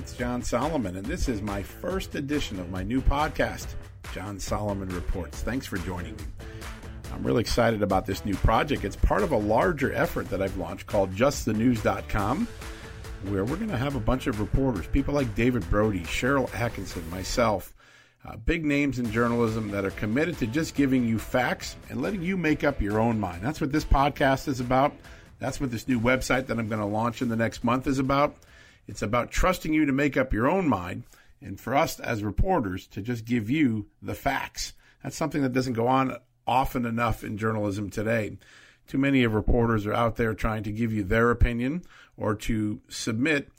It's 0.00 0.14
John 0.14 0.42
Solomon, 0.42 0.96
and 0.96 1.04
this 1.04 1.28
is 1.28 1.42
my 1.42 1.62
first 1.62 2.14
edition 2.14 2.58
of 2.58 2.70
my 2.70 2.82
new 2.82 3.02
podcast, 3.02 3.66
John 4.14 4.40
Solomon 4.40 4.88
Reports. 4.88 5.42
Thanks 5.42 5.66
for 5.66 5.76
joining 5.76 6.16
me. 6.16 6.22
I'm 7.12 7.22
really 7.22 7.42
excited 7.42 7.82
about 7.82 8.06
this 8.06 8.24
new 8.24 8.34
project. 8.36 8.86
It's 8.86 8.96
part 8.96 9.22
of 9.22 9.32
a 9.32 9.36
larger 9.36 9.92
effort 9.92 10.30
that 10.30 10.40
I've 10.40 10.56
launched 10.56 10.86
called 10.86 11.14
justthenews.com, 11.14 12.48
where 13.24 13.44
we're 13.44 13.56
going 13.56 13.68
to 13.68 13.76
have 13.76 13.94
a 13.94 14.00
bunch 14.00 14.26
of 14.26 14.40
reporters, 14.40 14.86
people 14.86 15.12
like 15.12 15.34
David 15.34 15.68
Brody, 15.68 16.00
Sharyl 16.00 16.48
Attkisson, 16.48 17.06
myself, 17.10 17.74
uh, 18.24 18.36
big 18.36 18.64
names 18.64 18.98
in 18.98 19.12
journalism 19.12 19.70
that 19.70 19.84
are 19.84 19.90
committed 19.90 20.38
to 20.38 20.46
just 20.46 20.74
giving 20.74 21.04
you 21.04 21.18
facts 21.18 21.76
and 21.90 22.00
letting 22.00 22.22
you 22.22 22.38
make 22.38 22.64
up 22.64 22.80
your 22.80 22.98
own 22.98 23.20
mind. 23.20 23.42
That's 23.42 23.60
what 23.60 23.70
this 23.70 23.84
podcast 23.84 24.48
is 24.48 24.60
about. 24.60 24.94
That's 25.40 25.60
what 25.60 25.70
this 25.70 25.86
new 25.86 26.00
website 26.00 26.46
that 26.46 26.58
I'm 26.58 26.68
going 26.68 26.80
to 26.80 26.86
launch 26.86 27.20
in 27.20 27.28
the 27.28 27.36
next 27.36 27.64
month 27.64 27.86
is 27.86 27.98
about. 27.98 28.34
It's 28.90 29.02
about 29.02 29.30
trusting 29.30 29.72
you 29.72 29.86
to 29.86 29.92
make 29.92 30.16
up 30.16 30.32
your 30.32 30.50
own 30.50 30.68
mind 30.68 31.04
and 31.40 31.60
for 31.60 31.76
us 31.76 32.00
as 32.00 32.24
reporters 32.24 32.88
to 32.88 33.00
just 33.00 33.24
give 33.24 33.48
you 33.48 33.86
the 34.02 34.16
facts. 34.16 34.72
That's 35.00 35.16
something 35.16 35.42
that 35.42 35.52
doesn't 35.52 35.74
go 35.74 35.86
on 35.86 36.16
often 36.44 36.84
enough 36.84 37.22
in 37.22 37.38
journalism 37.38 37.88
today. 37.88 38.36
Too 38.88 38.98
many 38.98 39.22
of 39.22 39.32
reporters 39.32 39.86
are 39.86 39.94
out 39.94 40.16
there 40.16 40.34
trying 40.34 40.64
to 40.64 40.72
give 40.72 40.92
you 40.92 41.04
their 41.04 41.30
opinion 41.30 41.84
or 42.16 42.34
to 42.34 42.80
submit 42.88 43.52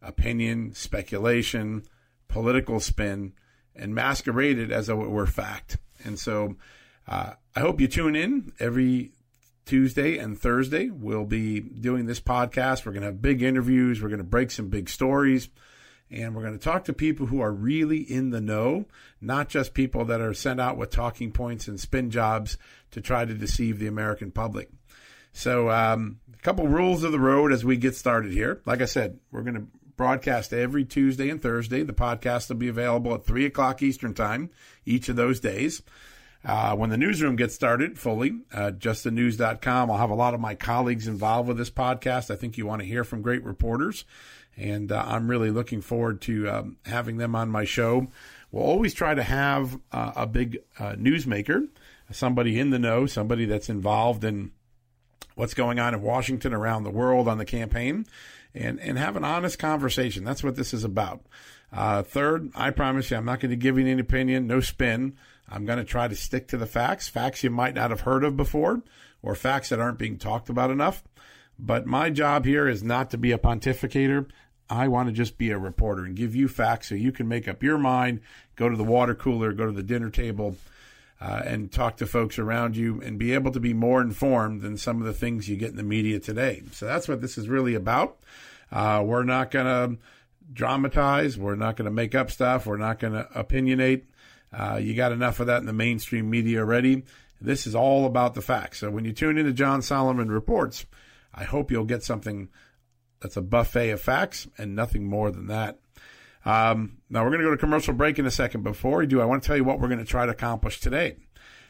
opinion, 0.00 0.72
speculation, 0.72 1.82
political 2.28 2.78
spin, 2.78 3.32
and 3.74 3.92
masquerade 3.92 4.56
it 4.56 4.70
as 4.70 4.86
though 4.86 5.02
it 5.02 5.10
were 5.10 5.26
fact. 5.26 5.78
And 6.04 6.16
so 6.16 6.54
uh, 7.08 7.32
I 7.56 7.60
hope 7.60 7.80
you 7.80 7.88
tune 7.88 8.14
in 8.14 8.52
every 8.60 9.10
Tuesday 9.66 10.16
and 10.16 10.38
Thursday. 10.38 10.88
We'll 10.88 11.24
be 11.24 11.60
doing 11.60 12.06
this 12.06 12.20
podcast. 12.20 12.86
We're 12.86 12.92
going 12.92 13.02
to 13.02 13.08
have 13.08 13.20
big 13.20 13.42
interviews. 13.42 14.00
We're 14.00 14.08
going 14.08 14.18
to 14.18 14.24
break 14.24 14.50
some 14.50 14.68
big 14.68 14.88
stories. 14.88 15.48
And 16.08 16.34
we're 16.34 16.42
going 16.42 16.56
to 16.56 16.64
talk 16.64 16.84
to 16.84 16.92
people 16.92 17.26
who 17.26 17.40
are 17.40 17.52
really 17.52 17.98
in 17.98 18.30
the 18.30 18.40
know, 18.40 18.86
not 19.20 19.48
just 19.48 19.74
people 19.74 20.04
that 20.04 20.20
are 20.20 20.34
sent 20.34 20.60
out 20.60 20.76
with 20.76 20.90
talking 20.90 21.32
points 21.32 21.66
and 21.66 21.80
spin 21.80 22.10
jobs 22.10 22.56
to 22.92 23.00
try 23.00 23.24
to 23.24 23.34
deceive 23.34 23.80
the 23.80 23.88
American 23.88 24.30
public. 24.30 24.70
So, 25.32 25.68
um, 25.68 26.20
a 26.32 26.42
couple 26.42 26.68
rules 26.68 27.02
of 27.02 27.10
the 27.10 27.18
road 27.18 27.52
as 27.52 27.64
we 27.64 27.76
get 27.76 27.96
started 27.96 28.32
here. 28.32 28.62
Like 28.64 28.80
I 28.80 28.84
said, 28.84 29.18
we're 29.32 29.42
going 29.42 29.56
to 29.56 29.66
broadcast 29.96 30.52
every 30.52 30.84
Tuesday 30.84 31.28
and 31.28 31.42
Thursday. 31.42 31.82
The 31.82 31.92
podcast 31.92 32.48
will 32.48 32.56
be 32.56 32.68
available 32.68 33.14
at 33.14 33.26
3 33.26 33.44
o'clock 33.44 33.82
Eastern 33.82 34.14
Time 34.14 34.50
each 34.84 35.08
of 35.08 35.16
those 35.16 35.40
days. 35.40 35.82
Uh, 36.46 36.76
when 36.76 36.90
the 36.90 36.96
newsroom 36.96 37.34
gets 37.34 37.56
started 37.56 37.98
fully, 37.98 38.38
uh, 38.52 38.70
justthenews.com, 38.70 39.90
I'll 39.90 39.98
have 39.98 40.10
a 40.10 40.14
lot 40.14 40.32
of 40.32 40.38
my 40.38 40.54
colleagues 40.54 41.08
involved 41.08 41.48
with 41.48 41.58
this 41.58 41.70
podcast. 41.70 42.30
I 42.30 42.36
think 42.36 42.56
you 42.56 42.64
want 42.64 42.82
to 42.82 42.86
hear 42.86 43.02
from 43.02 43.20
great 43.20 43.42
reporters, 43.42 44.04
and 44.56 44.92
uh, 44.92 45.04
I'm 45.04 45.28
really 45.28 45.50
looking 45.50 45.80
forward 45.80 46.20
to 46.22 46.48
um, 46.48 46.76
having 46.86 47.16
them 47.16 47.34
on 47.34 47.50
my 47.50 47.64
show. 47.64 48.06
We'll 48.52 48.62
always 48.62 48.94
try 48.94 49.12
to 49.12 49.24
have 49.24 49.80
uh, 49.90 50.12
a 50.14 50.26
big 50.28 50.58
uh, 50.78 50.92
newsmaker, 50.92 51.66
somebody 52.12 52.60
in 52.60 52.70
the 52.70 52.78
know, 52.78 53.06
somebody 53.06 53.44
that's 53.44 53.68
involved 53.68 54.22
in 54.22 54.52
what's 55.34 55.52
going 55.52 55.80
on 55.80 55.94
in 55.94 56.00
Washington, 56.00 56.54
around 56.54 56.84
the 56.84 56.90
world 56.90 57.26
on 57.26 57.38
the 57.38 57.44
campaign, 57.44 58.06
and, 58.54 58.78
and 58.78 58.98
have 58.98 59.16
an 59.16 59.24
honest 59.24 59.58
conversation. 59.58 60.22
That's 60.22 60.44
what 60.44 60.54
this 60.54 60.72
is 60.72 60.84
about. 60.84 61.26
Uh, 61.72 62.04
third, 62.04 62.52
I 62.54 62.70
promise 62.70 63.10
you, 63.10 63.16
I'm 63.16 63.24
not 63.24 63.40
going 63.40 63.50
to 63.50 63.56
give 63.56 63.76
you 63.78 63.86
any 63.86 64.00
opinion, 64.00 64.46
no 64.46 64.60
spin. 64.60 65.16
I'm 65.48 65.64
going 65.64 65.78
to 65.78 65.84
try 65.84 66.08
to 66.08 66.14
stick 66.16 66.48
to 66.48 66.56
the 66.56 66.66
facts, 66.66 67.08
facts 67.08 67.44
you 67.44 67.50
might 67.50 67.74
not 67.74 67.90
have 67.90 68.00
heard 68.00 68.24
of 68.24 68.36
before, 68.36 68.82
or 69.22 69.34
facts 69.34 69.68
that 69.68 69.80
aren't 69.80 69.98
being 69.98 70.18
talked 70.18 70.48
about 70.48 70.70
enough. 70.70 71.04
But 71.58 71.86
my 71.86 72.10
job 72.10 72.44
here 72.44 72.68
is 72.68 72.82
not 72.82 73.10
to 73.10 73.18
be 73.18 73.32
a 73.32 73.38
pontificator. 73.38 74.26
I 74.68 74.88
want 74.88 75.08
to 75.08 75.12
just 75.12 75.38
be 75.38 75.50
a 75.50 75.58
reporter 75.58 76.04
and 76.04 76.16
give 76.16 76.34
you 76.34 76.48
facts 76.48 76.88
so 76.88 76.94
you 76.94 77.12
can 77.12 77.28
make 77.28 77.46
up 77.46 77.62
your 77.62 77.78
mind, 77.78 78.20
go 78.56 78.68
to 78.68 78.76
the 78.76 78.84
water 78.84 79.14
cooler, 79.14 79.52
go 79.52 79.66
to 79.66 79.72
the 79.72 79.82
dinner 79.82 80.10
table, 80.10 80.56
uh, 81.20 81.42
and 81.44 81.72
talk 81.72 81.96
to 81.98 82.06
folks 82.06 82.38
around 82.38 82.76
you 82.76 83.00
and 83.00 83.18
be 83.18 83.32
able 83.32 83.52
to 83.52 83.60
be 83.60 83.72
more 83.72 84.02
informed 84.02 84.60
than 84.62 84.76
some 84.76 85.00
of 85.00 85.06
the 85.06 85.14
things 85.14 85.48
you 85.48 85.56
get 85.56 85.70
in 85.70 85.76
the 85.76 85.82
media 85.82 86.18
today. 86.18 86.62
So 86.72 86.84
that's 86.84 87.08
what 87.08 87.20
this 87.20 87.38
is 87.38 87.48
really 87.48 87.74
about. 87.74 88.18
Uh, 88.70 89.02
we're 89.04 89.22
not 89.22 89.50
going 89.50 89.66
to 89.66 90.02
dramatize. 90.52 91.38
We're 91.38 91.54
not 91.54 91.76
going 91.76 91.86
to 91.86 91.90
make 91.90 92.14
up 92.14 92.30
stuff. 92.30 92.66
We're 92.66 92.76
not 92.76 92.98
going 92.98 93.14
to 93.14 93.28
opinionate. 93.34 94.02
Uh, 94.56 94.76
you 94.76 94.94
got 94.94 95.12
enough 95.12 95.40
of 95.40 95.48
that 95.48 95.60
in 95.60 95.66
the 95.66 95.72
mainstream 95.72 96.30
media 96.30 96.60
already. 96.60 97.04
This 97.40 97.66
is 97.66 97.74
all 97.74 98.06
about 98.06 98.34
the 98.34 98.40
facts. 98.40 98.78
So 98.78 98.90
when 98.90 99.04
you 99.04 99.12
tune 99.12 99.36
into 99.36 99.52
John 99.52 99.82
Solomon 99.82 100.30
Reports, 100.30 100.86
I 101.34 101.44
hope 101.44 101.70
you'll 101.70 101.84
get 101.84 102.02
something 102.02 102.48
that's 103.20 103.36
a 103.36 103.42
buffet 103.42 103.90
of 103.90 104.00
facts 104.00 104.48
and 104.56 104.74
nothing 104.74 105.04
more 105.04 105.30
than 105.30 105.48
that. 105.48 105.78
Um, 106.46 106.98
now 107.10 107.22
we're 107.22 107.30
going 107.30 107.40
to 107.40 107.46
go 107.46 107.50
to 107.50 107.56
commercial 107.56 107.92
break 107.92 108.18
in 108.18 108.24
a 108.24 108.30
second. 108.30 108.62
Before 108.62 108.98
we 108.98 109.06
do, 109.06 109.20
I 109.20 109.24
want 109.26 109.42
to 109.42 109.46
tell 109.46 109.56
you 109.56 109.64
what 109.64 109.80
we're 109.80 109.88
going 109.88 109.98
to 109.98 110.04
try 110.04 110.24
to 110.24 110.32
accomplish 110.32 110.80
today. 110.80 111.16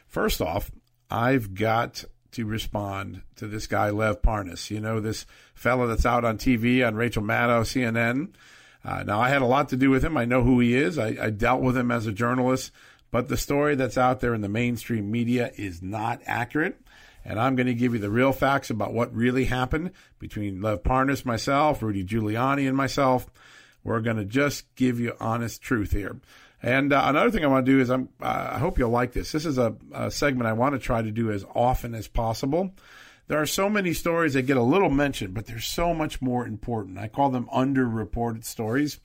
First 0.07 0.39
off, 0.39 0.71
I've 1.09 1.53
got 1.53 2.05
to 2.31 2.45
respond 2.45 3.23
to 3.37 3.47
this 3.47 3.67
guy 3.67 3.89
Lev 3.89 4.21
Parnas. 4.21 4.69
You 4.69 4.79
know 4.79 4.99
this 4.99 5.25
fellow 5.53 5.87
that's 5.87 6.05
out 6.05 6.23
on 6.23 6.37
TV 6.37 6.85
on 6.85 6.95
Rachel 6.95 7.23
Maddow, 7.23 7.61
CNN. 7.61 8.33
Uh, 8.87 9.03
now, 9.03 9.19
I 9.19 9.27
had 9.27 9.41
a 9.41 9.45
lot 9.45 9.69
to 9.69 9.75
do 9.75 9.89
with 9.89 10.01
him. 10.01 10.15
I 10.15 10.23
know 10.23 10.43
who 10.43 10.61
he 10.61 10.73
is. 10.73 10.97
I, 10.97 11.17
I 11.21 11.29
dealt 11.29 11.61
with 11.61 11.75
him 11.75 11.91
as 11.91 12.07
a 12.07 12.13
journalist, 12.13 12.71
but 13.11 13.27
the 13.27 13.35
story 13.35 13.75
that's 13.75 13.97
out 13.97 14.21
there 14.21 14.33
in 14.33 14.39
the 14.39 14.47
mainstream 14.47 15.11
media 15.11 15.51
is 15.57 15.81
not 15.81 16.21
accurate. 16.25 16.79
And 17.25 17.37
I'm 17.37 17.57
going 17.57 17.67
to 17.67 17.73
give 17.73 17.93
you 17.93 17.99
the 17.99 18.09
real 18.09 18.31
facts 18.31 18.69
about 18.69 18.93
what 18.93 19.13
really 19.13 19.43
happened 19.43 19.91
between 20.19 20.61
Lev 20.61 20.83
Parnas, 20.83 21.25
myself, 21.25 21.83
Rudy 21.83 22.05
Giuliani, 22.05 22.65
and 22.65 22.77
myself. 22.77 23.27
We're 23.83 23.99
going 23.99 24.17
to 24.17 24.25
just 24.25 24.73
give 24.75 25.01
you 25.01 25.13
honest 25.19 25.61
truth 25.61 25.91
here. 25.91 26.21
And 26.63 26.93
uh, 26.93 27.03
another 27.07 27.29
thing 27.29 27.43
I 27.43 27.47
want 27.47 27.65
to 27.65 27.71
do 27.71 27.81
is 27.81 27.89
I'm, 27.89 28.07
uh, 28.21 28.51
I 28.53 28.57
hope 28.57 28.79
you'll 28.79 28.89
like 28.89 29.11
this. 29.11 29.33
This 29.33 29.45
is 29.45 29.57
a, 29.57 29.75
a 29.93 30.09
segment 30.09 30.47
I 30.47 30.53
want 30.53 30.75
to 30.75 30.79
try 30.79 31.01
to 31.01 31.11
do 31.11 31.29
as 31.29 31.45
often 31.53 31.93
as 31.93 32.07
possible. 32.07 32.73
There 33.27 33.41
are 33.41 33.45
so 33.45 33.69
many 33.69 33.93
stories 33.93 34.33
that 34.33 34.43
get 34.43 34.57
a 34.57 34.61
little 34.63 34.89
mention, 34.89 35.31
but 35.31 35.45
they're 35.45 35.59
so 35.59 35.93
much 35.93 36.21
more 36.21 36.47
important. 36.47 36.97
I 36.97 37.07
call 37.07 37.29
them 37.29 37.49
underreported 37.53 38.45
stories. 38.45 38.99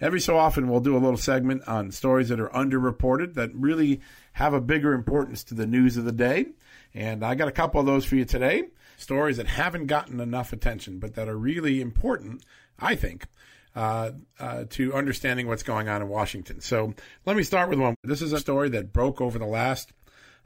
Every 0.00 0.20
so 0.20 0.36
often, 0.36 0.68
we'll 0.68 0.80
do 0.80 0.96
a 0.96 0.98
little 0.98 1.16
segment 1.16 1.66
on 1.66 1.90
stories 1.90 2.28
that 2.28 2.40
are 2.40 2.48
underreported 2.50 3.34
that 3.34 3.54
really 3.54 4.00
have 4.34 4.54
a 4.54 4.60
bigger 4.60 4.92
importance 4.92 5.44
to 5.44 5.54
the 5.54 5.66
news 5.66 5.96
of 5.96 6.04
the 6.04 6.12
day. 6.12 6.46
And 6.92 7.24
I 7.24 7.34
got 7.34 7.48
a 7.48 7.52
couple 7.52 7.80
of 7.80 7.86
those 7.86 8.04
for 8.04 8.16
you 8.16 8.24
today. 8.24 8.64
Stories 8.96 9.38
that 9.38 9.46
haven't 9.46 9.86
gotten 9.86 10.20
enough 10.20 10.52
attention, 10.52 10.98
but 10.98 11.14
that 11.14 11.28
are 11.28 11.36
really 11.36 11.80
important 11.80 12.44
I 12.78 12.94
think, 12.94 13.26
uh, 13.74 14.12
uh, 14.38 14.64
to 14.70 14.94
understanding 14.94 15.46
what's 15.46 15.62
going 15.62 15.88
on 15.88 16.02
in 16.02 16.08
Washington. 16.08 16.60
So 16.60 16.94
let 17.24 17.36
me 17.36 17.42
start 17.42 17.70
with 17.70 17.78
one. 17.78 17.96
This 18.02 18.22
is 18.22 18.32
a 18.32 18.40
story 18.40 18.68
that 18.70 18.92
broke 18.92 19.20
over 19.20 19.38
the 19.38 19.46
last 19.46 19.92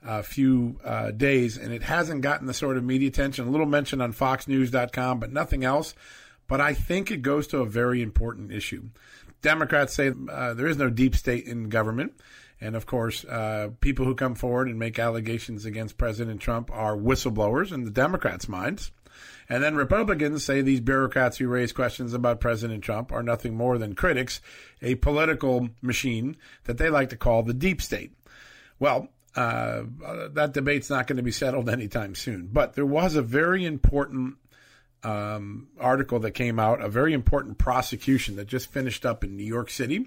uh, 0.04 0.22
few 0.22 0.78
uh, 0.84 1.10
days, 1.10 1.56
and 1.56 1.72
it 1.72 1.82
hasn't 1.82 2.22
gotten 2.22 2.46
the 2.46 2.54
sort 2.54 2.76
of 2.76 2.84
media 2.84 3.08
attention. 3.08 3.46
A 3.46 3.50
little 3.50 3.66
mention 3.66 4.00
on 4.00 4.12
FoxNews.com, 4.12 5.18
but 5.18 5.32
nothing 5.32 5.64
else. 5.64 5.94
But 6.46 6.60
I 6.60 6.72
think 6.72 7.10
it 7.10 7.22
goes 7.22 7.46
to 7.48 7.58
a 7.58 7.66
very 7.66 8.00
important 8.00 8.52
issue. 8.52 8.88
Democrats 9.42 9.94
say 9.94 10.12
uh, 10.30 10.54
there 10.54 10.66
is 10.66 10.78
no 10.78 10.90
deep 10.90 11.14
state 11.14 11.46
in 11.46 11.68
government. 11.68 12.12
And 12.60 12.74
of 12.74 12.86
course, 12.86 13.24
uh, 13.24 13.70
people 13.80 14.04
who 14.04 14.14
come 14.14 14.34
forward 14.34 14.68
and 14.68 14.78
make 14.78 14.98
allegations 14.98 15.64
against 15.64 15.98
President 15.98 16.40
Trump 16.40 16.70
are 16.72 16.96
whistleblowers 16.96 17.72
in 17.72 17.84
the 17.84 17.90
Democrats' 17.90 18.48
minds. 18.48 18.90
And 19.48 19.62
then 19.62 19.76
Republicans 19.76 20.44
say 20.44 20.60
these 20.60 20.80
bureaucrats 20.80 21.38
who 21.38 21.48
raise 21.48 21.72
questions 21.72 22.12
about 22.12 22.40
President 22.40 22.82
Trump 22.82 23.12
are 23.12 23.22
nothing 23.22 23.54
more 23.54 23.78
than 23.78 23.94
critics, 23.94 24.40
a 24.82 24.96
political 24.96 25.70
machine 25.80 26.36
that 26.64 26.78
they 26.78 26.90
like 26.90 27.10
to 27.10 27.16
call 27.16 27.42
the 27.42 27.54
deep 27.54 27.80
state. 27.80 28.12
Well, 28.78 29.08
uh, 29.36 29.82
that 30.32 30.52
debate's 30.52 30.90
not 30.90 31.06
going 31.06 31.16
to 31.19 31.22
be 31.22 31.30
settled 31.30 31.69
anytime 31.70 32.14
soon. 32.14 32.48
But 32.52 32.75
there 32.75 32.86
was 32.86 33.14
a 33.14 33.22
very 33.22 33.64
important 33.64 34.36
um, 35.02 35.69
article 35.78 36.19
that 36.20 36.32
came 36.32 36.58
out, 36.58 36.82
a 36.82 36.88
very 36.88 37.12
important 37.12 37.58
prosecution 37.58 38.36
that 38.36 38.46
just 38.46 38.72
finished 38.72 39.06
up 39.06 39.25
in 39.25 39.36
New 39.36 39.44
York 39.44 39.70
City. 39.70 40.06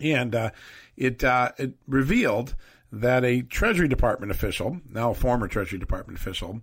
And 0.00 0.34
uh, 0.34 0.50
it, 0.96 1.22
uh, 1.24 1.52
it 1.58 1.74
revealed 1.86 2.54
that 2.92 3.24
a 3.24 3.42
Treasury 3.42 3.88
Department 3.88 4.32
official, 4.32 4.80
now 4.88 5.10
a 5.10 5.14
former 5.14 5.48
Treasury 5.48 5.78
Department 5.78 6.18
official, 6.18 6.60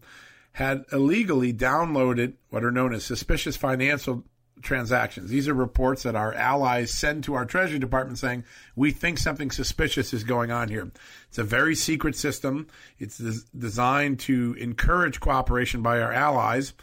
had 0.53 0.85
illegally 0.91 1.53
downloaded 1.53 2.33
what 2.49 2.63
are 2.63 2.71
known 2.71 2.93
as 2.93 3.03
suspicious 3.03 3.55
financial 3.55 4.23
transactions. 4.61 5.29
These 5.29 5.47
are 5.47 5.53
reports 5.53 6.03
that 6.03 6.15
our 6.15 6.33
allies 6.33 6.91
send 6.91 7.23
to 7.25 7.33
our 7.33 7.45
Treasury 7.45 7.79
Department 7.79 8.17
saying, 8.17 8.43
we 8.75 8.91
think 8.91 9.17
something 9.17 9.51
suspicious 9.51 10.13
is 10.13 10.23
going 10.23 10.51
on 10.51 10.69
here. 10.69 10.91
It's 11.29 11.37
a 11.37 11.43
very 11.43 11.75
secret 11.75 12.15
system. 12.15 12.67
It's 12.99 13.17
des- 13.17 13.45
designed 13.57 14.19
to 14.21 14.55
encourage 14.59 15.19
cooperation 15.19 15.81
by 15.81 16.01
our 16.01 16.11
allies. 16.11 16.73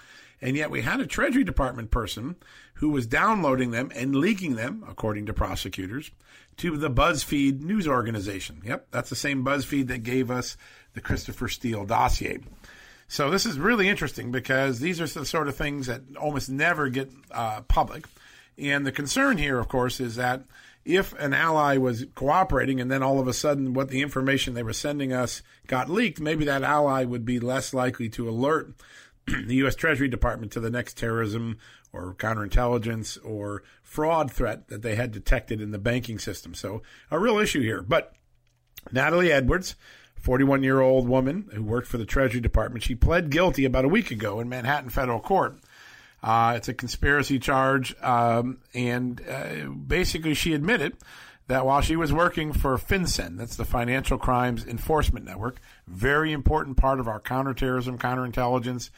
And 0.41 0.57
yet 0.57 0.71
we 0.71 0.83
had 0.83 1.01
a 1.01 1.07
Treasury 1.07 1.45
Department 1.45 1.91
person 1.91 2.37
who 2.75 2.91
was 2.91 3.07
downloading 3.07 3.71
them 3.71 3.91
and 3.95 4.17
leaking 4.17 4.57
them, 4.57 4.85
according 4.89 5.27
to 5.27 5.33
prosecutors, 5.33 6.11
to 6.59 6.77
the 6.77 6.91
BuzzFeed 6.91 7.61
news 7.61 7.89
organization. 7.89 8.61
Yep, 8.65 8.89
that's 8.91 9.11
the 9.11 9.17
same 9.17 9.45
BuzzFeed 9.45 9.87
that 9.89 10.03
gave 10.03 10.31
us 10.31 10.57
the 10.95 11.01
Christopher 11.01 11.49
Steele 11.49 11.85
dossier. 11.85 12.41
So 13.09 13.31
this 13.31 13.47
is 13.47 13.59
really 13.59 13.89
interesting 13.89 14.33
because 14.33 14.81
these 14.81 15.01
are 15.01 15.07
the 15.07 15.27
sort 15.27 15.49
of 15.49 15.57
things 15.57 15.87
that 15.87 16.03
almost 16.19 16.49
never 16.49 16.89
get 16.89 17.11
uh, 17.31 17.61
public. 17.63 18.07
And 18.57 18.87
the 18.87 18.93
concern 18.93 19.39
here, 19.39 19.59
of 19.59 19.69
course, 19.69 20.01
is 20.01 20.17
that 20.17 20.45
if 20.85 21.13
an 21.15 21.33
ally 21.33 21.77
was 21.77 22.07
cooperating 22.15 22.81
and 22.81 22.91
then 22.91 23.03
all 23.03 23.19
of 23.19 23.27
a 23.27 23.33
sudden 23.33 23.75
what 23.75 23.89
the 23.89 24.03
information 24.03 24.55
they 24.55 24.63
were 24.63 24.73
sending 24.73 25.13
us 25.13 25.43
got 25.67 25.89
leaked, 25.89 26.21
maybe 26.21 26.45
that 26.45 26.63
ally 26.63 27.05
would 27.05 27.25
be 27.25 27.41
less 27.41 27.73
likely 27.73 28.09
to 28.11 28.29
alert 28.29 28.73
the 29.27 29.55
U.S. 29.57 29.75
Treasury 29.75 30.09
Department 30.09 30.53
to 30.53 30.61
the 30.61 30.71
next 30.71 30.99
terrorism 30.99 31.59
or 31.93 32.15
counterintelligence 32.15 33.19
or 33.25 33.63
fraud 33.83 34.31
threat 34.31 34.69
that 34.69 34.83
they 34.83 34.97
had 34.97 35.13
detected 35.13 35.61
in 35.61 35.71
the 35.71 35.79
banking 35.79 36.19
system. 36.19 36.53
So 36.55 36.83
a 37.11 37.19
real 37.19 37.39
issue 37.39 37.63
here. 37.63 37.81
But 37.81 38.13
Natalie 38.93 39.33
Edwards 39.33 39.77
41 40.25 40.63
year 40.63 40.81
old 40.81 41.07
woman 41.07 41.51
who 41.53 41.63
worked 41.63 41.87
for 41.87 41.99
the 41.99 42.07
Treasury 42.07 42.41
Department. 42.41 42.83
She 42.83 42.95
pled 42.95 43.29
guilty 43.29 43.67
about 43.67 43.85
a 43.85 43.89
week 43.89 44.11
ago 44.11 44.41
in 44.41 44.49
Manhattan 44.49 44.89
federal 44.89 45.21
court. 45.21 45.59
Uh, 46.23 46.55
it's 46.57 46.67
a 46.67 46.73
conspiracy 46.73 47.39
charge, 47.39 47.95
um, 48.01 48.57
and 48.73 49.21
uh, 49.29 49.69
basically 49.69 50.33
she 50.33 50.55
admitted 50.55 50.97
that 51.49 51.67
while 51.67 51.83
she 51.83 51.95
was 51.95 52.11
working 52.11 52.55
for 52.55 52.79
FinCEN, 52.79 53.37
that's 53.37 53.57
the 53.57 53.67
Financial 53.67 54.17
Crimes 54.17 54.65
Enforcement 54.65 55.27
Network, 55.27 55.61
very 55.87 56.33
important 56.33 56.79
part 56.79 57.01
of 57.01 57.07
our 57.07 57.21
counterterrorism, 57.21 57.99
counterintelligence, 57.99 58.89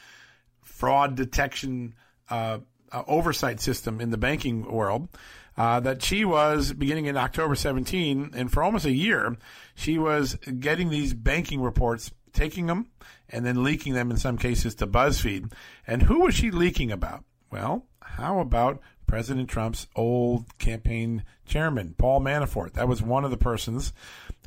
fraud 0.62 1.17
detection 1.17 1.94
uh, 2.31 2.58
uh 2.93 3.02
oversight 3.08 3.61
system 3.61 4.00
in 4.00 4.11
the 4.11 4.17
banking 4.17 4.70
world 4.70 5.08
uh, 5.56 5.81
that 5.81 6.03
she 6.03 6.25
was 6.25 6.73
beginning 6.73 7.06
in 7.06 7.17
October 7.17 7.55
17, 7.55 8.32
and 8.35 8.53
for 8.53 8.62
almost 8.62 8.85
a 8.85 8.93
year, 8.93 9.37
she 9.75 9.99
was 9.99 10.35
getting 10.58 10.91
these 10.91 11.14
banking 11.14 11.61
reports, 11.61 12.11
taking 12.32 12.67
them, 12.67 12.91
and 13.29 13.44
then 13.44 13.64
leaking 13.64 13.94
them 13.94 14.11
in 14.11 14.17
some 14.17 14.37
cases 14.37 14.75
to 14.76 14.87
BuzzFeed. 14.87 15.53
And 15.87 16.03
who 16.03 16.20
was 16.20 16.35
she 16.35 16.50
leaking 16.50 16.93
about? 16.93 17.25
Well, 17.50 17.87
how 18.03 18.38
about 18.38 18.81
President 19.06 19.49
Trump's 19.49 19.87
old 19.97 20.58
campaign 20.58 21.25
chairman, 21.47 21.94
Paul 21.97 22.20
Manafort? 22.20 22.75
That 22.75 22.88
was 22.88 23.02
one 23.02 23.25
of 23.25 23.31
the 23.31 23.37
persons 23.37 23.93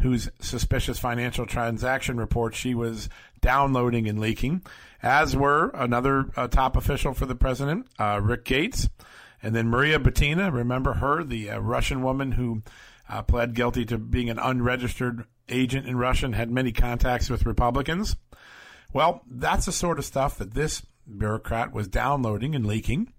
whose 0.02 0.30
suspicious 0.40 1.00
financial 1.00 1.46
transaction 1.46 2.18
reports 2.18 2.58
she 2.58 2.76
was 2.76 3.10
downloading 3.42 4.08
and 4.08 4.20
leaking, 4.20 4.62
as 5.02 5.36
were 5.36 5.70
another 5.74 6.30
uh, 6.36 6.48
top 6.48 6.76
official 6.76 7.14
for 7.14 7.26
the 7.26 7.36
president, 7.36 7.88
uh, 7.98 8.20
Rick 8.22 8.46
Gates 8.46 8.90
and 9.42 9.56
then 9.56 9.70
Maria 9.70 10.00
Butina, 10.00 10.52
remember 10.52 10.94
her, 10.94 11.24
the 11.24 11.50
uh, 11.50 11.60
Russian 11.60 12.02
woman 12.02 12.34
who 12.34 12.62
uh, 13.08 13.22
pled 13.22 13.54
guilty 13.54 13.86
to 13.86 13.98
being 13.98 14.30
an 14.30 14.40
unregistered 14.40 15.26
agent 15.48 15.88
in 15.88 15.98
Russia 15.98 16.26
and 16.26 16.36
had 16.36 16.52
many 16.52 16.72
contacts 16.72 17.30
with 17.30 17.46
Republicans. 17.46 18.16
Well, 18.94 19.24
that's 19.30 19.66
the 19.66 19.72
sort 19.72 20.00
of 20.00 20.06
stuff 20.06 20.38
that 20.38 20.54
this 20.54 20.84
bureaucrat 21.08 21.74
was 21.74 21.88
downloading 21.88 22.56
and 22.56 22.66
leaking. 22.66 23.14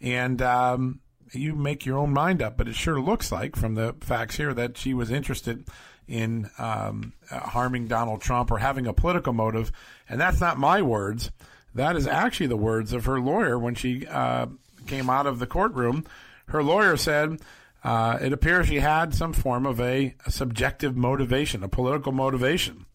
And 0.00 0.42
um, 0.42 1.00
you 1.32 1.54
make 1.54 1.86
your 1.86 1.98
own 1.98 2.12
mind 2.12 2.42
up, 2.42 2.56
but 2.56 2.68
it 2.68 2.74
sure 2.74 3.00
looks 3.00 3.30
like, 3.32 3.56
from 3.56 3.74
the 3.74 3.94
facts 4.00 4.36
here, 4.36 4.54
that 4.54 4.76
she 4.76 4.94
was 4.94 5.10
interested 5.10 5.66
in 6.08 6.50
um, 6.58 7.12
uh, 7.30 7.40
harming 7.40 7.88
Donald 7.88 8.20
Trump 8.20 8.50
or 8.50 8.58
having 8.58 8.86
a 8.86 8.92
political 8.92 9.32
motive. 9.32 9.72
And 10.08 10.20
that's 10.20 10.40
not 10.40 10.58
my 10.58 10.82
words. 10.82 11.30
That 11.74 11.96
is 11.96 12.06
actually 12.06 12.46
the 12.46 12.56
words 12.56 12.92
of 12.92 13.04
her 13.04 13.20
lawyer 13.20 13.58
when 13.58 13.74
she 13.74 14.06
uh, 14.06 14.46
came 14.86 15.10
out 15.10 15.26
of 15.26 15.38
the 15.38 15.46
courtroom, 15.46 16.04
her 16.48 16.62
lawyer 16.62 16.96
said 16.96 17.40
uh, 17.84 18.18
it 18.20 18.32
appears 18.32 18.66
she 18.66 18.80
had 18.80 19.14
some 19.14 19.32
form 19.32 19.66
of 19.66 19.80
a, 19.80 20.14
a 20.26 20.30
subjective 20.30 20.96
motivation, 20.96 21.62
a 21.62 21.68
political 21.68 22.12
motivation. 22.12 22.86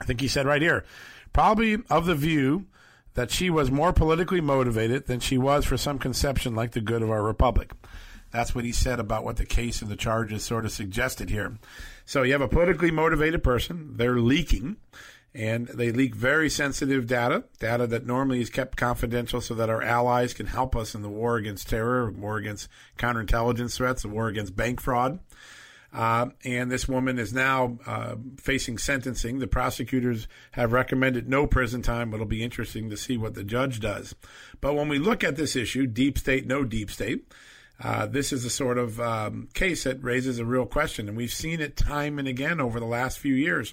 I 0.00 0.04
think 0.04 0.20
he 0.20 0.28
said 0.28 0.46
right 0.46 0.62
here, 0.62 0.84
probably 1.32 1.78
of 1.90 2.06
the 2.06 2.14
view 2.14 2.66
that 3.14 3.30
she 3.30 3.50
was 3.50 3.70
more 3.70 3.92
politically 3.92 4.40
motivated 4.40 5.06
than 5.06 5.20
she 5.20 5.36
was 5.36 5.64
for 5.64 5.76
some 5.76 5.98
conception 5.98 6.54
like 6.54 6.70
the 6.70 6.80
good 6.80 7.02
of 7.02 7.10
our 7.10 7.22
republic. 7.22 7.72
That's 8.30 8.54
what 8.54 8.64
he 8.64 8.72
said 8.72 9.00
about 9.00 9.24
what 9.24 9.36
the 9.36 9.46
case 9.46 9.82
and 9.82 9.90
the 9.90 9.96
charges 9.96 10.44
sort 10.44 10.64
of 10.64 10.70
suggested 10.70 11.30
here. 11.30 11.58
So 12.04 12.22
you 12.22 12.32
have 12.32 12.42
a 12.42 12.48
politically 12.48 12.90
motivated 12.90 13.42
person, 13.42 13.96
they're 13.96 14.20
leaking 14.20 14.76
and 15.38 15.68
they 15.68 15.92
leak 15.92 16.16
very 16.16 16.50
sensitive 16.50 17.06
data, 17.06 17.44
data 17.60 17.86
that 17.86 18.04
normally 18.04 18.40
is 18.40 18.50
kept 18.50 18.76
confidential 18.76 19.40
so 19.40 19.54
that 19.54 19.70
our 19.70 19.80
allies 19.80 20.34
can 20.34 20.46
help 20.46 20.74
us 20.74 20.96
in 20.96 21.02
the 21.02 21.08
war 21.08 21.36
against 21.36 21.68
terror, 21.68 22.10
war 22.10 22.38
against 22.38 22.68
counterintelligence 22.98 23.76
threats, 23.76 24.02
the 24.02 24.08
war 24.08 24.26
against 24.26 24.56
bank 24.56 24.80
fraud. 24.80 25.20
Uh, 25.92 26.26
and 26.44 26.72
this 26.72 26.88
woman 26.88 27.20
is 27.20 27.32
now 27.32 27.78
uh, 27.86 28.16
facing 28.36 28.78
sentencing. 28.78 29.38
The 29.38 29.46
prosecutors 29.46 30.26
have 30.52 30.72
recommended 30.72 31.28
no 31.28 31.46
prison 31.46 31.82
time, 31.82 32.10
but 32.10 32.16
it'll 32.16 32.26
be 32.26 32.42
interesting 32.42 32.90
to 32.90 32.96
see 32.96 33.16
what 33.16 33.34
the 33.34 33.44
judge 33.44 33.78
does. 33.78 34.16
But 34.60 34.74
when 34.74 34.88
we 34.88 34.98
look 34.98 35.22
at 35.22 35.36
this 35.36 35.54
issue, 35.54 35.86
deep 35.86 36.18
state, 36.18 36.48
no 36.48 36.64
deep 36.64 36.90
state, 36.90 37.32
uh, 37.80 38.06
this 38.06 38.32
is 38.32 38.44
a 38.44 38.50
sort 38.50 38.76
of 38.76 39.00
um, 39.00 39.48
case 39.54 39.84
that 39.84 40.02
raises 40.02 40.40
a 40.40 40.44
real 40.44 40.66
question. 40.66 41.06
And 41.06 41.16
we've 41.16 41.32
seen 41.32 41.60
it 41.60 41.76
time 41.76 42.18
and 42.18 42.26
again 42.26 42.60
over 42.60 42.80
the 42.80 42.86
last 42.86 43.20
few 43.20 43.34
years. 43.34 43.72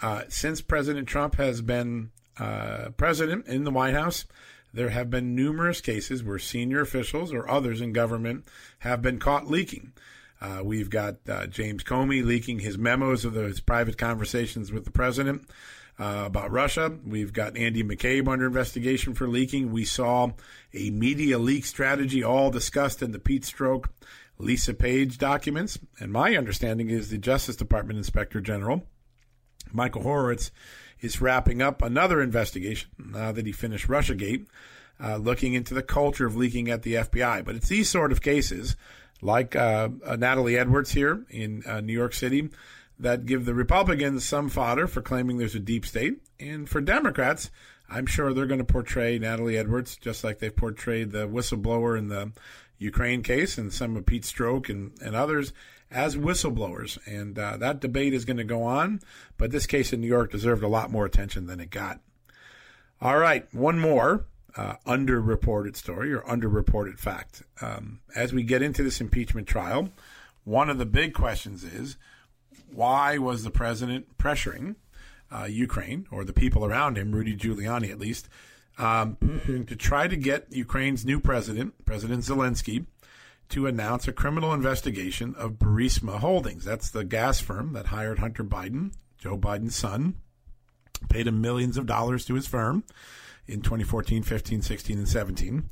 Uh, 0.00 0.22
since 0.28 0.60
President 0.60 1.08
Trump 1.08 1.36
has 1.36 1.62
been 1.62 2.10
uh, 2.38 2.90
president 2.96 3.46
in 3.46 3.64
the 3.64 3.70
White 3.70 3.94
House, 3.94 4.26
there 4.74 4.90
have 4.90 5.08
been 5.08 5.34
numerous 5.34 5.80
cases 5.80 6.22
where 6.22 6.38
senior 6.38 6.80
officials 6.80 7.32
or 7.32 7.48
others 7.48 7.80
in 7.80 7.92
government 7.92 8.44
have 8.80 9.00
been 9.00 9.18
caught 9.18 9.46
leaking. 9.46 9.92
Uh, 10.40 10.60
we've 10.62 10.90
got 10.90 11.16
uh, 11.28 11.46
James 11.46 11.82
Comey 11.82 12.22
leaking 12.22 12.58
his 12.58 12.76
memos 12.76 13.24
of 13.24 13.32
those 13.32 13.60
private 13.60 13.96
conversations 13.96 14.70
with 14.70 14.84
the 14.84 14.90
president 14.90 15.48
uh, 15.98 16.24
about 16.26 16.50
Russia. 16.50 16.92
We've 17.06 17.32
got 17.32 17.56
Andy 17.56 17.82
McCabe 17.82 18.28
under 18.28 18.46
investigation 18.46 19.14
for 19.14 19.26
leaking. 19.28 19.72
We 19.72 19.86
saw 19.86 20.32
a 20.74 20.90
media 20.90 21.38
leak 21.38 21.64
strategy 21.64 22.22
all 22.22 22.50
discussed 22.50 23.00
in 23.00 23.12
the 23.12 23.18
Pete 23.18 23.44
Strzok 23.44 23.86
Lisa 24.38 24.74
Page 24.74 25.16
documents. 25.16 25.78
And 25.98 26.12
my 26.12 26.36
understanding 26.36 26.90
is 26.90 27.08
the 27.08 27.16
Justice 27.16 27.56
Department 27.56 27.96
Inspector 27.96 28.38
General 28.42 28.82
Michael 29.72 30.02
Horowitz 30.02 30.50
is 31.00 31.20
wrapping 31.20 31.62
up 31.62 31.82
another 31.82 32.22
investigation 32.22 32.90
now 32.98 33.32
that 33.32 33.46
he 33.46 33.52
finished 33.52 33.88
Russiagate, 33.88 34.46
uh, 35.02 35.16
looking 35.16 35.54
into 35.54 35.74
the 35.74 35.82
culture 35.82 36.26
of 36.26 36.36
leaking 36.36 36.70
at 36.70 36.82
the 36.82 36.94
FBI. 36.94 37.44
But 37.44 37.56
it's 37.56 37.68
these 37.68 37.90
sort 37.90 38.12
of 38.12 38.22
cases, 38.22 38.76
like 39.20 39.54
uh, 39.54 39.90
uh, 40.04 40.16
Natalie 40.16 40.58
Edwards 40.58 40.92
here 40.92 41.24
in 41.30 41.62
uh, 41.66 41.80
New 41.80 41.92
York 41.92 42.14
City, 42.14 42.48
that 42.98 43.26
give 43.26 43.44
the 43.44 43.54
Republicans 43.54 44.24
some 44.24 44.48
fodder 44.48 44.86
for 44.86 45.02
claiming 45.02 45.36
there's 45.36 45.54
a 45.54 45.60
deep 45.60 45.84
state, 45.84 46.18
and 46.40 46.68
for 46.68 46.80
Democrats, 46.80 47.50
I'm 47.88 48.06
sure 48.06 48.32
they're 48.32 48.46
going 48.46 48.58
to 48.58 48.64
portray 48.64 49.18
Natalie 49.18 49.58
Edwards 49.58 49.96
just 49.96 50.24
like 50.24 50.38
they've 50.38 50.54
portrayed 50.54 51.12
the 51.12 51.28
whistleblower 51.28 51.96
in 51.96 52.08
the 52.08 52.32
Ukraine 52.78 53.22
case 53.22 53.58
and 53.58 53.72
some 53.72 53.96
of 53.96 54.06
Pete 54.06 54.24
Strzok 54.24 54.68
and, 54.68 54.92
and 55.00 55.14
others 55.14 55.52
as 55.90 56.16
whistleblowers. 56.16 56.98
And 57.06 57.38
uh, 57.38 57.56
that 57.58 57.80
debate 57.80 58.14
is 58.14 58.24
going 58.24 58.36
to 58.38 58.44
go 58.44 58.62
on, 58.62 59.00
but 59.36 59.50
this 59.50 59.66
case 59.66 59.92
in 59.92 60.00
New 60.00 60.06
York 60.06 60.32
deserved 60.32 60.62
a 60.62 60.68
lot 60.68 60.90
more 60.90 61.04
attention 61.04 61.46
than 61.46 61.60
it 61.60 61.70
got. 61.70 62.00
All 63.00 63.18
right, 63.18 63.52
one 63.54 63.78
more 63.78 64.24
uh, 64.56 64.76
underreported 64.86 65.76
story 65.76 66.12
or 66.12 66.22
underreported 66.22 66.98
fact. 66.98 67.42
Um, 67.60 68.00
as 68.14 68.32
we 68.32 68.42
get 68.42 68.62
into 68.62 68.82
this 68.82 69.00
impeachment 69.00 69.46
trial, 69.46 69.90
one 70.44 70.70
of 70.70 70.78
the 70.78 70.86
big 70.86 71.12
questions 71.12 71.62
is 71.62 71.96
why 72.72 73.18
was 73.18 73.44
the 73.44 73.50
president 73.50 74.16
pressuring 74.18 74.76
uh, 75.30 75.44
Ukraine 75.44 76.06
or 76.10 76.24
the 76.24 76.32
people 76.32 76.64
around 76.64 76.96
him, 76.96 77.12
Rudy 77.12 77.36
Giuliani 77.36 77.90
at 77.90 77.98
least, 77.98 78.28
um, 78.78 79.16
to 79.46 79.76
try 79.76 80.06
to 80.06 80.16
get 80.16 80.52
Ukraine's 80.52 81.04
new 81.04 81.18
president, 81.18 81.84
President 81.84 82.22
Zelensky, 82.22 82.86
to 83.50 83.66
announce 83.66 84.08
a 84.08 84.12
criminal 84.12 84.52
investigation 84.52 85.34
of 85.36 85.52
Burisma 85.52 86.18
Holdings. 86.18 86.64
That's 86.64 86.90
the 86.90 87.04
gas 87.04 87.40
firm 87.40 87.72
that 87.74 87.86
hired 87.86 88.18
Hunter 88.18 88.44
Biden, 88.44 88.92
Joe 89.18 89.38
Biden's 89.38 89.76
son, 89.76 90.16
paid 91.08 91.26
him 91.26 91.40
millions 91.40 91.76
of 91.76 91.86
dollars 91.86 92.24
to 92.26 92.34
his 92.34 92.46
firm 92.46 92.84
in 93.46 93.60
2014, 93.60 94.22
15, 94.22 94.62
16, 94.62 94.98
and 94.98 95.08
17. 95.08 95.70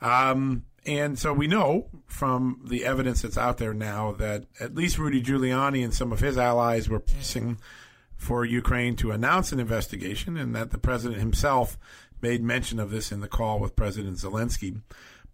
Um, 0.00 0.64
and 0.86 1.18
so 1.18 1.32
we 1.32 1.46
know 1.46 1.88
from 2.06 2.60
the 2.64 2.84
evidence 2.84 3.22
that's 3.22 3.38
out 3.38 3.58
there 3.58 3.74
now 3.74 4.12
that 4.12 4.44
at 4.60 4.74
least 4.74 4.98
Rudy 4.98 5.22
Giuliani 5.22 5.82
and 5.84 5.92
some 5.92 6.12
of 6.12 6.20
his 6.20 6.38
allies 6.38 6.88
were 6.88 7.00
pressing 7.00 7.58
for 8.16 8.44
Ukraine 8.44 8.96
to 8.96 9.12
announce 9.12 9.52
an 9.52 9.60
investigation, 9.60 10.36
and 10.36 10.54
that 10.54 10.70
the 10.70 10.78
president 10.78 11.20
himself 11.20 11.78
made 12.20 12.42
mention 12.42 12.80
of 12.80 12.90
this 12.90 13.12
in 13.12 13.20
the 13.20 13.28
call 13.28 13.60
with 13.60 13.76
President 13.76 14.16
Zelensky. 14.16 14.80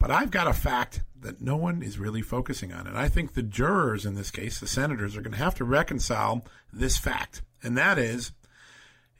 But 0.04 0.10
I've 0.10 0.30
got 0.30 0.46
a 0.46 0.52
fact 0.52 1.00
that 1.18 1.40
no 1.40 1.56
one 1.56 1.82
is 1.82 1.98
really 1.98 2.20
focusing 2.20 2.74
on. 2.74 2.86
And 2.86 2.98
I 2.98 3.08
think 3.08 3.32
the 3.32 3.42
jurors 3.42 4.04
in 4.04 4.16
this 4.16 4.30
case, 4.30 4.60
the 4.60 4.66
senators, 4.66 5.16
are 5.16 5.22
going 5.22 5.32
to 5.32 5.38
have 5.38 5.54
to 5.54 5.64
reconcile 5.64 6.44
this 6.70 6.98
fact. 6.98 7.40
And 7.62 7.74
that 7.78 7.98
is, 7.98 8.32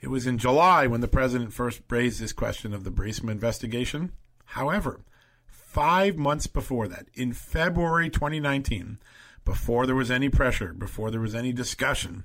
it 0.03 0.09
was 0.09 0.27
in 0.27 0.37
July 0.37 0.87
when 0.87 1.01
the 1.01 1.09
president 1.09 1.55
first 1.55 1.81
raised 1.89 2.21
this 2.21 2.35
question 2.35 2.75
of 2.75 2.85
the 2.85 2.91
Burisma 2.91 3.31
investigation. 3.31 4.13
However, 4.45 5.01
five 5.47 6.19
months 6.19 6.47
before 6.47 6.87
that, 6.89 7.07
in 7.15 7.33
February 7.33 8.11
2019, 8.11 8.99
before 9.47 9.87
there 9.87 9.97
was 9.97 10.11
any 10.11 10.29
pressure, 10.29 10.75
before 10.75 11.11
there 11.11 11.19
was 11.19 11.35
any 11.35 11.55
discussion, 11.55 12.25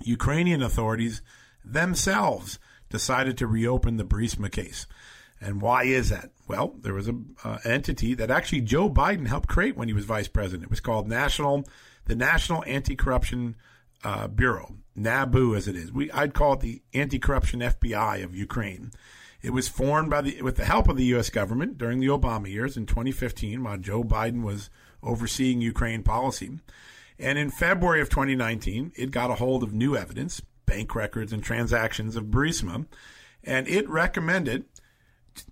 Ukrainian 0.00 0.62
authorities 0.62 1.22
themselves 1.64 2.60
decided 2.88 3.36
to 3.38 3.48
reopen 3.48 3.96
the 3.96 4.04
Burisma 4.04 4.48
case. 4.48 4.86
And 5.44 5.60
why 5.60 5.84
is 5.84 6.08
that? 6.08 6.30
Well, 6.48 6.74
there 6.80 6.94
was 6.94 7.06
an 7.06 7.36
uh, 7.44 7.58
entity 7.64 8.14
that 8.14 8.30
actually 8.30 8.62
Joe 8.62 8.88
Biden 8.88 9.26
helped 9.26 9.48
create 9.48 9.76
when 9.76 9.88
he 9.88 9.94
was 9.94 10.06
vice 10.06 10.28
president. 10.28 10.64
It 10.64 10.70
was 10.70 10.80
called 10.80 11.06
National, 11.06 11.68
the 12.06 12.16
National 12.16 12.64
Anti-Corruption 12.66 13.54
uh, 14.02 14.28
Bureau, 14.28 14.74
NABU 14.96 15.54
as 15.54 15.68
it 15.68 15.76
is. 15.76 15.92
We 15.92 16.10
I'd 16.12 16.32
call 16.32 16.54
it 16.54 16.60
the 16.60 16.82
Anti-Corruption 16.94 17.60
FBI 17.60 18.24
of 18.24 18.34
Ukraine. 18.34 18.90
It 19.42 19.52
was 19.52 19.68
formed 19.68 20.08
by 20.08 20.22
the 20.22 20.40
with 20.40 20.56
the 20.56 20.64
help 20.64 20.88
of 20.88 20.96
the 20.96 21.04
U.S. 21.06 21.28
government 21.28 21.76
during 21.76 22.00
the 22.00 22.06
Obama 22.06 22.50
years 22.50 22.78
in 22.78 22.86
2015, 22.86 23.62
while 23.62 23.76
Joe 23.76 24.02
Biden 24.02 24.42
was 24.42 24.70
overseeing 25.02 25.60
Ukraine 25.60 26.02
policy. 26.02 26.58
And 27.18 27.38
in 27.38 27.50
February 27.50 28.00
of 28.00 28.08
2019, 28.08 28.92
it 28.96 29.10
got 29.10 29.30
a 29.30 29.34
hold 29.34 29.62
of 29.62 29.74
new 29.74 29.94
evidence, 29.94 30.40
bank 30.64 30.94
records 30.94 31.32
and 31.34 31.42
transactions 31.42 32.16
of 32.16 32.24
Burisma, 32.24 32.86
and 33.44 33.68
it 33.68 33.88
recommended 33.88 34.64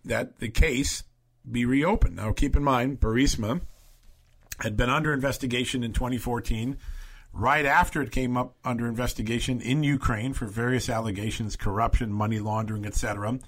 that 0.05 0.39
the 0.39 0.49
case 0.49 1.05
be 1.51 1.65
reopened. 1.65 2.17
Now, 2.17 2.33
keep 2.33 2.57
in 2.57 2.63
mind, 2.63 3.01
Burisma 3.01 3.63
had 4.61 4.77
been 4.77 4.91
under 4.91 5.13
investigation 5.13 5.83
in 5.83 5.93
2014, 5.93 6.77
right 7.33 7.65
after 7.65 8.01
it 8.03 8.13
came 8.13 8.37
up 8.37 8.55
under 8.65 8.87
investigation 8.87 9.61
in 9.61 9.83
Ukraine 9.83 10.33
for 10.33 10.47
various 10.47 10.89
allegations, 10.89 11.57
corruption, 11.57 12.13
money 12.13 12.39
laundering, 12.39 12.87
etc. 12.87 13.39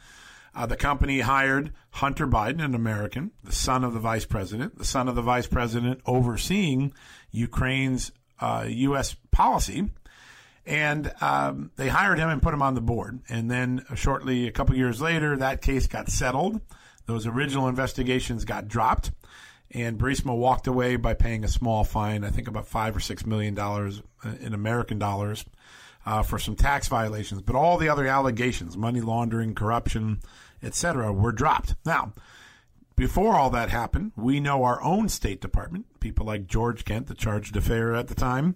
Uh, 0.55 0.67
the 0.67 0.77
company 0.77 1.21
hired 1.21 1.73
Hunter 1.91 2.27
Biden, 2.27 2.65
an 2.65 2.75
American, 2.75 3.33
the 3.43 3.53
son 3.53 3.85
of 3.85 3.93
the 3.93 4.01
vice 4.01 4.25
president, 4.25 4.79
the 4.79 4.85
son 4.85 5.09
of 5.09 5.15
the 5.15 5.23
vice 5.23 5.47
president 5.47 6.01
overseeing 6.07 6.93
Ukraine's 7.31 8.13
uh, 8.41 8.65
U.S. 8.69 9.17
policy. 9.31 9.91
And 10.67 11.13
um, 11.21 11.71
they 11.77 11.89
hired 11.89 12.19
him 12.19 12.31
and 12.31 12.41
put 12.41 12.55
him 12.55 12.63
on 12.63 12.75
the 12.75 12.81
board. 12.81 13.21
And 13.29 13.51
then 13.51 13.85
shortly, 13.95 14.47
a 14.47 14.53
couple 14.53 14.75
years 14.75 15.01
later, 15.01 15.37
that 15.37 15.61
case 15.61 15.87
got 15.87 16.09
settled. 16.09 16.61
Those 17.07 17.27
original 17.27 17.69
investigations 17.69 18.45
got 18.45 18.67
dropped. 18.67 19.13
And 19.71 19.99
Burisma 19.99 20.37
walked 20.37 20.67
away 20.67 20.97
by 20.97 21.15
paying 21.15 21.45
a 21.45 21.49
small 21.49 21.85
fine, 21.85 22.25
I 22.25 22.31
think 22.31 22.49
about 22.49 22.67
five 22.67 22.97
or 22.97 23.01
six 23.01 23.27
million 23.27 23.55
dollars 23.55 24.03
uh, 24.25 24.35
in 24.41 24.55
American 24.55 24.99
dollars, 24.99 25.45
uh, 26.07 26.23
for 26.23 26.39
some 26.39 26.55
tax 26.55 26.89
violations. 26.89 27.43
But 27.43 27.57
all 27.57 27.77
the 27.77 27.89
other 27.89 28.07
allegations, 28.07 28.77
money 28.77 29.01
laundering, 29.01 29.55
corruption, 29.55 30.21
etc., 30.63 31.13
were 31.13 31.33
dropped. 31.33 31.75
Now, 31.85 32.13
before 32.97 33.35
all 33.35 33.51
that 33.51 33.71
happened, 33.71 34.13
we 34.17 34.39
know 34.39 34.63
our 34.63 34.81
own 34.83 35.09
State 35.09 35.41
Department, 35.41 35.87
people 35.99 36.25
like 36.25 36.47
George 36.47 36.85
Kent, 36.85 37.09
the 37.09 37.15
charge 37.15 37.51
d'affaires 37.51 37.99
at 37.99 38.09
the 38.09 38.15
time, 38.15 38.55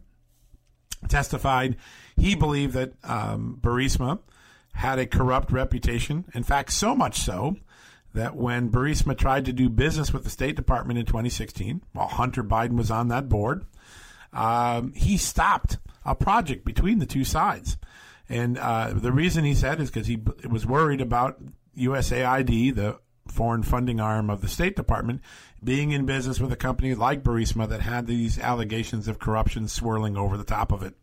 testified 1.09 1.77
he 2.17 2.35
believed 2.35 2.75
that 2.75 2.93
um, 3.05 3.59
Burisma 3.61 4.19
had 4.75 4.99
a 4.99 5.07
corrupt 5.07 5.53
reputation. 5.53 6.25
In 6.35 6.43
fact, 6.43 6.73
so 6.73 6.95
much 6.95 7.19
so 7.19 7.57
that 8.15 8.37
when 8.37 8.71
Burisma 8.71 9.17
tried 9.17 9.45
to 9.45 9.53
do 9.53 9.69
business 9.69 10.13
with 10.13 10.25
the 10.25 10.31
State 10.31 10.57
Department 10.57 10.99
in 10.99 11.07
2016, 11.07 11.83
while 11.93 12.09
Hunter 12.09 12.43
Biden 12.43 12.77
was 12.77 12.91
on 12.91 13.09
that 13.09 13.29
board, 13.29 13.65
um, 14.33 14.93
he 14.95 15.17
stopped 15.17 15.79
a 16.05 16.15
project 16.15 16.65
between 16.65 16.99
the 16.99 17.07
two 17.07 17.25
sides. 17.25 17.77
And 18.29 18.59
uh, 18.59 18.93
the 18.95 19.13
reason 19.13 19.45
he 19.45 19.55
said 19.55 19.81
is 19.81 19.91
because 19.91 20.07
he 20.07 20.21
was 20.49 20.67
worried 20.67 21.01
about 21.01 21.41
USAID, 21.77 22.75
the 22.75 22.99
foreign 23.31 23.63
funding 23.63 24.01
arm 24.01 24.31
of 24.31 24.41
the 24.41 24.49
State 24.49 24.77
Department, 24.77 25.21
being 25.63 25.93
in 25.93 26.07
business 26.07 26.41
with 26.41 26.53
a 26.53 26.57
company 26.57 26.95
like 26.95 27.23
Burisma 27.23 27.69
that 27.69 27.81
had 27.81 28.07
these 28.07 28.39
allegations 28.39 29.09
of 29.09 29.19
corruption 29.19 29.69
swirling 29.69 30.17
over 30.17 30.37
the 30.37 30.45
top 30.45 30.73
of 30.73 30.83
it. 30.83 30.95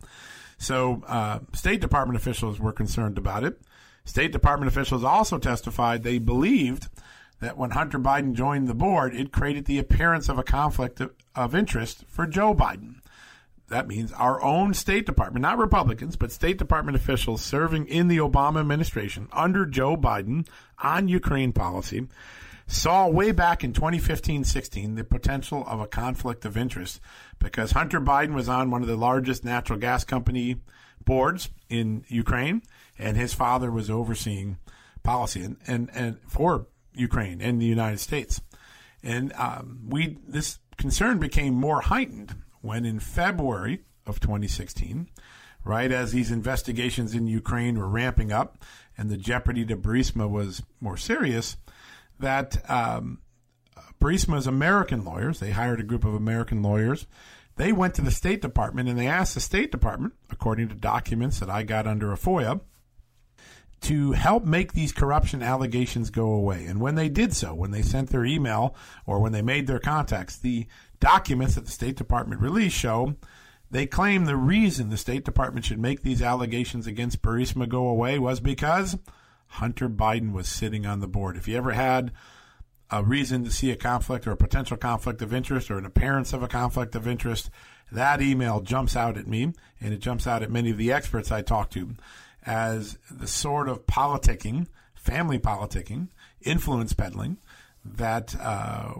So, 0.57 1.03
uh, 1.07 1.39
State 1.53 1.81
Department 1.81 2.17
officials 2.17 2.59
were 2.59 2.71
concerned 2.71 3.17
about 3.17 3.43
it. 3.43 3.59
State 4.05 4.31
Department 4.31 4.71
officials 4.71 5.03
also 5.03 5.37
testified 5.37 6.03
they 6.03 6.19
believed 6.19 6.87
that 7.41 7.57
when 7.57 7.71
Hunter 7.71 7.99
Biden 7.99 8.33
joined 8.33 8.67
the 8.67 8.73
board, 8.73 9.13
it 9.15 9.33
created 9.33 9.65
the 9.65 9.79
appearance 9.79 10.29
of 10.29 10.37
a 10.37 10.43
conflict 10.43 11.01
of, 11.01 11.11
of 11.35 11.53
interest 11.53 12.05
for 12.07 12.25
Joe 12.25 12.53
Biden. 12.53 13.01
That 13.69 13.87
means 13.87 14.11
our 14.13 14.41
own 14.43 14.73
State 14.73 15.05
Department, 15.05 15.41
not 15.41 15.57
Republicans, 15.57 16.15
but 16.15 16.31
State 16.31 16.57
Department 16.57 16.95
officials 16.95 17.41
serving 17.41 17.87
in 17.87 18.07
the 18.07 18.17
Obama 18.17 18.59
administration 18.59 19.27
under 19.31 19.65
Joe 19.65 19.97
Biden 19.97 20.47
on 20.77 21.07
Ukraine 21.07 21.51
policy 21.51 22.07
saw 22.67 23.07
way 23.07 23.31
back 23.31 23.63
in 23.63 23.73
2015 23.73 24.43
16 24.43 24.95
the 24.95 25.03
potential 25.03 25.63
of 25.67 25.79
a 25.79 25.87
conflict 25.87 26.45
of 26.45 26.57
interest 26.57 26.99
because 27.39 27.71
Hunter 27.71 28.01
Biden 28.01 28.33
was 28.33 28.49
on 28.49 28.71
one 28.71 28.81
of 28.81 28.87
the 28.87 28.95
largest 28.95 29.45
natural 29.45 29.79
gas 29.79 30.03
company 30.03 30.57
boards 31.03 31.49
in 31.69 32.03
Ukraine, 32.07 32.63
and 32.97 33.17
his 33.17 33.33
father 33.33 33.71
was 33.71 33.89
overseeing 33.89 34.57
policy 35.03 35.41
and, 35.43 35.57
and, 35.67 35.89
and 35.93 36.17
for 36.27 36.67
Ukraine 36.93 37.41
and 37.41 37.61
the 37.61 37.65
United 37.65 37.99
States. 37.99 38.41
And 39.03 39.31
um, 39.33 39.81
we 39.87 40.17
this 40.27 40.59
concern 40.77 41.19
became 41.19 41.53
more 41.53 41.81
heightened 41.81 42.35
when 42.65 42.85
in 42.85 42.99
February 42.99 43.81
of 44.05 44.19
2016, 44.19 45.07
right 45.63 45.91
as 45.91 46.11
these 46.11 46.31
investigations 46.31 47.13
in 47.13 47.27
Ukraine 47.27 47.77
were 47.77 47.87
ramping 47.87 48.31
up 48.31 48.57
and 48.97 49.09
the 49.09 49.17
jeopardy 49.17 49.65
to 49.65 49.77
Burisma 49.77 50.29
was 50.29 50.63
more 50.79 50.97
serious, 50.97 51.57
that 52.19 52.69
um, 52.69 53.19
Burisma's 54.01 54.47
American 54.47 55.03
lawyers, 55.03 55.39
they 55.39 55.51
hired 55.51 55.79
a 55.79 55.83
group 55.83 56.05
of 56.05 56.13
American 56.13 56.61
lawyers. 56.61 57.07
They 57.55 57.71
went 57.71 57.93
to 57.95 58.01
the 58.01 58.11
State 58.11 58.41
Department 58.41 58.89
and 58.89 58.97
they 58.97 59.07
asked 59.07 59.35
the 59.35 59.41
State 59.41 59.71
Department, 59.71 60.13
according 60.29 60.69
to 60.69 60.75
documents 60.75 61.39
that 61.39 61.49
I 61.49 61.63
got 61.63 61.87
under 61.87 62.11
a 62.11 62.17
FOIA, 62.17 62.61
to 63.81 64.13
help 64.13 64.45
make 64.45 64.73
these 64.73 64.91
corruption 64.91 65.43
allegations 65.43 66.09
go 66.09 66.33
away. 66.33 66.65
And 66.65 66.81
when 66.81 66.95
they 66.95 67.09
did 67.09 67.33
so, 67.33 67.53
when 67.53 67.71
they 67.71 67.81
sent 67.81 68.09
their 68.09 68.25
email 68.25 68.75
or 69.05 69.19
when 69.19 69.31
they 69.31 69.41
made 69.41 69.67
their 69.67 69.79
contacts, 69.79 70.37
the 70.37 70.65
documents 71.05 71.53
that 71.53 71.65
the 71.65 71.71
State 71.71 71.95
Department 71.95 72.41
released 72.41 72.75
show 72.75 73.15
they 73.69 73.85
claim 73.85 74.25
the 74.25 74.35
reason 74.35 74.89
the 74.89 74.97
State 74.97 75.23
Department 75.23 75.63
should 75.63 75.77
make 75.77 76.01
these 76.01 76.19
allegations 76.19 76.87
against 76.87 77.21
Burisma 77.21 77.69
go 77.69 77.87
away 77.87 78.17
was 78.17 78.39
because 78.39 78.97
Hunter 79.47 79.87
Biden 79.87 80.31
was 80.31 80.47
sitting 80.47 80.83
on 80.87 81.01
the 81.01 81.07
board. 81.07 81.37
If 81.37 81.47
you 81.47 81.57
ever 81.57 81.73
had 81.73 82.11
a 82.89 83.03
reason 83.03 83.43
to 83.43 83.51
see 83.51 83.69
a 83.69 83.75
conflict 83.75 84.25
or 84.25 84.31
a 84.31 84.37
potential 84.37 84.77
conflict 84.77 85.21
of 85.21 85.31
interest 85.31 85.69
or 85.69 85.77
an 85.77 85.85
appearance 85.85 86.33
of 86.33 86.41
a 86.41 86.47
conflict 86.47 86.95
of 86.95 87.07
interest, 87.07 87.51
that 87.91 88.19
email 88.19 88.61
jumps 88.61 88.95
out 88.95 89.15
at 89.15 89.27
me 89.27 89.53
and 89.79 89.93
it 89.93 89.99
jumps 89.99 90.25
out 90.25 90.41
at 90.41 90.49
many 90.49 90.71
of 90.71 90.77
the 90.77 90.91
experts 90.91 91.31
I 91.31 91.43
talk 91.43 91.69
to 91.71 91.95
as 92.47 92.97
the 93.11 93.27
sort 93.27 93.69
of 93.69 93.85
politicking 93.85 94.65
family 94.95 95.37
politicking, 95.37 96.07
influence 96.41 96.93
peddling 96.93 97.37
that 97.85 98.35
uh, 98.41 98.95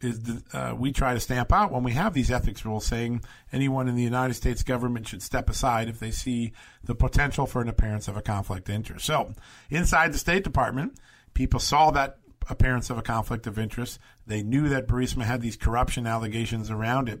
is 0.00 0.22
the, 0.22 0.42
uh, 0.52 0.74
we 0.74 0.92
try 0.92 1.14
to 1.14 1.20
stamp 1.20 1.52
out 1.52 1.72
when 1.72 1.82
we 1.82 1.92
have 1.92 2.12
these 2.12 2.30
ethics 2.30 2.64
rules 2.64 2.84
saying 2.84 3.22
anyone 3.52 3.88
in 3.88 3.96
the 3.96 4.02
United 4.02 4.34
States 4.34 4.62
government 4.62 5.08
should 5.08 5.22
step 5.22 5.48
aside 5.48 5.88
if 5.88 5.98
they 5.98 6.10
see 6.10 6.52
the 6.84 6.94
potential 6.94 7.46
for 7.46 7.62
an 7.62 7.68
appearance 7.68 8.06
of 8.08 8.16
a 8.16 8.22
conflict 8.22 8.68
of 8.68 8.74
interest. 8.74 9.06
So, 9.06 9.32
inside 9.70 10.12
the 10.12 10.18
State 10.18 10.44
Department, 10.44 10.98
people 11.34 11.60
saw 11.60 11.90
that 11.92 12.18
appearance 12.48 12.90
of 12.90 12.98
a 12.98 13.02
conflict 13.02 13.46
of 13.46 13.58
interest. 13.58 13.98
They 14.26 14.42
knew 14.42 14.68
that 14.68 14.86
Burisma 14.86 15.22
had 15.22 15.40
these 15.40 15.56
corruption 15.56 16.06
allegations 16.06 16.70
around 16.70 17.08
it. 17.08 17.20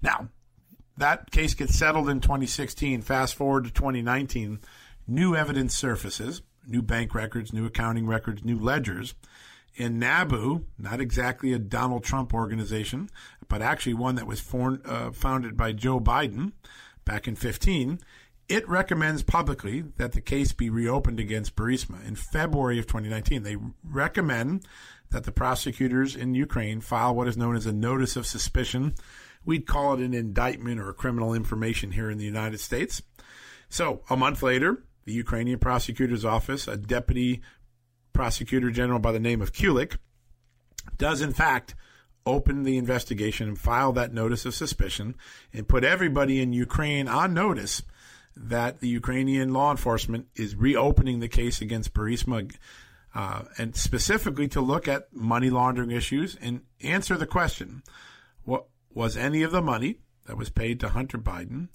Now, 0.00 0.28
that 0.96 1.30
case 1.30 1.54
gets 1.54 1.74
settled 1.74 2.08
in 2.08 2.20
2016. 2.20 3.02
Fast 3.02 3.34
forward 3.34 3.64
to 3.64 3.70
2019, 3.70 4.60
new 5.06 5.34
evidence 5.34 5.74
surfaces, 5.74 6.42
new 6.66 6.82
bank 6.82 7.14
records, 7.14 7.52
new 7.52 7.66
accounting 7.66 8.06
records, 8.06 8.44
new 8.44 8.58
ledgers 8.58 9.14
in 9.74 9.98
NABU, 9.98 10.64
not 10.78 11.00
exactly 11.00 11.52
a 11.52 11.58
Donald 11.58 12.04
Trump 12.04 12.34
organization, 12.34 13.08
but 13.48 13.62
actually 13.62 13.94
one 13.94 14.16
that 14.16 14.26
was 14.26 14.40
for, 14.40 14.80
uh, 14.84 15.12
founded 15.12 15.56
by 15.56 15.72
Joe 15.72 16.00
Biden 16.00 16.52
back 17.04 17.26
in 17.26 17.36
15, 17.36 17.98
it 18.48 18.68
recommends 18.68 19.22
publicly 19.22 19.82
that 19.96 20.12
the 20.12 20.20
case 20.20 20.52
be 20.52 20.68
reopened 20.68 21.18
against 21.18 21.56
Burisma. 21.56 22.06
In 22.06 22.16
February 22.16 22.78
of 22.78 22.86
2019, 22.86 23.42
they 23.42 23.56
recommend 23.82 24.66
that 25.10 25.24
the 25.24 25.32
prosecutors 25.32 26.16
in 26.16 26.34
Ukraine 26.34 26.80
file 26.80 27.14
what 27.14 27.28
is 27.28 27.36
known 27.36 27.56
as 27.56 27.66
a 27.66 27.72
notice 27.72 28.16
of 28.16 28.26
suspicion. 28.26 28.94
We'd 29.44 29.66
call 29.66 29.94
it 29.94 30.00
an 30.00 30.14
indictment 30.14 30.80
or 30.80 30.92
criminal 30.92 31.34
information 31.34 31.92
here 31.92 32.10
in 32.10 32.18
the 32.18 32.24
United 32.24 32.60
States. 32.60 33.02
So, 33.68 34.02
a 34.10 34.16
month 34.16 34.42
later, 34.42 34.82
the 35.04 35.12
Ukrainian 35.12 35.58
prosecutor's 35.58 36.24
office, 36.24 36.68
a 36.68 36.76
deputy 36.76 37.42
prosecutor 38.12 38.70
general 38.70 38.98
by 38.98 39.12
the 39.12 39.20
name 39.20 39.40
of 39.40 39.52
Kulik 39.52 39.98
does, 40.98 41.20
in 41.20 41.32
fact, 41.32 41.74
open 42.24 42.62
the 42.62 42.76
investigation 42.76 43.48
and 43.48 43.58
file 43.58 43.92
that 43.92 44.12
notice 44.12 44.44
of 44.44 44.54
suspicion 44.54 45.14
and 45.52 45.68
put 45.68 45.84
everybody 45.84 46.40
in 46.40 46.52
Ukraine 46.52 47.08
on 47.08 47.34
notice 47.34 47.82
that 48.36 48.80
the 48.80 48.88
Ukrainian 48.88 49.52
law 49.52 49.70
enforcement 49.70 50.26
is 50.34 50.54
reopening 50.54 51.20
the 51.20 51.28
case 51.28 51.60
against 51.60 51.92
Burisma 51.92 52.54
uh, 53.14 53.42
and 53.58 53.76
specifically 53.76 54.48
to 54.48 54.60
look 54.60 54.88
at 54.88 55.12
money 55.12 55.50
laundering 55.50 55.90
issues 55.90 56.36
and 56.40 56.62
answer 56.80 57.16
the 57.16 57.26
question 57.26 57.82
what 58.44 58.66
was 58.94 59.16
any 59.16 59.42
of 59.42 59.52
the 59.52 59.62
money 59.62 59.98
that 60.26 60.36
was 60.36 60.48
paid 60.48 60.80
to 60.80 60.90
Hunter 60.90 61.18
Biden 61.18 61.68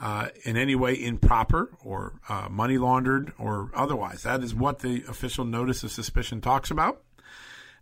uh, 0.00 0.28
in 0.44 0.56
any 0.56 0.74
way 0.74 1.00
improper 1.00 1.70
or 1.84 2.14
uh, 2.28 2.48
money 2.50 2.78
laundered 2.78 3.32
or 3.38 3.70
otherwise. 3.74 4.22
That 4.22 4.42
is 4.42 4.54
what 4.54 4.80
the 4.80 5.04
official 5.08 5.44
notice 5.44 5.82
of 5.84 5.92
suspicion 5.92 6.40
talks 6.40 6.70
about. 6.70 7.02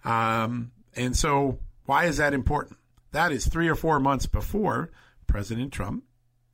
Um, 0.05 0.73
and 0.97 1.17
so, 1.17 1.61
why 1.85 2.07
is 2.07 2.17
that 2.17 2.35
important? 2.35 2.79
That 3.13 3.33
is 3.33 3.47
three 3.47 3.69
or 3.69 3.75
four 3.75 4.01
months 4.01 4.27
before 4.27 4.91
President 5.27 5.73
Trump 5.73 6.05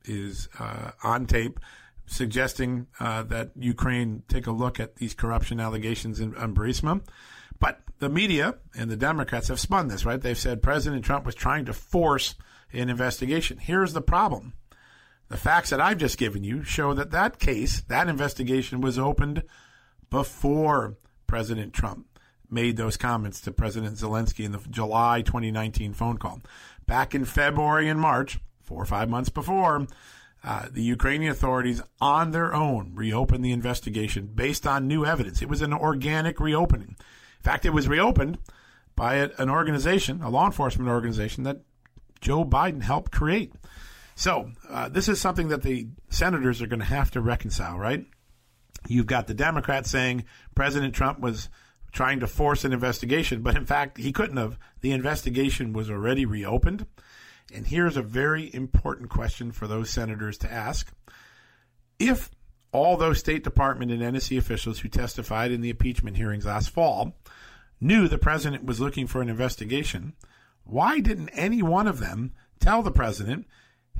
is 0.05 0.47
uh, 0.59 0.91
on 1.03 1.25
tape 1.25 1.59
suggesting 2.05 2.87
uh, 2.99 3.23
that 3.23 3.51
Ukraine 3.57 4.23
take 4.27 4.45
a 4.45 4.51
look 4.51 4.79
at 4.79 4.97
these 4.97 5.15
corruption 5.15 5.59
allegations 5.59 6.19
in, 6.19 6.35
in 6.35 6.53
Burisma. 6.53 7.01
But 7.59 7.81
the 7.99 8.09
media 8.09 8.55
and 8.77 8.89
the 8.91 8.95
Democrats 8.95 9.47
have 9.47 9.59
spun 9.59 9.87
this, 9.87 10.05
right? 10.05 10.21
They've 10.21 10.37
said 10.37 10.61
President 10.61 11.03
Trump 11.03 11.25
was 11.25 11.35
trying 11.35 11.65
to 11.65 11.73
force 11.73 12.35
an 12.71 12.89
investigation. 12.89 13.57
Here's 13.57 13.93
the 13.93 14.01
problem 14.01 14.53
the 15.29 15.37
facts 15.37 15.71
that 15.71 15.81
I've 15.81 15.97
just 15.97 16.17
given 16.17 16.43
you 16.43 16.63
show 16.63 16.93
that 16.93 17.11
that 17.11 17.39
case, 17.39 17.81
that 17.81 18.07
investigation 18.07 18.81
was 18.81 18.99
opened 18.99 19.43
before 20.09 20.97
President 21.27 21.73
Trump 21.73 22.07
made 22.49 22.77
those 22.77 22.97
comments 22.97 23.41
to 23.41 23.51
President 23.51 23.97
Zelensky 23.97 24.45
in 24.45 24.51
the 24.51 24.59
July 24.69 25.21
2019 25.21 25.93
phone 25.93 26.17
call. 26.17 26.41
Back 26.85 27.15
in 27.15 27.25
February 27.25 27.89
and 27.89 27.99
March, 27.99 28.39
four 28.61 28.81
or 28.81 28.85
five 28.85 29.09
months 29.09 29.29
before, 29.29 29.87
uh, 30.43 30.67
the 30.71 30.83
Ukrainian 30.83 31.31
authorities 31.31 31.81
on 31.99 32.31
their 32.31 32.53
own 32.53 32.91
reopened 32.93 33.43
the 33.43 33.51
investigation 33.51 34.27
based 34.27 34.67
on 34.67 34.87
new 34.87 35.05
evidence. 35.05 35.41
It 35.41 35.49
was 35.49 35.63
an 35.63 35.73
organic 35.73 36.39
reopening. 36.39 36.89
In 36.89 37.43
fact, 37.43 37.65
it 37.65 37.73
was 37.73 37.87
reopened 37.87 38.37
by 38.95 39.15
a, 39.15 39.29
an 39.39 39.49
organization, 39.49 40.21
a 40.21 40.29
law 40.29 40.45
enforcement 40.45 40.89
organization 40.89 41.43
that 41.43 41.61
Joe 42.21 42.45
Biden 42.45 42.83
helped 42.83 43.11
create. 43.11 43.53
So 44.15 44.51
uh, 44.69 44.89
this 44.89 45.09
is 45.09 45.19
something 45.19 45.49
that 45.49 45.61
the 45.61 45.87
senators 46.09 46.61
are 46.61 46.67
going 46.67 46.79
to 46.79 46.85
have 46.85 47.11
to 47.11 47.21
reconcile, 47.21 47.77
right? 47.77 48.05
You've 48.87 49.07
got 49.07 49.27
the 49.27 49.33
Democrats 49.33 49.89
saying 49.89 50.23
President 50.55 50.95
Trump 50.95 51.19
was 51.19 51.49
trying 51.91 52.21
to 52.21 52.27
force 52.27 52.63
an 52.63 52.73
investigation, 52.73 53.41
but 53.41 53.55
in 53.55 53.65
fact, 53.65 53.97
he 53.97 54.11
couldn't 54.11 54.37
have. 54.37 54.57
The 54.81 54.91
investigation 54.91 55.73
was 55.73 55.89
already 55.89 56.25
reopened. 56.25 56.85
And 57.53 57.67
here's 57.67 57.97
a 57.97 58.01
very 58.01 58.53
important 58.53 59.09
question 59.09 59.51
for 59.51 59.67
those 59.67 59.89
senators 59.89 60.37
to 60.39 60.51
ask. 60.51 60.91
If 61.99 62.31
all 62.71 62.97
those 62.97 63.19
State 63.19 63.43
Department 63.43 63.91
and 63.91 64.01
NSC 64.01 64.37
officials 64.37 64.79
who 64.79 64.89
testified 64.89 65.51
in 65.51 65.61
the 65.61 65.69
impeachment 65.69 66.17
hearings 66.17 66.45
last 66.45 66.69
fall 66.69 67.15
knew 67.79 68.07
the 68.07 68.17
president 68.17 68.65
was 68.65 68.81
looking 68.81 69.07
for 69.07 69.21
an 69.21 69.29
investigation, 69.29 70.13
why 70.63 70.99
didn't 70.99 71.29
any 71.29 71.61
one 71.61 71.87
of 71.87 71.99
them 71.99 72.33
tell 72.59 72.81
the 72.81 72.91
president 72.91 73.45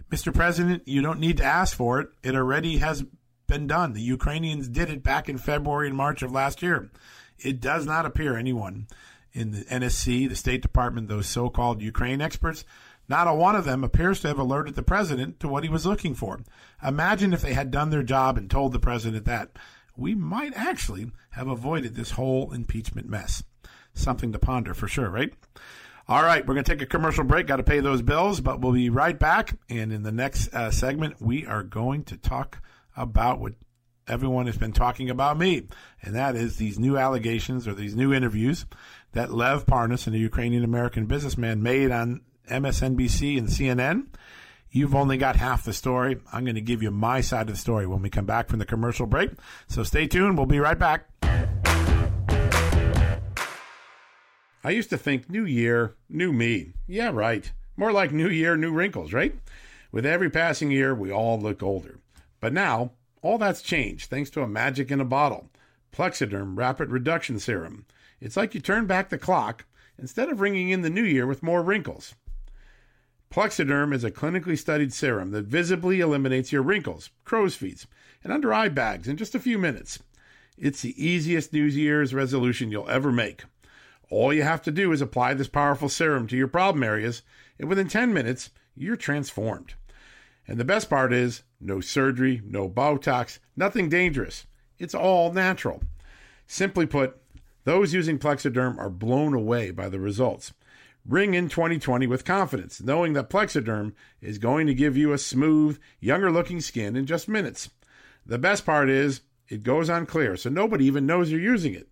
Mr. 0.09 0.33
President, 0.33 0.87
you 0.87 1.01
don't 1.01 1.19
need 1.19 1.37
to 1.37 1.43
ask 1.43 1.75
for 1.75 1.99
it. 1.99 2.09
It 2.23 2.35
already 2.35 2.77
has 2.77 3.03
been 3.47 3.67
done. 3.67 3.93
The 3.93 4.01
Ukrainians 4.01 4.67
did 4.67 4.89
it 4.89 5.03
back 5.03 5.29
in 5.29 5.37
February 5.37 5.87
and 5.87 5.97
March 5.97 6.21
of 6.21 6.31
last 6.31 6.61
year. 6.61 6.89
It 7.37 7.59
does 7.59 7.85
not 7.85 8.05
appear 8.05 8.37
anyone 8.37 8.87
in 9.33 9.51
the 9.51 9.65
NSC, 9.65 10.29
the 10.29 10.35
State 10.35 10.61
Department, 10.61 11.09
those 11.09 11.27
so 11.27 11.49
called 11.49 11.81
Ukraine 11.81 12.21
experts, 12.21 12.63
not 13.07 13.27
a 13.27 13.33
one 13.33 13.55
of 13.55 13.65
them 13.65 13.83
appears 13.83 14.21
to 14.21 14.29
have 14.29 14.39
alerted 14.39 14.75
the 14.75 14.81
president 14.81 15.39
to 15.39 15.47
what 15.47 15.63
he 15.63 15.69
was 15.69 15.85
looking 15.85 16.15
for. 16.15 16.39
Imagine 16.83 17.33
if 17.33 17.41
they 17.41 17.53
had 17.53 17.69
done 17.69 17.89
their 17.89 18.01
job 18.01 18.37
and 18.37 18.49
told 18.49 18.71
the 18.71 18.79
president 18.79 19.25
that. 19.25 19.51
We 19.97 20.15
might 20.15 20.53
actually 20.55 21.11
have 21.31 21.47
avoided 21.47 21.95
this 21.95 22.11
whole 22.11 22.51
impeachment 22.51 23.07
mess. 23.07 23.43
Something 23.93 24.31
to 24.31 24.39
ponder 24.39 24.73
for 24.73 24.87
sure, 24.87 25.09
right? 25.09 25.33
All 26.07 26.21
right, 26.21 26.45
we're 26.45 26.53
going 26.53 26.63
to 26.63 26.71
take 26.71 26.83
a 26.83 26.85
commercial 26.85 27.23
break. 27.23 27.47
Got 27.47 27.55
to 27.55 27.63
pay 27.63 27.79
those 27.79 28.03
bills, 28.03 28.39
but 28.39 28.61
we'll 28.61 28.73
be 28.73 28.91
right 28.91 29.17
back. 29.17 29.57
And 29.69 29.91
in 29.91 30.03
the 30.03 30.11
next 30.11 30.53
uh, 30.53 30.69
segment, 30.69 31.19
we 31.19 31.47
are 31.47 31.63
going 31.63 32.03
to 32.05 32.17
talk 32.17 32.61
about 32.95 33.39
what 33.39 33.53
everyone 34.07 34.45
has 34.45 34.55
been 34.55 34.71
talking 34.71 35.09
about 35.09 35.35
me, 35.35 35.67
and 36.03 36.13
that 36.13 36.35
is 36.35 36.57
these 36.57 36.77
new 36.77 36.95
allegations 36.95 37.67
or 37.67 37.73
these 37.73 37.95
new 37.95 38.13
interviews 38.13 38.67
that 39.13 39.33
Lev 39.33 39.65
Parnas, 39.65 40.05
a 40.05 40.15
Ukrainian 40.15 40.63
American 40.63 41.07
businessman, 41.07 41.63
made 41.63 41.89
on 41.89 42.21
MSNBC 42.51 43.39
and 43.39 43.47
CNN. 43.47 44.05
You've 44.69 44.93
only 44.93 45.17
got 45.17 45.37
half 45.37 45.63
the 45.63 45.73
story. 45.73 46.17
I'm 46.31 46.43
going 46.43 46.55
to 46.55 46.61
give 46.61 46.83
you 46.83 46.91
my 46.91 47.21
side 47.21 47.49
of 47.49 47.55
the 47.55 47.59
story 47.59 47.87
when 47.87 48.03
we 48.03 48.11
come 48.11 48.25
back 48.25 48.49
from 48.49 48.59
the 48.59 48.65
commercial 48.65 49.07
break. 49.07 49.31
So 49.67 49.81
stay 49.81 50.05
tuned. 50.05 50.37
We'll 50.37 50.45
be 50.45 50.59
right 50.59 50.77
back. 50.77 51.07
I 54.65 54.71
used 54.71 54.89
to 54.89 54.97
think 54.97 55.29
new 55.29 55.45
year, 55.45 55.93
new 56.09 56.33
me. 56.33 56.73
Yeah, 56.87 57.11
right. 57.11 57.51
More 57.77 57.91
like 57.91 58.11
new 58.11 58.29
year, 58.29 58.57
new 58.57 58.71
wrinkles, 58.71 59.13
right? 59.13 59.35
With 59.91 60.07
every 60.07 60.31
passing 60.31 60.71
year, 60.71 60.95
we 60.95 61.11
all 61.11 61.39
look 61.39 61.61
older. 61.61 61.99
But 62.39 62.51
now, 62.51 62.93
all 63.21 63.37
that's 63.37 63.61
changed 63.61 64.09
thanks 64.09 64.31
to 64.31 64.41
a 64.41 64.47
magic 64.47 64.89
in 64.89 64.99
a 64.99 65.05
bottle 65.05 65.51
Plexaderm 65.93 66.57
Rapid 66.57 66.89
Reduction 66.89 67.37
Serum. 67.37 67.85
It's 68.19 68.35
like 68.35 68.55
you 68.55 68.59
turn 68.59 68.87
back 68.87 69.09
the 69.09 69.19
clock 69.19 69.65
instead 69.99 70.29
of 70.29 70.39
ringing 70.39 70.71
in 70.71 70.81
the 70.81 70.89
new 70.89 71.03
year 71.03 71.27
with 71.27 71.43
more 71.43 71.61
wrinkles. 71.61 72.15
Plexaderm 73.29 73.93
is 73.93 74.03
a 74.03 74.09
clinically 74.09 74.57
studied 74.57 74.93
serum 74.93 75.29
that 75.29 75.45
visibly 75.45 75.99
eliminates 75.99 76.51
your 76.51 76.63
wrinkles, 76.63 77.11
crow's 77.23 77.53
feet, 77.53 77.85
and 78.23 78.33
under 78.33 78.51
eye 78.51 78.69
bags 78.69 79.07
in 79.07 79.15
just 79.15 79.35
a 79.35 79.39
few 79.39 79.59
minutes. 79.59 79.99
It's 80.57 80.81
the 80.81 80.95
easiest 81.05 81.53
New 81.53 81.65
Year's 81.65 82.15
resolution 82.15 82.71
you'll 82.71 82.89
ever 82.89 83.11
make. 83.11 83.43
All 84.15 84.33
you 84.33 84.43
have 84.43 84.61
to 84.61 84.71
do 84.71 84.93
is 84.93 85.01
apply 85.01 85.33
this 85.33 85.49
powerful 85.49 85.89
serum 85.89 86.25
to 86.27 86.37
your 86.37 86.47
problem 86.47 86.85
areas, 86.85 87.21
and 87.59 87.67
within 87.67 87.89
10 87.89 88.13
minutes, 88.13 88.49
you're 88.73 88.95
transformed. 88.95 89.73
And 90.47 90.57
the 90.57 90.63
best 90.63 90.89
part 90.89 91.11
is 91.11 91.43
no 91.59 91.81
surgery, 91.81 92.41
no 92.45 92.69
Botox, 92.69 93.39
nothing 93.57 93.89
dangerous. 93.89 94.47
It's 94.79 94.95
all 94.95 95.33
natural. 95.33 95.83
Simply 96.47 96.85
put, 96.85 97.17
those 97.65 97.93
using 97.93 98.17
Plexaderm 98.17 98.77
are 98.77 98.89
blown 98.89 99.33
away 99.33 99.71
by 99.71 99.89
the 99.89 99.99
results. 99.99 100.53
Ring 101.05 101.33
in 101.33 101.49
2020 101.49 102.07
with 102.07 102.23
confidence, 102.23 102.81
knowing 102.81 103.11
that 103.13 103.29
Plexaderm 103.29 103.91
is 104.21 104.37
going 104.37 104.65
to 104.67 104.73
give 104.73 104.95
you 104.95 105.11
a 105.11 105.17
smooth, 105.17 105.77
younger 105.99 106.31
looking 106.31 106.61
skin 106.61 106.95
in 106.95 107.05
just 107.05 107.27
minutes. 107.27 107.69
The 108.25 108.37
best 108.37 108.65
part 108.65 108.89
is, 108.89 109.23
it 109.49 109.63
goes 109.63 109.89
on 109.89 110.05
clear, 110.05 110.37
so 110.37 110.49
nobody 110.49 110.85
even 110.85 111.05
knows 111.05 111.31
you're 111.31 111.41
using 111.41 111.73
it. 111.73 111.89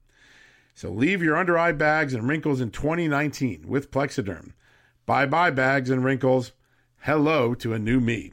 So 0.74 0.90
leave 0.90 1.22
your 1.22 1.38
under 1.38 1.58
eye 1.58 1.72
bags 1.72 2.14
and 2.14 2.28
wrinkles 2.28 2.60
in 2.60 2.72
2019 2.72 3.68
with 3.68 3.92
Plexaderm. 3.92 4.54
Bye 5.06 5.26
bye 5.26 5.52
bags 5.52 5.90
and 5.90 6.04
wrinkles. 6.04 6.54
Hello 7.02 7.54
to 7.56 7.74
a 7.74 7.80
new 7.80 8.00
me. 8.00 8.32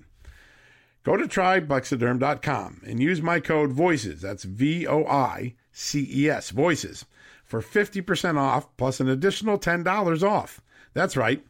Go 1.03 1.16
to 1.16 1.24
tryplexaderm.com 1.24 2.83
and 2.87 3.03
use 3.03 3.22
my 3.22 3.40
code 3.40 3.72
VOICES, 3.72 4.20
that's 4.20 4.44
V 4.44 4.87
O 4.87 5.05
I 5.07 5.55
C 5.72 6.09
E 6.11 6.29
S, 6.29 6.50
Voices, 6.50 7.07
for 7.44 7.61
50% 7.61 8.37
off 8.37 8.76
plus 8.76 9.00
an 9.00 9.09
additional 9.09 9.59
$10 9.59 10.22
off. 10.22 10.61
That's 10.92 11.16
right, 11.16 11.44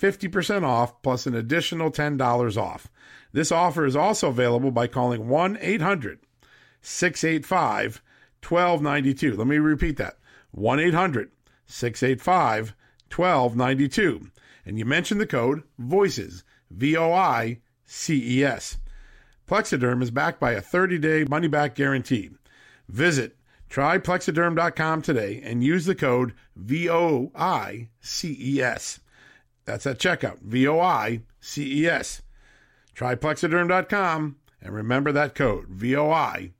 50% 0.00 0.62
off 0.62 1.02
plus 1.02 1.26
an 1.26 1.34
additional 1.34 1.90
$10 1.90 2.56
off. 2.56 2.88
This 3.32 3.50
offer 3.50 3.84
is 3.84 3.96
also 3.96 4.28
available 4.28 4.70
by 4.70 4.86
calling 4.86 5.28
1 5.28 5.58
800 5.60 6.20
685 6.80 8.02
1292. 8.46 9.36
Let 9.36 9.46
me 9.46 9.58
repeat 9.58 9.96
that 9.96 10.16
1 10.52 10.80
800 10.80 11.30
685 11.66 12.74
1292. 13.14 14.30
And 14.64 14.78
you 14.78 14.84
mention 14.84 15.18
the 15.18 15.26
code 15.26 15.64
VOICES, 15.78 16.44
V 16.70 16.96
O 16.96 17.12
I 17.12 17.58
C 17.84 18.38
E 18.38 18.44
S. 18.44 18.78
Plexaderm 19.48 20.02
is 20.02 20.10
backed 20.10 20.40
by 20.40 20.52
a 20.52 20.60
30 20.60 20.98
day 20.98 21.24
money 21.24 21.48
back 21.48 21.74
guarantee. 21.74 22.30
Visit 22.88 23.36
tryplexaderm.com 23.68 25.02
today 25.02 25.40
and 25.42 25.64
use 25.64 25.86
the 25.86 25.94
code 25.94 26.34
VOICES. 26.58 27.80
That's 29.64 29.86
at 29.86 29.98
checkout, 29.98 30.40
VOICES. 30.42 32.22
Tryplexaderm.com 32.94 34.36
and 34.60 34.74
remember 34.74 35.12
that 35.12 35.34
code, 35.34 35.66
VOICES. 35.68 36.52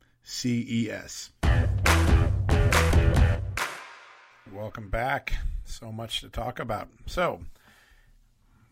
Welcome 4.54 4.90
back. 4.90 5.32
So 5.64 5.90
much 5.90 6.20
to 6.20 6.28
talk 6.28 6.58
about. 6.58 6.88
So, 7.06 7.40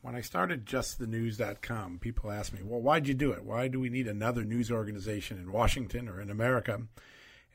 when 0.02 0.14
I 0.14 0.20
started 0.20 0.66
justthenews.com, 0.66 2.00
people 2.00 2.30
asked 2.30 2.52
me, 2.52 2.60
well, 2.62 2.82
why'd 2.82 3.08
you 3.08 3.14
do 3.14 3.32
it? 3.32 3.44
Why 3.44 3.68
do 3.68 3.80
we 3.80 3.88
need 3.88 4.06
another 4.06 4.44
news 4.44 4.70
organization 4.70 5.38
in 5.38 5.50
Washington 5.50 6.06
or 6.06 6.20
in 6.20 6.28
America? 6.28 6.82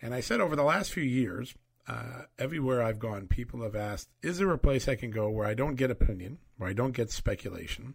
And 0.01 0.13
I 0.13 0.21
said 0.21 0.41
over 0.41 0.55
the 0.55 0.63
last 0.63 0.91
few 0.91 1.03
years, 1.03 1.53
uh, 1.87 2.23
everywhere 2.39 2.81
I've 2.81 2.97
gone, 2.97 3.27
people 3.27 3.61
have 3.61 3.75
asked, 3.75 4.09
is 4.23 4.39
there 4.39 4.51
a 4.51 4.57
place 4.57 4.87
I 4.87 4.95
can 4.95 5.11
go 5.11 5.29
where 5.29 5.47
I 5.47 5.53
don't 5.53 5.75
get 5.75 5.91
opinion, 5.91 6.39
where 6.57 6.69
I 6.69 6.73
don't 6.73 6.93
get 6.93 7.11
speculation, 7.11 7.93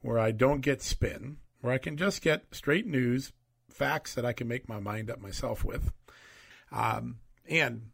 where 0.00 0.18
I 0.18 0.32
don't 0.32 0.60
get 0.60 0.82
spin, 0.82 1.36
where 1.60 1.72
I 1.72 1.78
can 1.78 1.96
just 1.96 2.20
get 2.20 2.46
straight 2.50 2.86
news, 2.86 3.32
facts 3.70 4.14
that 4.14 4.26
I 4.26 4.32
can 4.32 4.48
make 4.48 4.68
my 4.68 4.80
mind 4.80 5.08
up 5.08 5.20
myself 5.20 5.64
with? 5.64 5.92
Um, 6.72 7.18
and 7.48 7.90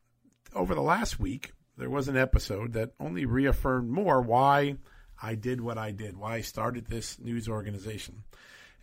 over 0.55 0.75
the 0.75 0.81
last 0.81 1.21
week, 1.21 1.53
there 1.79 1.91
was 1.91 2.09
an 2.09 2.17
episode 2.17 2.73
that 2.73 2.91
only 2.99 3.25
reaffirmed 3.25 3.89
more 3.89 4.21
why 4.21 4.77
I 5.23 5.35
did 5.35 5.61
what 5.61 5.79
I 5.79 5.93
did, 5.93 6.17
why 6.17 6.37
I 6.37 6.41
started 6.41 6.87
this 6.87 7.19
news 7.19 7.49
organization. 7.49 8.25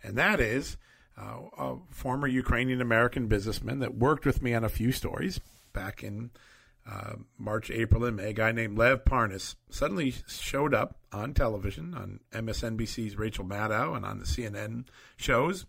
And 0.02 0.16
that 0.16 0.40
is 0.40 0.76
uh, 1.18 1.40
a 1.58 1.76
former 1.90 2.26
Ukrainian 2.26 2.80
American 2.80 3.26
businessman 3.26 3.78
that 3.80 3.94
worked 3.94 4.26
with 4.26 4.42
me 4.42 4.54
on 4.54 4.64
a 4.64 4.68
few 4.68 4.92
stories 4.92 5.40
back 5.72 6.02
in 6.02 6.30
uh, 6.90 7.14
March, 7.36 7.70
April, 7.70 8.04
and 8.04 8.16
May. 8.16 8.30
A 8.30 8.32
guy 8.32 8.52
named 8.52 8.78
Lev 8.78 9.04
Parnas 9.04 9.56
suddenly 9.70 10.14
showed 10.28 10.72
up 10.72 10.96
on 11.12 11.34
television 11.34 11.94
on 11.94 12.20
MSNBC's 12.32 13.16
Rachel 13.16 13.44
Maddow 13.44 13.96
and 13.96 14.04
on 14.04 14.18
the 14.18 14.24
CNN 14.24 14.86
shows. 15.16 15.66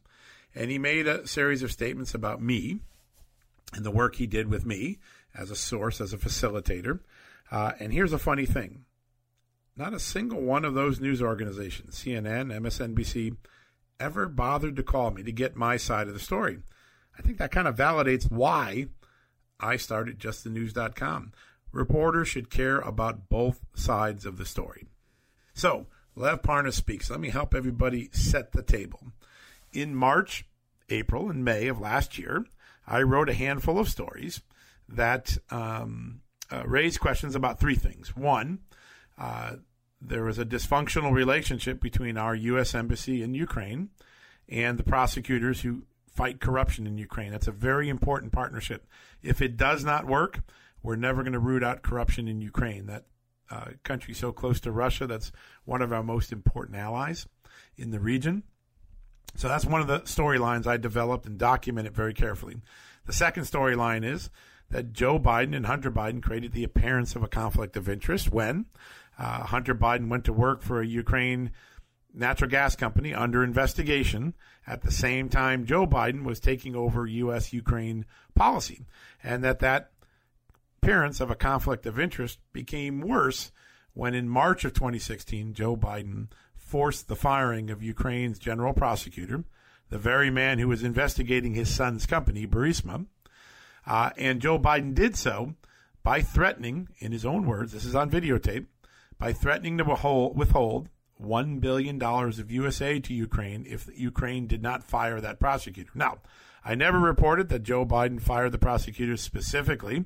And 0.53 0.69
he 0.69 0.77
made 0.77 1.07
a 1.07 1.27
series 1.27 1.63
of 1.63 1.71
statements 1.71 2.13
about 2.13 2.41
me 2.41 2.79
and 3.73 3.85
the 3.85 3.91
work 3.91 4.15
he 4.15 4.27
did 4.27 4.49
with 4.49 4.65
me 4.65 4.99
as 5.35 5.51
a 5.51 5.55
source, 5.55 6.01
as 6.01 6.13
a 6.13 6.17
facilitator. 6.17 6.99
Uh, 7.51 7.73
and 7.79 7.93
here's 7.93 8.13
a 8.13 8.19
funny 8.19 8.45
thing 8.45 8.85
not 9.77 9.93
a 9.93 9.99
single 9.99 10.41
one 10.41 10.65
of 10.65 10.73
those 10.73 10.99
news 10.99 11.21
organizations, 11.21 11.95
CNN, 11.95 12.51
MSNBC, 12.51 13.37
ever 13.99 14.27
bothered 14.27 14.75
to 14.75 14.83
call 14.83 15.11
me 15.11 15.23
to 15.23 15.31
get 15.31 15.55
my 15.55 15.77
side 15.77 16.07
of 16.07 16.13
the 16.13 16.19
story. 16.19 16.59
I 17.17 17.21
think 17.21 17.37
that 17.37 17.51
kind 17.51 17.67
of 17.67 17.75
validates 17.75 18.29
why 18.29 18.87
I 19.59 19.77
started 19.77 20.19
justthenews.com. 20.19 21.33
Reporters 21.71 22.27
should 22.27 22.49
care 22.49 22.79
about 22.79 23.29
both 23.29 23.65
sides 23.75 24.25
of 24.25 24.37
the 24.37 24.45
story. 24.45 24.87
So, 25.53 25.87
Lev 26.15 26.41
Parnas 26.41 26.73
speaks. 26.73 27.09
Let 27.09 27.19
me 27.19 27.29
help 27.29 27.53
everybody 27.53 28.09
set 28.11 28.51
the 28.51 28.63
table. 28.63 29.01
In 29.73 29.95
March, 29.95 30.45
April, 30.89 31.29
and 31.29 31.43
May 31.43 31.67
of 31.67 31.79
last 31.79 32.17
year, 32.17 32.45
I 32.87 33.01
wrote 33.01 33.29
a 33.29 33.33
handful 33.33 33.77
of 33.77 33.89
stories 33.89 34.41
that 34.87 35.37
um, 35.51 36.21
uh, 36.51 36.63
raised 36.65 36.99
questions 36.99 37.35
about 37.35 37.59
three 37.59 37.75
things. 37.75 38.15
One, 38.15 38.59
uh, 39.17 39.57
there 40.01 40.23
was 40.23 40.39
a 40.39 40.45
dysfunctional 40.45 41.11
relationship 41.11 41.81
between 41.81 42.17
our 42.17 42.35
U.S. 42.35 42.75
Embassy 42.75 43.21
in 43.21 43.33
Ukraine 43.33 43.89
and 44.47 44.77
the 44.77 44.83
prosecutors 44.83 45.61
who 45.61 45.83
fight 46.07 46.39
corruption 46.39 46.87
in 46.87 46.97
Ukraine. 46.97 47.31
That's 47.31 47.47
a 47.47 47.51
very 47.51 47.89
important 47.89 48.31
partnership. 48.31 48.87
If 49.21 49.41
it 49.41 49.57
does 49.57 49.83
not 49.83 50.05
work, 50.05 50.39
we're 50.81 50.95
never 50.95 51.23
going 51.23 51.33
to 51.33 51.39
root 51.39 51.63
out 51.63 51.83
corruption 51.83 52.27
in 52.27 52.41
Ukraine. 52.41 52.87
That 52.87 53.05
uh, 53.49 53.65
country 53.83 54.13
so 54.13 54.31
close 54.31 54.59
to 54.61 54.71
Russia, 54.71 55.07
that's 55.07 55.31
one 55.65 55.81
of 55.81 55.93
our 55.93 56.03
most 56.03 56.31
important 56.31 56.77
allies 56.77 57.27
in 57.75 57.91
the 57.91 57.99
region. 57.99 58.43
So 59.35 59.47
that's 59.47 59.65
one 59.65 59.81
of 59.81 59.87
the 59.87 59.99
storylines 60.01 60.65
I 60.65 60.77
developed 60.77 61.25
and 61.25 61.37
documented 61.37 61.93
very 61.93 62.13
carefully. 62.13 62.57
The 63.05 63.13
second 63.13 63.43
storyline 63.43 64.03
is 64.03 64.29
that 64.69 64.93
Joe 64.93 65.19
Biden 65.19 65.55
and 65.55 65.65
Hunter 65.65 65.91
Biden 65.91 66.21
created 66.21 66.51
the 66.51 66.63
appearance 66.63 67.15
of 67.15 67.23
a 67.23 67.27
conflict 67.27 67.77
of 67.77 67.87
interest 67.87 68.31
when 68.31 68.65
uh, 69.17 69.43
Hunter 69.43 69.73
Biden 69.73 70.09
went 70.09 70.25
to 70.25 70.33
work 70.33 70.61
for 70.61 70.81
a 70.81 70.87
Ukraine 70.87 71.51
natural 72.13 72.49
gas 72.49 72.75
company 72.75 73.13
under 73.13 73.43
investigation 73.43 74.33
at 74.65 74.81
the 74.81 74.91
same 74.91 75.29
time 75.29 75.65
Joe 75.65 75.85
Biden 75.85 76.23
was 76.23 76.39
taking 76.39 76.75
over 76.75 77.05
U.S. 77.05 77.53
Ukraine 77.53 78.05
policy, 78.35 78.85
and 79.23 79.43
that 79.43 79.59
that 79.59 79.91
appearance 80.81 81.19
of 81.19 81.31
a 81.31 81.35
conflict 81.35 81.85
of 81.85 81.99
interest 81.99 82.39
became 82.53 83.01
worse 83.01 83.51
when 83.93 84.13
in 84.13 84.29
March 84.29 84.63
of 84.65 84.73
2016 84.73 85.53
Joe 85.53 85.75
Biden 85.75 86.27
forced 86.55 87.07
the 87.07 87.15
firing 87.15 87.69
of 87.69 87.81
Ukraine's 87.81 88.39
general 88.39 88.73
prosecutor, 88.73 89.43
the 89.89 89.97
very 89.97 90.29
man 90.29 90.59
who 90.59 90.67
was 90.67 90.83
investigating 90.83 91.53
his 91.53 91.73
son's 91.73 92.05
company, 92.05 92.45
Burisma. 92.45 93.05
Uh, 93.87 94.11
and 94.17 94.41
Joe 94.41 94.59
Biden 94.59 94.93
did 94.93 95.15
so 95.15 95.55
by 96.03 96.21
threatening, 96.21 96.89
in 96.99 97.11
his 97.11 97.25
own 97.25 97.45
words, 97.45 97.71
this 97.71 97.85
is 97.85 97.95
on 97.95 98.11
videotape, 98.11 98.65
by 99.17 99.33
threatening 99.33 99.77
to 99.77 99.83
withhold 100.35 100.89
$1 101.21 101.59
billion 101.59 102.01
of 102.01 102.51
USA 102.51 102.99
to 102.99 103.13
Ukraine 103.13 103.65
if 103.67 103.89
Ukraine 103.95 104.47
did 104.47 104.61
not 104.61 104.83
fire 104.83 105.19
that 105.19 105.39
prosecutor. 105.39 105.91
Now, 105.95 106.19
I 106.63 106.75
never 106.75 106.99
reported 106.99 107.49
that 107.49 107.63
Joe 107.63 107.85
Biden 107.85 108.21
fired 108.21 108.51
the 108.51 108.57
prosecutor 108.57 109.17
specifically 109.17 110.05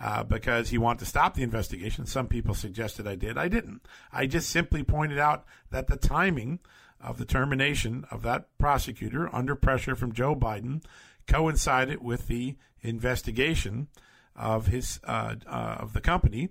uh, 0.00 0.24
because 0.24 0.68
he 0.68 0.78
wanted 0.78 1.00
to 1.00 1.06
stop 1.06 1.34
the 1.34 1.42
investigation. 1.42 2.06
Some 2.06 2.28
people 2.28 2.54
suggested 2.54 3.06
I 3.06 3.14
did. 3.14 3.38
I 3.38 3.48
didn't. 3.48 3.80
I 4.12 4.26
just 4.26 4.50
simply 4.50 4.82
pointed 4.82 5.18
out 5.18 5.44
that 5.70 5.86
the 5.86 5.96
timing 5.96 6.60
of 7.00 7.18
the 7.18 7.24
termination 7.24 8.04
of 8.10 8.22
that 8.22 8.46
prosecutor 8.58 9.34
under 9.34 9.54
pressure 9.54 9.94
from 9.94 10.12
Joe 10.12 10.34
Biden 10.36 10.82
coincided 11.26 12.02
with 12.02 12.26
the 12.26 12.56
investigation 12.80 13.88
of 14.34 14.66
his 14.66 15.00
uh, 15.04 15.36
uh, 15.46 15.76
of 15.80 15.92
the 15.92 16.00
company, 16.00 16.50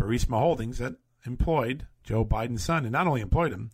Burisma 0.00 0.38
Holdings, 0.38 0.78
that 0.78 0.96
employed 1.26 1.86
Joe 2.02 2.24
Biden's 2.24 2.64
son, 2.64 2.84
and 2.84 2.92
not 2.92 3.06
only 3.06 3.20
employed 3.20 3.52
him, 3.52 3.70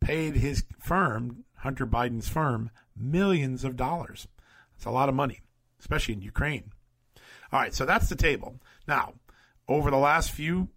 paid 0.00 0.36
his 0.36 0.64
firm, 0.78 1.44
Hunter 1.56 1.86
Biden's 1.86 2.28
firm, 2.28 2.70
millions 2.96 3.64
of 3.64 3.76
dollars. 3.76 4.28
That's 4.72 4.86
a 4.86 4.90
lot 4.90 5.08
of 5.08 5.14
money, 5.14 5.40
especially 5.80 6.14
in 6.14 6.22
Ukraine. 6.22 6.72
All 7.52 7.60
right, 7.60 7.74
so 7.74 7.84
that's 7.84 8.08
the 8.08 8.16
table. 8.16 8.60
Now, 8.86 9.14
over 9.68 9.90
the 9.90 9.96
last 9.96 10.30
few 10.30 10.68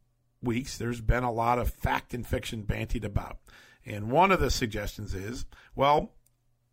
weeks, 0.42 0.78
there's 0.78 1.02
been 1.02 1.24
a 1.24 1.32
lot 1.32 1.60
of 1.60 1.70
fact 1.70 2.14
and 2.14 2.26
fiction 2.26 2.64
bantied 2.64 3.06
about. 3.06 3.38
And 3.86 4.12
one 4.12 4.32
of 4.32 4.40
the 4.40 4.50
suggestions 4.50 5.14
is 5.14 5.46
well, 5.76 6.12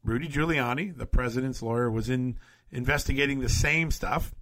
Rudy 0.04 0.28
Giuliani, 0.28 0.96
the 0.96 1.06
president's 1.06 1.62
lawyer, 1.62 1.90
was 1.90 2.08
in 2.08 2.38
investigating 2.70 3.40
the 3.40 3.48
same 3.48 3.90
stuff. 3.90 4.34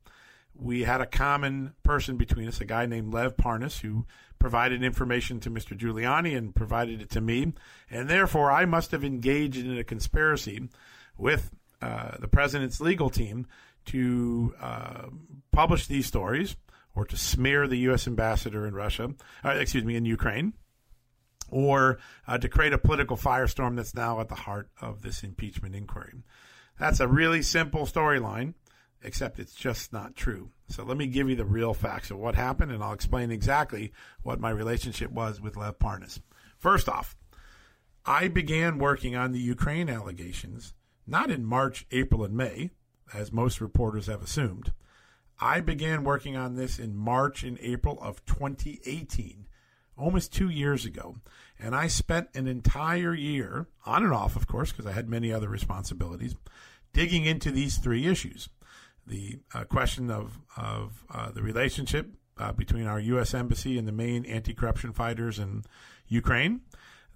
We 0.55 0.85
had 0.85 1.01
a 1.01 1.07
common 1.07 1.75
person 1.83 2.17
between 2.17 2.49
us, 2.49 2.61
a 2.61 2.65
guy 2.65 2.87
named 2.87 3.13
Lev 3.13 3.37
Parnas, 3.37 3.81
who 3.81 4.07
provided 4.39 4.83
information 4.83 5.39
to 5.41 5.51
Mr. 5.51 5.77
Giuliani 5.79 6.37
and 6.37 6.55
provided 6.55 7.03
it 7.03 7.11
to 7.11 7.21
me, 7.21 7.53
and 7.91 8.09
therefore 8.09 8.51
I 8.51 8.65
must 8.65 8.91
have 8.93 9.05
engaged 9.05 9.59
in 9.59 9.77
a 9.77 9.85
conspiracy 9.85 10.69
with 11.19 11.51
uh, 11.83 12.17
the 12.19 12.29
president's 12.29 12.81
legal 12.81 13.11
team 13.11 13.47
to 13.87 14.55
uh, 14.61 15.07
publish 15.53 15.87
these 15.87 16.07
stories 16.07 16.57
or 16.95 17.05
to 17.05 17.17
smear 17.17 17.67
the 17.67 17.79
U.S. 17.79 18.07
ambassador 18.07 18.67
in 18.67 18.75
Russia, 18.75 19.15
uh, 19.45 19.51
excuse 19.51 19.85
me, 19.85 19.97
in 19.97 20.05
Ukraine, 20.05 20.55
or 21.51 21.99
uh, 22.27 22.39
to 22.39 22.49
create 22.49 22.73
a 22.73 22.79
political 22.79 23.17
firestorm 23.17 23.77
that's 23.77 23.95
now 23.95 24.21
at 24.21 24.29
the 24.29 24.35
heart 24.35 24.71
of 24.81 25.03
this 25.03 25.23
impeachment 25.23 25.75
inquiry. 25.75 26.15
That's 26.79 27.01
a 27.01 27.09
really 27.09 27.43
simple 27.43 27.87
storyline 27.87 28.55
except 29.03 29.39
it's 29.39 29.55
just 29.55 29.93
not 29.93 30.15
true. 30.15 30.51
So 30.69 30.85
let 30.85 30.97
me 30.97 31.07
give 31.07 31.29
you 31.29 31.37
the 31.37 31.45
real 31.45 31.73
facts 31.73 32.11
of 32.11 32.19
what 32.19 32.35
happened, 32.35 32.71
and 32.71 32.83
I'll 32.83 32.93
explain 32.93 33.31
exactly 33.31 33.93
what 34.23 34.41
my 34.41 34.51
relationship 34.51 35.11
was 35.11 35.41
with 35.41 35.57
Lev 35.57 35.79
Parnas. 35.79 36.21
First 36.59 36.87
off, 36.87 37.17
I 38.05 38.29
began 38.29 38.79
working 38.79 39.17
on 39.17 39.33
the 39.33 39.41
Ukraine 39.41 39.89
allegations 39.89 40.75
not 41.11 41.31
in 41.31 41.45
March, 41.45 41.87
April, 41.91 42.23
and 42.23 42.37
May, 42.37 42.71
as 43.13 43.33
most 43.33 43.61
reporters 43.61 44.07
have 44.07 44.23
assumed. 44.23 44.73
I 45.41 45.61
began 45.61 46.05
working 46.05 46.37
on 46.37 46.55
this 46.55 46.79
in 46.79 46.95
March 46.95 47.43
and 47.43 47.59
April 47.61 47.99
of 48.01 48.25
2018, 48.27 49.49
almost 50.01 50.33
two 50.33 50.49
years 50.49 50.85
ago. 50.85 51.17
And 51.59 51.75
I 51.75 51.89
spent 51.89 52.29
an 52.35 52.47
entire 52.47 53.15
year, 53.15 53.67
on 53.85 54.03
and 54.03 54.13
off, 54.13 54.35
of 54.35 54.47
course, 54.47 54.73
because 54.73 54.87
I 54.87 54.93
had 54.93 55.09
many 55.09 55.33
other 55.33 55.49
responsibilities, 55.49 56.35
digging 56.93 57.27
into 57.27 57.51
these 57.51 57.77
three 57.77 58.07
issues 58.07 58.49
the 59.07 59.39
uh, 59.55 59.65
question 59.65 60.11
of, 60.11 60.39
of 60.57 61.05
uh, 61.13 61.31
the 61.31 61.43
relationship 61.43 62.09
uh, 62.39 62.53
between 62.53 62.87
our 62.87 63.01
U.S. 63.01 63.35
Embassy 63.35 63.77
and 63.77 63.87
the 63.87 63.93
main 63.93 64.25
anti 64.25 64.55
corruption 64.55 64.93
fighters 64.93 65.39
in 65.39 65.65
Ukraine, 66.09 66.61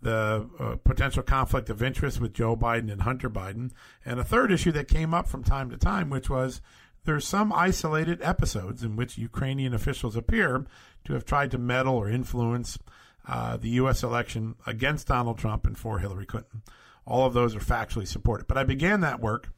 the 0.02 0.48
uh, 0.58 0.76
potential 0.84 1.22
conflict 1.22 1.70
of 1.70 1.82
interest 1.82 2.20
with 2.20 2.34
Joe 2.34 2.56
Biden 2.56 2.92
and 2.92 3.02
Hunter 3.02 3.30
Biden, 3.30 3.70
and 4.04 4.20
a 4.20 4.24
third 4.24 4.52
issue 4.52 4.72
that 4.72 4.88
came 4.88 5.14
up 5.14 5.28
from 5.28 5.44
time 5.44 5.70
to 5.70 5.76
time, 5.76 6.10
which 6.10 6.28
was 6.28 6.60
there's 7.04 7.26
some 7.26 7.52
isolated 7.52 8.20
episodes 8.22 8.82
in 8.82 8.96
which 8.96 9.18
Ukrainian 9.18 9.74
officials 9.74 10.16
appear 10.16 10.66
to 11.04 11.14
have 11.14 11.24
tried 11.24 11.50
to 11.52 11.58
meddle 11.58 11.96
or 11.96 12.08
influence 12.08 12.78
uh, 13.26 13.56
the 13.56 13.70
U.S. 13.70 14.02
election 14.02 14.54
against 14.66 15.08
Donald 15.08 15.38
Trump 15.38 15.66
and 15.66 15.78
for 15.78 15.98
Hillary 15.98 16.26
Clinton. 16.26 16.62
All 17.06 17.26
of 17.26 17.34
those 17.34 17.54
are 17.54 17.60
factually 17.60 18.06
supported. 18.06 18.46
But 18.46 18.58
I 18.58 18.64
began 18.64 19.00
that 19.00 19.20
work 19.20 19.50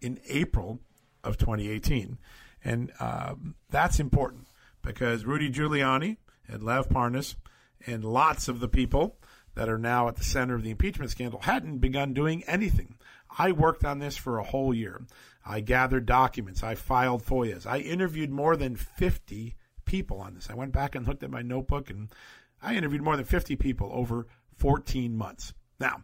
in 0.00 0.20
April 0.28 0.80
of 1.22 1.38
2018. 1.38 2.18
And 2.64 2.92
um, 3.00 3.54
that's 3.70 4.00
important 4.00 4.46
because 4.82 5.24
Rudy 5.24 5.50
Giuliani 5.50 6.16
and 6.46 6.62
Lev 6.62 6.88
Parnas 6.88 7.36
and 7.86 8.04
lots 8.04 8.48
of 8.48 8.60
the 8.60 8.68
people 8.68 9.16
that 9.54 9.68
are 9.68 9.78
now 9.78 10.08
at 10.08 10.16
the 10.16 10.24
center 10.24 10.54
of 10.54 10.62
the 10.62 10.70
impeachment 10.70 11.10
scandal 11.10 11.40
hadn't 11.40 11.78
begun 11.78 12.12
doing 12.12 12.42
anything. 12.44 12.96
I 13.38 13.52
worked 13.52 13.84
on 13.84 13.98
this 13.98 14.16
for 14.16 14.38
a 14.38 14.44
whole 14.44 14.74
year. 14.74 15.02
I 15.44 15.60
gathered 15.60 16.06
documents. 16.06 16.62
I 16.62 16.74
filed 16.74 17.24
FOIAs. 17.24 17.66
I 17.66 17.78
interviewed 17.78 18.30
more 18.30 18.56
than 18.56 18.76
50 18.76 19.54
people 19.84 20.20
on 20.20 20.34
this. 20.34 20.48
I 20.50 20.54
went 20.54 20.72
back 20.72 20.94
and 20.94 21.06
looked 21.06 21.22
at 21.22 21.30
my 21.30 21.42
notebook 21.42 21.90
and 21.90 22.08
I 22.62 22.74
interviewed 22.74 23.02
more 23.02 23.16
than 23.16 23.24
50 23.24 23.56
people 23.56 23.90
over 23.92 24.26
14 24.56 25.16
months. 25.16 25.52
Now, 25.78 26.02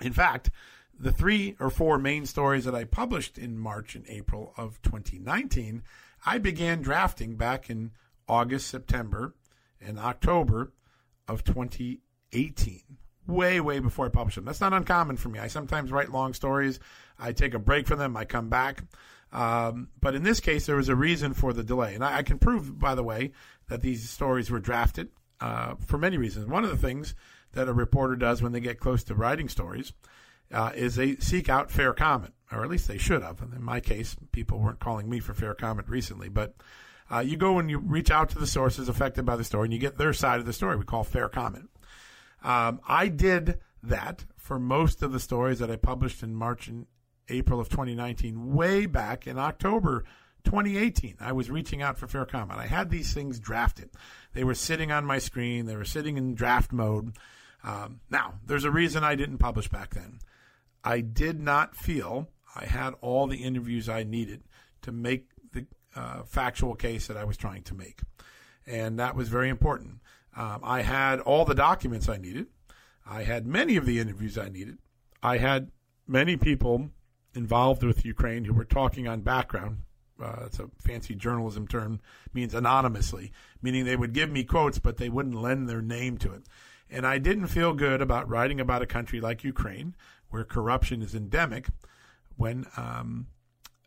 in 0.00 0.12
fact, 0.12 0.50
the 0.98 1.12
three 1.12 1.56
or 1.58 1.70
four 1.70 1.98
main 1.98 2.26
stories 2.26 2.64
that 2.64 2.74
I 2.74 2.84
published 2.84 3.38
in 3.38 3.58
March 3.58 3.94
and 3.94 4.06
April 4.08 4.54
of 4.56 4.80
2019, 4.82 5.82
I 6.24 6.38
began 6.38 6.82
drafting 6.82 7.36
back 7.36 7.68
in 7.68 7.92
August, 8.28 8.68
September, 8.68 9.34
and 9.80 9.98
October 9.98 10.72
of 11.28 11.44
2018. 11.44 12.80
Way, 13.26 13.60
way 13.60 13.78
before 13.78 14.06
I 14.06 14.10
publish 14.10 14.34
them. 14.34 14.44
That's 14.44 14.60
not 14.60 14.74
uncommon 14.74 15.16
for 15.16 15.30
me. 15.30 15.38
I 15.38 15.48
sometimes 15.48 15.90
write 15.90 16.12
long 16.12 16.34
stories. 16.34 16.78
I 17.18 17.32
take 17.32 17.54
a 17.54 17.58
break 17.58 17.86
from 17.86 17.98
them. 17.98 18.16
I 18.16 18.24
come 18.24 18.50
back. 18.50 18.84
Um, 19.34 19.88
but 20.00 20.14
in 20.14 20.22
this 20.22 20.38
case, 20.38 20.64
there 20.64 20.76
was 20.76 20.88
a 20.88 20.94
reason 20.94 21.34
for 21.34 21.52
the 21.52 21.64
delay. 21.64 21.94
And 21.94 22.04
I, 22.04 22.18
I 22.18 22.22
can 22.22 22.38
prove, 22.38 22.78
by 22.78 22.94
the 22.94 23.02
way, 23.02 23.32
that 23.68 23.82
these 23.82 24.08
stories 24.08 24.50
were 24.50 24.60
drafted 24.60 25.08
uh, 25.40 25.74
for 25.84 25.98
many 25.98 26.16
reasons. 26.16 26.46
One 26.46 26.64
of 26.64 26.70
the 26.70 26.76
things 26.76 27.14
that 27.52 27.68
a 27.68 27.72
reporter 27.72 28.14
does 28.14 28.40
when 28.40 28.52
they 28.52 28.60
get 28.60 28.78
close 28.78 29.02
to 29.04 29.14
writing 29.14 29.48
stories 29.48 29.92
uh, 30.52 30.70
is 30.74 30.94
they 30.94 31.16
seek 31.16 31.48
out 31.48 31.70
fair 31.70 31.92
comment, 31.92 32.32
or 32.52 32.62
at 32.62 32.70
least 32.70 32.86
they 32.86 32.98
should 32.98 33.22
have. 33.22 33.42
And 33.42 33.52
in 33.52 33.62
my 33.62 33.80
case, 33.80 34.14
people 34.30 34.60
weren't 34.60 34.78
calling 34.78 35.10
me 35.10 35.18
for 35.18 35.34
fair 35.34 35.54
comment 35.54 35.88
recently, 35.88 36.28
but 36.28 36.54
uh, 37.12 37.18
you 37.18 37.36
go 37.36 37.58
and 37.58 37.68
you 37.68 37.78
reach 37.78 38.10
out 38.10 38.30
to 38.30 38.38
the 38.38 38.46
sources 38.46 38.88
affected 38.88 39.24
by 39.24 39.36
the 39.36 39.44
story 39.44 39.66
and 39.66 39.72
you 39.72 39.80
get 39.80 39.98
their 39.98 40.12
side 40.12 40.38
of 40.38 40.46
the 40.46 40.52
story. 40.52 40.76
We 40.76 40.84
call 40.84 41.02
fair 41.02 41.28
comment. 41.28 41.70
Um, 42.42 42.80
I 42.86 43.08
did 43.08 43.58
that 43.82 44.24
for 44.36 44.58
most 44.58 45.02
of 45.02 45.12
the 45.12 45.20
stories 45.20 45.58
that 45.58 45.70
I 45.70 45.76
published 45.76 46.22
in 46.22 46.34
March 46.34 46.68
and 46.68 46.86
April 47.28 47.60
of 47.60 47.68
2019, 47.68 48.54
way 48.54 48.86
back 48.86 49.26
in 49.26 49.38
October 49.38 50.04
2018. 50.44 51.16
I 51.20 51.32
was 51.32 51.50
reaching 51.50 51.82
out 51.82 51.98
for 51.98 52.06
fair 52.06 52.26
comment. 52.26 52.60
I 52.60 52.66
had 52.66 52.90
these 52.90 53.12
things 53.12 53.38
drafted. 53.38 53.90
They 54.32 54.44
were 54.44 54.54
sitting 54.54 54.92
on 54.92 55.04
my 55.04 55.18
screen. 55.18 55.66
They 55.66 55.76
were 55.76 55.84
sitting 55.84 56.16
in 56.16 56.34
draft 56.34 56.72
mode. 56.72 57.16
Um, 57.62 58.00
now, 58.10 58.34
there's 58.46 58.64
a 58.64 58.70
reason 58.70 59.02
I 59.02 59.14
didn't 59.14 59.38
publish 59.38 59.68
back 59.68 59.94
then. 59.94 60.18
I 60.84 61.00
did 61.00 61.40
not 61.40 61.74
feel 61.74 62.28
I 62.54 62.66
had 62.66 62.94
all 63.00 63.26
the 63.26 63.42
interviews 63.42 63.88
I 63.88 64.04
needed 64.04 64.42
to 64.82 64.92
make 64.92 65.28
the 65.52 65.66
uh, 65.96 66.22
factual 66.24 66.74
case 66.74 67.06
that 67.06 67.16
I 67.16 67.24
was 67.24 67.38
trying 67.38 67.62
to 67.64 67.74
make. 67.74 68.00
And 68.66 68.98
that 68.98 69.16
was 69.16 69.28
very 69.28 69.48
important. 69.48 70.00
Um, 70.36 70.60
I 70.62 70.82
had 70.82 71.20
all 71.20 71.44
the 71.44 71.54
documents 71.54 72.08
I 72.08 72.18
needed. 72.18 72.46
I 73.06 73.22
had 73.22 73.46
many 73.46 73.76
of 73.76 73.86
the 73.86 73.98
interviews 73.98 74.36
I 74.36 74.48
needed. 74.48 74.78
I 75.22 75.38
had 75.38 75.70
many 76.06 76.36
people 76.36 76.90
involved 77.34 77.82
with 77.82 78.04
Ukraine 78.04 78.44
who 78.44 78.54
were 78.54 78.64
talking 78.64 79.08
on 79.08 79.20
background. 79.20 79.78
Uh, 80.22 80.44
it's 80.46 80.60
a 80.60 80.70
fancy 80.78 81.14
journalism 81.14 81.66
term, 81.66 82.00
means 82.32 82.54
anonymously, 82.54 83.32
meaning 83.60 83.84
they 83.84 83.96
would 83.96 84.12
give 84.12 84.30
me 84.30 84.44
quotes, 84.44 84.78
but 84.78 84.96
they 84.96 85.08
wouldn't 85.08 85.34
lend 85.34 85.68
their 85.68 85.82
name 85.82 86.16
to 86.18 86.32
it. 86.32 86.44
And 86.88 87.06
I 87.06 87.18
didn't 87.18 87.48
feel 87.48 87.74
good 87.74 88.00
about 88.00 88.28
writing 88.28 88.60
about 88.60 88.82
a 88.82 88.86
country 88.86 89.20
like 89.20 89.42
Ukraine, 89.42 89.96
where 90.30 90.44
corruption 90.44 91.02
is 91.02 91.14
endemic, 91.14 91.66
when 92.36 92.66
um, 92.76 93.26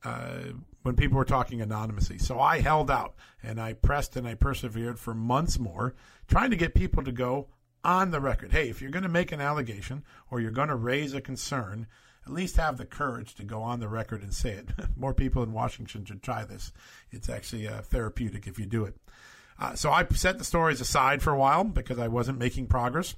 uh, 0.04 0.52
when 0.84 0.96
people 0.96 1.18
were 1.18 1.26
talking 1.26 1.62
anonymously. 1.62 2.18
So 2.18 2.40
I 2.40 2.62
held 2.62 2.90
out 2.90 3.16
and 3.44 3.60
I 3.60 3.74
pressed 3.74 4.16
and 4.16 4.28
I 4.28 4.36
persevered 4.36 5.00
for 5.00 5.14
months 5.14 5.60
more, 5.60 5.96
trying 6.28 6.50
to 6.52 6.56
get 6.56 6.74
people 6.76 7.04
to 7.04 7.12
go 7.12 7.48
on 7.84 8.12
the 8.12 8.22
record. 8.22 8.52
Hey, 8.52 8.70
if 8.70 8.82
you're 8.82 8.92
going 8.92 9.04
to 9.04 9.10
make 9.10 9.32
an 9.32 9.42
allegation 9.42 10.04
or 10.30 10.40
you're 10.40 10.52
going 10.52 10.70
to 10.70 10.76
raise 10.76 11.14
a 11.14 11.22
concern, 11.22 11.88
at 12.28 12.34
least 12.34 12.58
have 12.58 12.78
the 12.78 12.86
courage 12.86 13.36
to 13.36 13.44
go 13.46 13.62
on 13.62 13.80
the 13.80 13.88
record 13.88 14.22
and 14.22 14.34
say 14.34 14.52
it. 14.52 14.70
more 14.98 15.14
people 15.14 15.44
in 15.44 15.54
Washington 15.54 16.04
should 16.04 16.22
try 16.22 16.44
this. 16.44 16.74
It's 17.10 17.30
actually 17.30 17.70
uh, 17.70 17.82
therapeutic 17.82 18.48
if 18.48 18.60
you 18.60 18.66
do 18.66 18.84
it. 18.84 18.96
Uh, 19.58 19.76
so 19.76 19.92
I 19.92 20.06
set 20.08 20.38
the 20.38 20.44
stories 20.44 20.82
aside 20.82 21.22
for 21.22 21.32
a 21.32 21.38
while 21.38 21.64
because 21.64 21.98
I 21.98 22.10
wasn't 22.10 22.38
making 22.38 22.68
progress. 22.68 23.16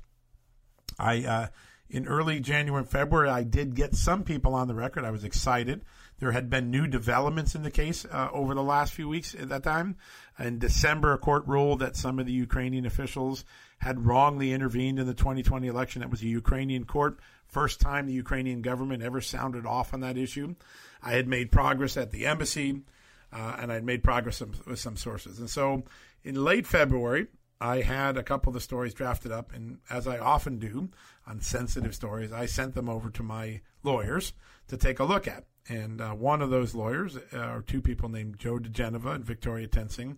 I 0.99 1.23
uh, 1.23 1.47
in 1.89 2.07
early 2.07 2.39
January 2.39 2.81
and 2.81 2.89
February, 2.89 3.29
I 3.29 3.41
did 3.43 3.73
get 3.73 3.95
some 3.95 4.23
people 4.23 4.53
on 4.53 4.67
the 4.67 4.75
record. 4.75 5.05
I 5.05 5.11
was 5.11 5.23
excited. 5.23 5.81
There 6.19 6.31
had 6.33 6.49
been 6.49 6.69
new 6.69 6.85
developments 6.85 7.55
in 7.55 7.63
the 7.63 7.71
case 7.71 8.05
uh, 8.05 8.29
over 8.31 8.53
the 8.53 8.61
last 8.61 8.93
few 8.93 9.09
weeks 9.09 9.33
at 9.33 9.49
that 9.49 9.63
time. 9.63 9.95
In 10.37 10.59
December, 10.59 11.13
a 11.13 11.17
court 11.17 11.47
ruled 11.47 11.79
that 11.79 11.95
some 11.95 12.19
of 12.19 12.27
the 12.27 12.31
Ukrainian 12.31 12.85
officials 12.85 13.43
had 13.79 14.05
wrongly 14.05 14.53
intervened 14.53 14.99
in 14.99 15.07
the 15.07 15.13
2020 15.13 15.67
election. 15.67 16.01
That 16.01 16.11
was 16.11 16.21
a 16.21 16.27
Ukrainian 16.27 16.85
court. 16.85 17.19
First 17.49 17.81
time 17.81 18.05
the 18.05 18.13
Ukrainian 18.13 18.61
government 18.61 19.03
ever 19.03 19.21
sounded 19.21 19.65
off 19.65 19.93
on 19.93 20.01
that 20.01 20.17
issue. 20.17 20.55
I 21.01 21.13
had 21.13 21.27
made 21.27 21.51
progress 21.51 21.97
at 21.97 22.11
the 22.11 22.25
embassy, 22.27 22.81
uh, 23.33 23.57
and 23.59 23.71
I 23.71 23.75
had 23.75 23.83
made 23.83 24.03
progress 24.03 24.41
with 24.41 24.79
some 24.79 24.95
sources. 24.95 25.39
And 25.39 25.49
so 25.49 25.83
in 26.23 26.43
late 26.43 26.67
February, 26.67 27.27
I 27.61 27.81
had 27.81 28.17
a 28.17 28.23
couple 28.23 28.51
of 28.51 28.53
the 28.53 28.61
stories 28.61 28.93
drafted 28.93 29.31
up, 29.31 29.51
and 29.53 29.79
as 29.89 30.07
I 30.07 30.17
often 30.17 30.59
do 30.59 30.89
on 31.27 31.41
sensitive 31.41 31.93
stories, 31.93 32.31
I 32.31 32.45
sent 32.45 32.73
them 32.73 32.87
over 32.87 33.09
to 33.09 33.23
my 33.23 33.61
lawyers 33.83 34.33
to 34.67 34.77
take 34.77 34.99
a 34.99 35.03
look 35.03 35.27
at. 35.27 35.45
And 35.67 36.01
uh, 36.01 36.11
one 36.11 36.41
of 36.41 36.49
those 36.49 36.73
lawyers 36.73 37.17
uh, 37.17 37.37
are 37.37 37.61
two 37.61 37.81
people 37.81 38.09
named 38.09 38.39
Joe 38.39 38.59
diGenova 38.59 39.15
and 39.15 39.25
Victoria 39.25 39.67
Toensing. 39.67 40.17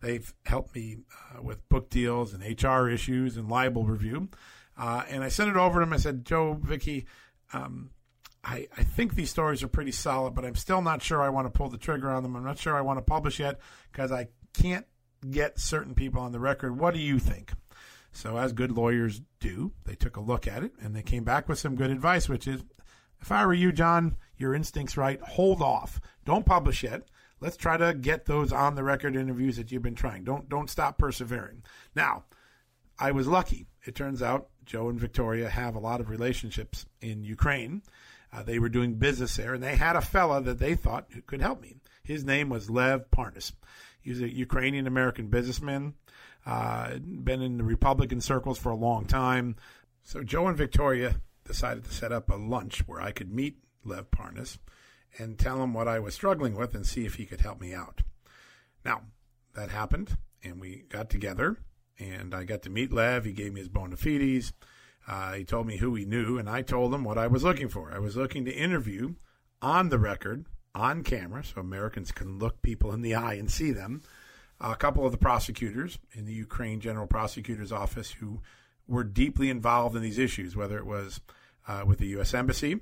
They've 0.00 0.32
helped 0.44 0.74
me 0.74 0.98
uh, 1.34 1.42
with 1.42 1.68
book 1.68 1.88
deals 1.88 2.34
and 2.34 2.42
HR 2.42 2.88
issues 2.88 3.36
and 3.36 3.48
libel 3.48 3.84
review. 3.84 4.28
Uh, 4.82 5.04
and 5.10 5.22
I 5.22 5.28
sent 5.28 5.48
it 5.48 5.56
over 5.56 5.78
to 5.78 5.86
them. 5.86 5.92
I 5.92 5.98
said, 5.98 6.24
Joe, 6.24 6.58
Vicky, 6.60 7.06
um, 7.52 7.90
I, 8.42 8.66
I 8.76 8.82
think 8.82 9.14
these 9.14 9.30
stories 9.30 9.62
are 9.62 9.68
pretty 9.68 9.92
solid, 9.92 10.34
but 10.34 10.44
I'm 10.44 10.56
still 10.56 10.82
not 10.82 11.04
sure 11.04 11.22
I 11.22 11.28
want 11.28 11.46
to 11.46 11.56
pull 11.56 11.68
the 11.68 11.78
trigger 11.78 12.10
on 12.10 12.24
them. 12.24 12.34
I'm 12.34 12.42
not 12.42 12.58
sure 12.58 12.74
I 12.74 12.80
want 12.80 12.98
to 12.98 13.02
publish 13.04 13.38
yet 13.38 13.60
because 13.92 14.10
I 14.10 14.26
can't 14.52 14.84
get 15.30 15.60
certain 15.60 15.94
people 15.94 16.20
on 16.20 16.32
the 16.32 16.40
record. 16.40 16.80
What 16.80 16.94
do 16.94 17.00
you 17.00 17.20
think? 17.20 17.52
So, 18.10 18.36
as 18.36 18.52
good 18.52 18.72
lawyers 18.72 19.22
do, 19.38 19.70
they 19.84 19.94
took 19.94 20.16
a 20.16 20.20
look 20.20 20.48
at 20.48 20.64
it 20.64 20.72
and 20.82 20.96
they 20.96 21.02
came 21.02 21.22
back 21.22 21.48
with 21.48 21.60
some 21.60 21.76
good 21.76 21.92
advice, 21.92 22.28
which 22.28 22.48
is 22.48 22.64
if 23.20 23.30
I 23.30 23.46
were 23.46 23.54
you, 23.54 23.70
John, 23.70 24.16
your 24.36 24.52
instinct's 24.52 24.96
right. 24.96 25.20
Hold 25.20 25.62
off. 25.62 26.00
Don't 26.24 26.44
publish 26.44 26.82
yet. 26.82 27.02
Let's 27.38 27.56
try 27.56 27.76
to 27.76 27.94
get 27.94 28.26
those 28.26 28.52
on 28.52 28.74
the 28.74 28.82
record 28.82 29.14
interviews 29.14 29.58
that 29.58 29.70
you've 29.70 29.84
been 29.84 29.94
trying. 29.94 30.24
Don't 30.24 30.48
don't 30.48 30.68
stop 30.68 30.98
persevering. 30.98 31.62
Now, 31.94 32.24
I 32.98 33.12
was 33.12 33.28
lucky. 33.28 33.68
It 33.86 33.94
turns 33.94 34.22
out 34.22 34.48
Joe 34.64 34.88
and 34.88 34.98
Victoria 34.98 35.48
have 35.48 35.74
a 35.74 35.80
lot 35.80 36.00
of 36.00 36.08
relationships 36.08 36.86
in 37.00 37.24
Ukraine. 37.24 37.82
Uh, 38.32 38.42
they 38.42 38.58
were 38.58 38.68
doing 38.68 38.94
business 38.94 39.36
there, 39.36 39.54
and 39.54 39.62
they 39.62 39.76
had 39.76 39.96
a 39.96 40.00
fella 40.00 40.40
that 40.42 40.58
they 40.58 40.74
thought 40.74 41.08
could 41.26 41.40
help 41.40 41.60
me. 41.60 41.76
His 42.02 42.24
name 42.24 42.48
was 42.48 42.70
Lev 42.70 43.10
Parnas. 43.10 43.52
He's 44.00 44.20
a 44.20 44.32
Ukrainian 44.32 44.86
American 44.86 45.28
businessman, 45.28 45.94
uh, 46.44 46.96
been 46.98 47.42
in 47.42 47.58
the 47.58 47.64
Republican 47.64 48.20
circles 48.20 48.58
for 48.58 48.70
a 48.70 48.76
long 48.76 49.04
time. 49.06 49.56
So 50.02 50.22
Joe 50.22 50.48
and 50.48 50.56
Victoria 50.56 51.16
decided 51.44 51.84
to 51.84 51.92
set 51.92 52.10
up 52.10 52.30
a 52.30 52.36
lunch 52.36 52.86
where 52.86 53.00
I 53.00 53.12
could 53.12 53.32
meet 53.32 53.58
Lev 53.84 54.10
Parnas 54.10 54.58
and 55.18 55.38
tell 55.38 55.62
him 55.62 55.74
what 55.74 55.88
I 55.88 55.98
was 55.98 56.14
struggling 56.14 56.56
with 56.56 56.74
and 56.74 56.86
see 56.86 57.04
if 57.04 57.14
he 57.14 57.26
could 57.26 57.42
help 57.42 57.60
me 57.60 57.74
out. 57.74 58.00
Now, 58.84 59.02
that 59.54 59.70
happened, 59.70 60.16
and 60.42 60.60
we 60.60 60.84
got 60.88 61.10
together, 61.10 61.58
and 61.98 62.34
I 62.34 62.44
got 62.44 62.62
to 62.62 62.70
meet 62.70 62.92
Lev. 62.92 63.24
He 63.24 63.32
gave 63.32 63.52
me 63.52 63.60
his 63.60 63.68
bona 63.68 63.96
fides. 63.96 64.52
Uh, 65.06 65.32
he 65.32 65.44
told 65.44 65.66
me 65.66 65.78
who 65.78 65.94
he 65.94 66.04
knew, 66.04 66.38
and 66.38 66.48
I 66.48 66.62
told 66.62 66.94
him 66.94 67.04
what 67.04 67.18
I 67.18 67.26
was 67.26 67.42
looking 67.42 67.68
for. 67.68 67.92
I 67.92 67.98
was 67.98 68.16
looking 68.16 68.44
to 68.44 68.52
interview 68.52 69.14
on 69.60 69.88
the 69.88 69.98
record 69.98 70.46
on 70.74 71.02
camera 71.02 71.44
so 71.44 71.60
Americans 71.60 72.12
can 72.12 72.38
look 72.38 72.62
people 72.62 72.92
in 72.92 73.02
the 73.02 73.14
eye 73.14 73.34
and 73.34 73.50
see 73.50 73.72
them. 73.72 74.02
A 74.60 74.76
couple 74.76 75.04
of 75.04 75.12
the 75.12 75.18
prosecutors 75.18 75.98
in 76.12 76.24
the 76.24 76.32
Ukraine 76.32 76.80
General 76.80 77.06
Prosecutor's 77.06 77.72
Office 77.72 78.12
who 78.12 78.40
were 78.86 79.04
deeply 79.04 79.50
involved 79.50 79.96
in 79.96 80.02
these 80.02 80.18
issues, 80.18 80.54
whether 80.54 80.78
it 80.78 80.86
was 80.86 81.20
uh, 81.66 81.82
with 81.84 81.98
the 81.98 82.06
U.S. 82.08 82.32
Embassy 82.32 82.80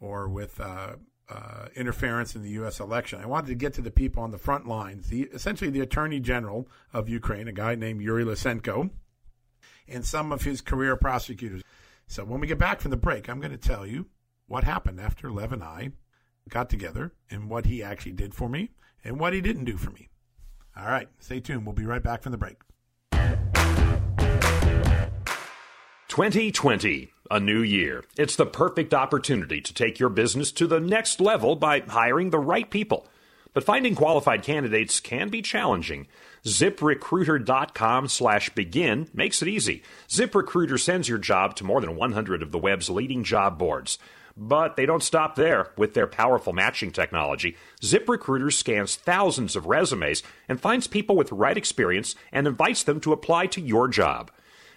or 0.00 0.28
with 0.28 0.60
uh, 0.60 0.96
uh, 1.30 1.66
interference 1.76 2.34
in 2.34 2.42
the 2.42 2.50
U.S. 2.50 2.80
election. 2.80 3.20
I 3.20 3.26
wanted 3.26 3.48
to 3.48 3.54
get 3.54 3.74
to 3.74 3.80
the 3.80 3.90
people 3.90 4.22
on 4.22 4.30
the 4.30 4.38
front 4.38 4.66
lines, 4.66 5.08
the, 5.08 5.22
essentially 5.32 5.70
the 5.70 5.80
Attorney 5.80 6.20
General 6.20 6.68
of 6.92 7.08
Ukraine, 7.08 7.46
a 7.48 7.52
guy 7.52 7.74
named 7.74 8.02
Yuri 8.02 8.24
Lutsenko, 8.24 8.90
and 9.88 10.04
some 10.04 10.32
of 10.32 10.42
his 10.42 10.60
career 10.60 10.96
prosecutors. 10.96 11.62
So 12.06 12.24
when 12.24 12.40
we 12.40 12.46
get 12.46 12.58
back 12.58 12.80
from 12.80 12.90
the 12.90 12.96
break, 12.96 13.28
I'm 13.28 13.40
going 13.40 13.52
to 13.52 13.56
tell 13.56 13.86
you 13.86 14.06
what 14.48 14.64
happened 14.64 15.00
after 15.00 15.30
Lev 15.30 15.52
and 15.52 15.62
I 15.62 15.92
got 16.48 16.68
together 16.68 17.12
and 17.30 17.48
what 17.48 17.66
he 17.66 17.82
actually 17.82 18.12
did 18.12 18.34
for 18.34 18.48
me 18.48 18.70
and 19.04 19.20
what 19.20 19.32
he 19.32 19.40
didn't 19.40 19.64
do 19.64 19.76
for 19.76 19.90
me. 19.90 20.08
All 20.76 20.86
right, 20.86 21.08
stay 21.20 21.38
tuned. 21.40 21.64
We'll 21.64 21.74
be 21.74 21.84
right 21.84 22.02
back 22.02 22.22
from 22.22 22.32
the 22.32 22.38
break. 22.38 22.56
2020, 26.08 27.12
a 27.30 27.38
new 27.38 27.62
year. 27.62 28.04
It's 28.16 28.36
the 28.36 28.46
perfect 28.46 28.92
opportunity 28.92 29.60
to 29.60 29.72
take 29.72 29.98
your 29.98 30.08
business 30.08 30.50
to 30.52 30.66
the 30.66 30.80
next 30.80 31.20
level 31.20 31.54
by 31.56 31.80
hiring 31.80 32.30
the 32.30 32.38
right 32.38 32.68
people. 32.68 33.06
But 33.52 33.64
finding 33.64 33.94
qualified 33.94 34.42
candidates 34.42 35.00
can 35.00 35.28
be 35.28 35.42
challenging. 35.42 36.06
ZipRecruiter.com 36.44 38.08
slash 38.08 38.50
begin 38.50 39.08
makes 39.12 39.42
it 39.42 39.48
easy. 39.48 39.82
ZipRecruiter 40.08 40.78
sends 40.78 41.08
your 41.08 41.18
job 41.18 41.56
to 41.56 41.64
more 41.64 41.80
than 41.80 41.96
100 41.96 42.42
of 42.42 42.52
the 42.52 42.58
web's 42.58 42.90
leading 42.90 43.24
job 43.24 43.58
boards. 43.58 43.98
But 44.36 44.76
they 44.76 44.86
don't 44.86 45.02
stop 45.02 45.34
there. 45.34 45.70
With 45.76 45.94
their 45.94 46.06
powerful 46.06 46.52
matching 46.52 46.92
technology, 46.92 47.56
ZipRecruiter 47.82 48.52
scans 48.52 48.96
thousands 48.96 49.56
of 49.56 49.66
resumes 49.66 50.22
and 50.48 50.60
finds 50.60 50.86
people 50.86 51.16
with 51.16 51.28
the 51.28 51.34
right 51.34 51.56
experience 51.56 52.14
and 52.32 52.46
invites 52.46 52.84
them 52.84 53.00
to 53.00 53.12
apply 53.12 53.46
to 53.48 53.60
your 53.60 53.88
job. 53.88 54.30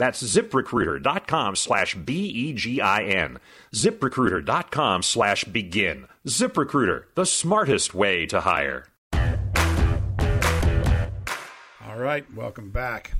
That's 0.00 0.22
ziprecruiter.com 0.22 1.56
slash 1.56 1.94
B-E-G-I-N. 1.94 3.38
ziprecruiter.com 3.74 5.02
slash 5.02 5.44
begin. 5.44 6.06
ZipRecruiter, 6.26 7.04
the 7.14 7.26
smartest 7.26 7.92
way 7.92 8.24
to 8.24 8.40
hire. 8.40 8.86
All 11.84 11.98
right, 11.98 12.24
welcome 12.34 12.70
back. 12.70 13.12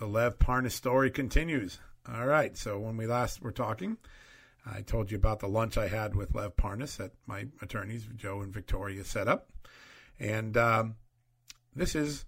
The 0.00 0.06
Lev 0.06 0.40
Parnas 0.40 0.72
story 0.72 1.08
continues. 1.08 1.78
All 2.12 2.26
right, 2.26 2.56
so 2.56 2.80
when 2.80 2.96
we 2.96 3.06
last 3.06 3.40
were 3.40 3.52
talking, 3.52 3.96
I 4.66 4.80
told 4.80 5.12
you 5.12 5.16
about 5.16 5.38
the 5.38 5.46
lunch 5.46 5.78
I 5.78 5.86
had 5.86 6.16
with 6.16 6.34
Lev 6.34 6.56
Parnas 6.56 6.96
that 6.96 7.12
my 7.28 7.46
attorneys, 7.60 8.08
Joe 8.16 8.40
and 8.40 8.52
Victoria, 8.52 9.04
set 9.04 9.28
up. 9.28 9.50
And 10.18 10.56
um, 10.56 10.96
this 11.76 11.92
has 11.92 12.24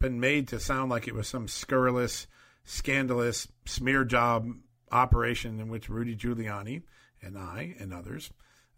been 0.00 0.18
made 0.18 0.48
to 0.48 0.58
sound 0.58 0.90
like 0.90 1.06
it 1.06 1.14
was 1.14 1.28
some 1.28 1.46
scurrilous 1.46 2.26
scandalous 2.68 3.48
smear 3.64 4.04
job 4.04 4.46
operation 4.92 5.58
in 5.58 5.68
which 5.70 5.88
Rudy 5.88 6.14
Giuliani 6.14 6.82
and 7.22 7.38
I 7.38 7.74
and 7.78 7.94
others 7.94 8.30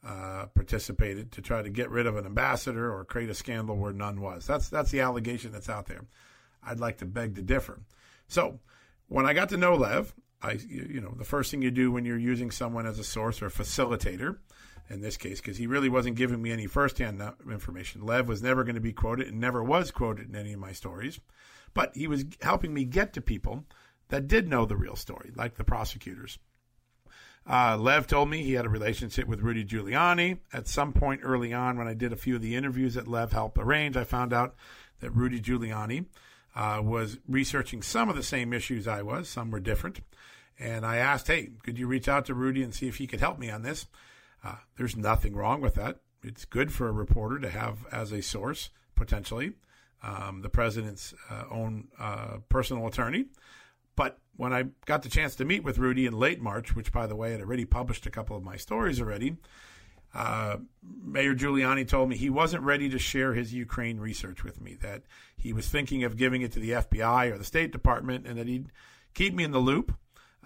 uh, 0.06 0.46
participated 0.54 1.32
to 1.32 1.42
try 1.42 1.60
to 1.60 1.68
get 1.68 1.90
rid 1.90 2.06
of 2.06 2.16
an 2.16 2.24
ambassador 2.24 2.94
or 2.94 3.04
create 3.04 3.30
a 3.30 3.34
scandal 3.34 3.76
where 3.76 3.92
none 3.92 4.20
was. 4.20 4.46
That's 4.46 4.68
that's 4.68 4.92
the 4.92 5.00
allegation 5.00 5.50
that's 5.50 5.68
out 5.68 5.86
there. 5.86 6.06
I'd 6.62 6.78
like 6.78 6.98
to 6.98 7.04
beg 7.04 7.34
to 7.34 7.42
differ. 7.42 7.80
So 8.28 8.60
when 9.08 9.26
I 9.26 9.32
got 9.32 9.48
to 9.48 9.56
know 9.56 9.74
Lev, 9.74 10.14
I 10.40 10.52
you 10.52 11.00
know 11.00 11.14
the 11.18 11.24
first 11.24 11.50
thing 11.50 11.60
you 11.60 11.72
do 11.72 11.90
when 11.90 12.04
you're 12.04 12.16
using 12.16 12.52
someone 12.52 12.86
as 12.86 13.00
a 13.00 13.04
source 13.04 13.42
or 13.42 13.50
facilitator, 13.50 14.38
in 14.88 15.00
this 15.00 15.16
case, 15.16 15.40
because 15.40 15.56
he 15.56 15.66
really 15.66 15.88
wasn't 15.88 16.14
giving 16.14 16.40
me 16.40 16.52
any 16.52 16.68
firsthand 16.68 17.20
information. 17.50 18.06
Lev 18.06 18.28
was 18.28 18.40
never 18.40 18.62
going 18.62 18.76
to 18.76 18.80
be 18.80 18.92
quoted 18.92 19.26
and 19.26 19.40
never 19.40 19.64
was 19.64 19.90
quoted 19.90 20.28
in 20.28 20.36
any 20.36 20.52
of 20.52 20.60
my 20.60 20.70
stories, 20.70 21.18
but 21.74 21.90
he 21.96 22.06
was 22.06 22.24
helping 22.40 22.72
me 22.72 22.84
get 22.84 23.12
to 23.14 23.20
people 23.20 23.64
that 24.10 24.28
did 24.28 24.48
know 24.48 24.66
the 24.66 24.76
real 24.76 24.96
story, 24.96 25.32
like 25.34 25.56
the 25.56 25.64
prosecutors. 25.64 26.38
Uh, 27.48 27.76
Lev 27.76 28.06
told 28.06 28.28
me 28.28 28.42
he 28.42 28.52
had 28.52 28.66
a 28.66 28.70
relationship 28.70 29.26
with 29.26 29.40
Rudy 29.40 29.64
Giuliani. 29.64 30.38
At 30.52 30.68
some 30.68 30.92
point 30.92 31.22
early 31.24 31.52
on, 31.52 31.78
when 31.78 31.88
I 31.88 31.94
did 31.94 32.12
a 32.12 32.16
few 32.16 32.36
of 32.36 32.42
the 32.42 32.54
interviews 32.54 32.94
that 32.94 33.08
Lev 33.08 33.32
helped 33.32 33.58
arrange, 33.58 33.96
I 33.96 34.04
found 34.04 34.32
out 34.32 34.54
that 35.00 35.10
Rudy 35.10 35.40
Giuliani 35.40 36.06
uh, 36.54 36.80
was 36.82 37.18
researching 37.26 37.82
some 37.82 38.08
of 38.08 38.16
the 38.16 38.22
same 38.22 38.52
issues 38.52 38.86
I 38.86 39.02
was, 39.02 39.28
some 39.28 39.50
were 39.50 39.60
different. 39.60 40.00
And 40.58 40.84
I 40.84 40.96
asked, 40.96 41.28
hey, 41.28 41.50
could 41.62 41.78
you 41.78 41.86
reach 41.86 42.08
out 42.08 42.26
to 42.26 42.34
Rudy 42.34 42.62
and 42.62 42.74
see 42.74 42.86
if 42.86 42.96
he 42.96 43.06
could 43.06 43.20
help 43.20 43.38
me 43.38 43.50
on 43.50 43.62
this? 43.62 43.86
Uh, 44.44 44.56
there's 44.76 44.96
nothing 44.96 45.34
wrong 45.34 45.62
with 45.62 45.74
that. 45.76 46.00
It's 46.22 46.44
good 46.44 46.72
for 46.72 46.88
a 46.88 46.92
reporter 46.92 47.38
to 47.38 47.48
have 47.48 47.86
as 47.90 48.12
a 48.12 48.20
source, 48.20 48.68
potentially, 48.94 49.52
um, 50.02 50.42
the 50.42 50.50
president's 50.50 51.14
uh, 51.30 51.44
own 51.50 51.88
uh, 51.98 52.38
personal 52.50 52.86
attorney. 52.86 53.26
But 54.00 54.18
when 54.34 54.54
I 54.54 54.64
got 54.86 55.02
the 55.02 55.10
chance 55.10 55.36
to 55.36 55.44
meet 55.44 55.62
with 55.62 55.76
Rudy 55.76 56.06
in 56.06 56.14
late 56.14 56.40
March, 56.40 56.74
which, 56.74 56.90
by 56.90 57.06
the 57.06 57.14
way, 57.14 57.32
had 57.32 57.42
already 57.42 57.66
published 57.66 58.06
a 58.06 58.10
couple 58.10 58.34
of 58.34 58.42
my 58.42 58.56
stories 58.56 58.98
already, 58.98 59.36
uh, 60.14 60.56
Mayor 60.82 61.34
Giuliani 61.34 61.86
told 61.86 62.08
me 62.08 62.16
he 62.16 62.30
wasn't 62.30 62.62
ready 62.62 62.88
to 62.88 62.98
share 62.98 63.34
his 63.34 63.52
Ukraine 63.52 64.00
research 64.00 64.42
with 64.42 64.58
me, 64.58 64.78
that 64.80 65.02
he 65.36 65.52
was 65.52 65.68
thinking 65.68 66.02
of 66.02 66.16
giving 66.16 66.40
it 66.40 66.52
to 66.52 66.60
the 66.60 66.70
FBI 66.70 67.30
or 67.30 67.36
the 67.36 67.44
State 67.44 67.72
Department, 67.72 68.26
and 68.26 68.38
that 68.38 68.46
he'd 68.46 68.72
keep 69.12 69.34
me 69.34 69.44
in 69.44 69.50
the 69.50 69.58
loop, 69.58 69.94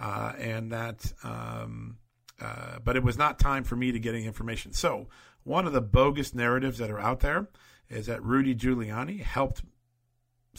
uh, 0.01 0.33
and 0.37 0.73
that, 0.73 1.13
um, 1.23 1.99
uh, 2.41 2.81
but 2.83 2.97
it 2.97 3.05
was 3.05 3.17
not 3.17 3.39
time 3.39 3.63
for 3.63 3.77
me 3.77 3.93
to 3.93 4.01
get 4.01 4.17
any 4.17 4.27
information. 4.27 4.73
So, 4.73 5.07
one 5.45 5.65
of 5.65 5.73
the 5.73 5.81
bogus 5.81 6.35
narratives 6.35 6.79
that 6.79 6.91
are 6.91 6.99
out 6.99 7.21
there 7.21 7.47
is 7.89 8.07
that 8.07 8.21
Rudy 8.25 8.57
Giuliani 8.57 9.21
helped 9.21 9.63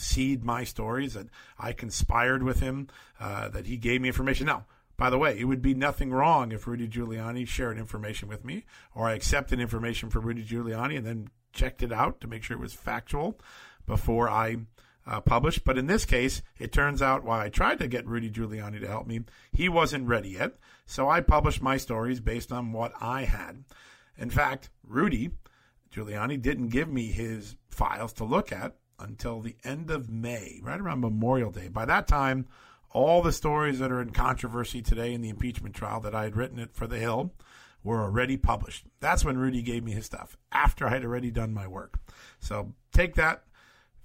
seed 0.00 0.44
my 0.44 0.64
stories, 0.64 1.14
that 1.14 1.28
I 1.58 1.72
conspired 1.72 2.42
with 2.42 2.60
him, 2.60 2.88
uh, 3.20 3.48
that 3.48 3.66
he 3.66 3.76
gave 3.76 4.00
me 4.00 4.08
information. 4.08 4.46
Now, 4.46 4.66
by 4.96 5.10
the 5.10 5.18
way, 5.18 5.38
it 5.38 5.44
would 5.44 5.62
be 5.62 5.74
nothing 5.74 6.10
wrong 6.10 6.52
if 6.52 6.66
Rudy 6.66 6.88
Giuliani 6.88 7.46
shared 7.46 7.78
information 7.78 8.28
with 8.28 8.44
me, 8.44 8.64
or 8.94 9.08
I 9.08 9.14
accepted 9.14 9.60
information 9.60 10.08
from 10.08 10.24
Rudy 10.24 10.44
Giuliani 10.44 10.96
and 10.96 11.06
then 11.06 11.28
checked 11.52 11.82
it 11.82 11.92
out 11.92 12.20
to 12.20 12.28
make 12.28 12.42
sure 12.42 12.56
it 12.56 12.60
was 12.60 12.72
factual 12.72 13.38
before 13.86 14.28
I 14.30 14.58
uh, 15.06 15.20
published. 15.20 15.64
But 15.64 15.78
in 15.78 15.86
this 15.86 16.04
case, 16.04 16.42
it 16.58 16.72
turns 16.72 17.02
out 17.02 17.24
while 17.24 17.40
I 17.40 17.48
tried 17.48 17.78
to 17.80 17.88
get 17.88 18.06
Rudy 18.06 18.30
Giuliani 18.30 18.80
to 18.80 18.88
help 18.88 19.06
me, 19.06 19.20
he 19.52 19.68
wasn't 19.68 20.08
ready 20.08 20.30
yet. 20.30 20.54
So 20.86 21.08
I 21.08 21.20
published 21.20 21.62
my 21.62 21.76
stories 21.76 22.20
based 22.20 22.52
on 22.52 22.72
what 22.72 22.92
I 23.00 23.24
had. 23.24 23.64
In 24.18 24.30
fact, 24.30 24.70
Rudy 24.82 25.30
Giuliani 25.92 26.40
didn't 26.40 26.68
give 26.68 26.88
me 26.88 27.06
his 27.12 27.56
files 27.68 28.12
to 28.14 28.24
look 28.24 28.50
at 28.52 28.76
until 28.98 29.40
the 29.40 29.56
end 29.64 29.90
of 29.90 30.10
May, 30.10 30.60
right 30.62 30.80
around 30.80 31.00
Memorial 31.00 31.50
Day. 31.50 31.68
By 31.68 31.84
that 31.84 32.06
time, 32.06 32.46
all 32.90 33.22
the 33.22 33.32
stories 33.32 33.78
that 33.78 33.92
are 33.92 34.00
in 34.00 34.10
controversy 34.10 34.80
today 34.82 35.12
in 35.12 35.20
the 35.20 35.28
impeachment 35.28 35.74
trial 35.74 36.00
that 36.00 36.14
I 36.14 36.24
had 36.24 36.36
written 36.36 36.58
it 36.58 36.74
for 36.74 36.86
The 36.86 36.98
Hill 36.98 37.32
were 37.84 38.02
already 38.02 38.36
published. 38.36 38.84
That's 39.00 39.24
when 39.24 39.38
Rudy 39.38 39.62
gave 39.62 39.84
me 39.84 39.92
his 39.92 40.06
stuff, 40.06 40.36
after 40.50 40.86
I 40.86 40.90
had 40.90 41.04
already 41.04 41.30
done 41.30 41.54
my 41.54 41.66
work. 41.66 41.98
So 42.40 42.74
take 42.92 43.14
that 43.14 43.44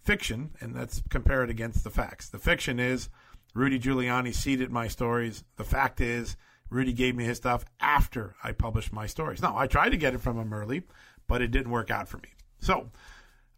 fiction 0.04 0.52
and 0.60 0.76
let's 0.76 1.02
compare 1.10 1.44
it 1.44 1.50
against 1.50 1.84
the 1.84 1.90
facts. 1.90 2.30
The 2.30 2.40
fiction 2.40 2.80
is 2.80 3.10
Rudy 3.54 3.80
Giuliani 3.80 4.34
seeded 4.34 4.72
my 4.72 4.88
stories. 4.88 5.44
The 5.58 5.64
fact 5.64 6.02
is 6.02 6.38
Rudy 6.70 6.94
gave 6.94 7.16
me 7.16 7.26
his 7.26 7.38
stuff 7.38 7.66
after 7.80 8.36
I 8.44 8.52
published 8.54 8.94
my 8.94 9.08
stories. 9.08 9.42
Now, 9.42 9.58
I 9.58 9.68
tried 9.68 9.90
to 9.90 9.98
get 9.98 10.14
it 10.14 10.22
from 10.22 10.38
him 10.38 10.54
early, 10.54 10.84
but 11.28 11.42
it 11.42 11.52
didn't 11.52 11.72
work 11.72 11.92
out 11.92 12.08
for 12.08 12.18
me. 12.18 12.30
So, 12.60 12.92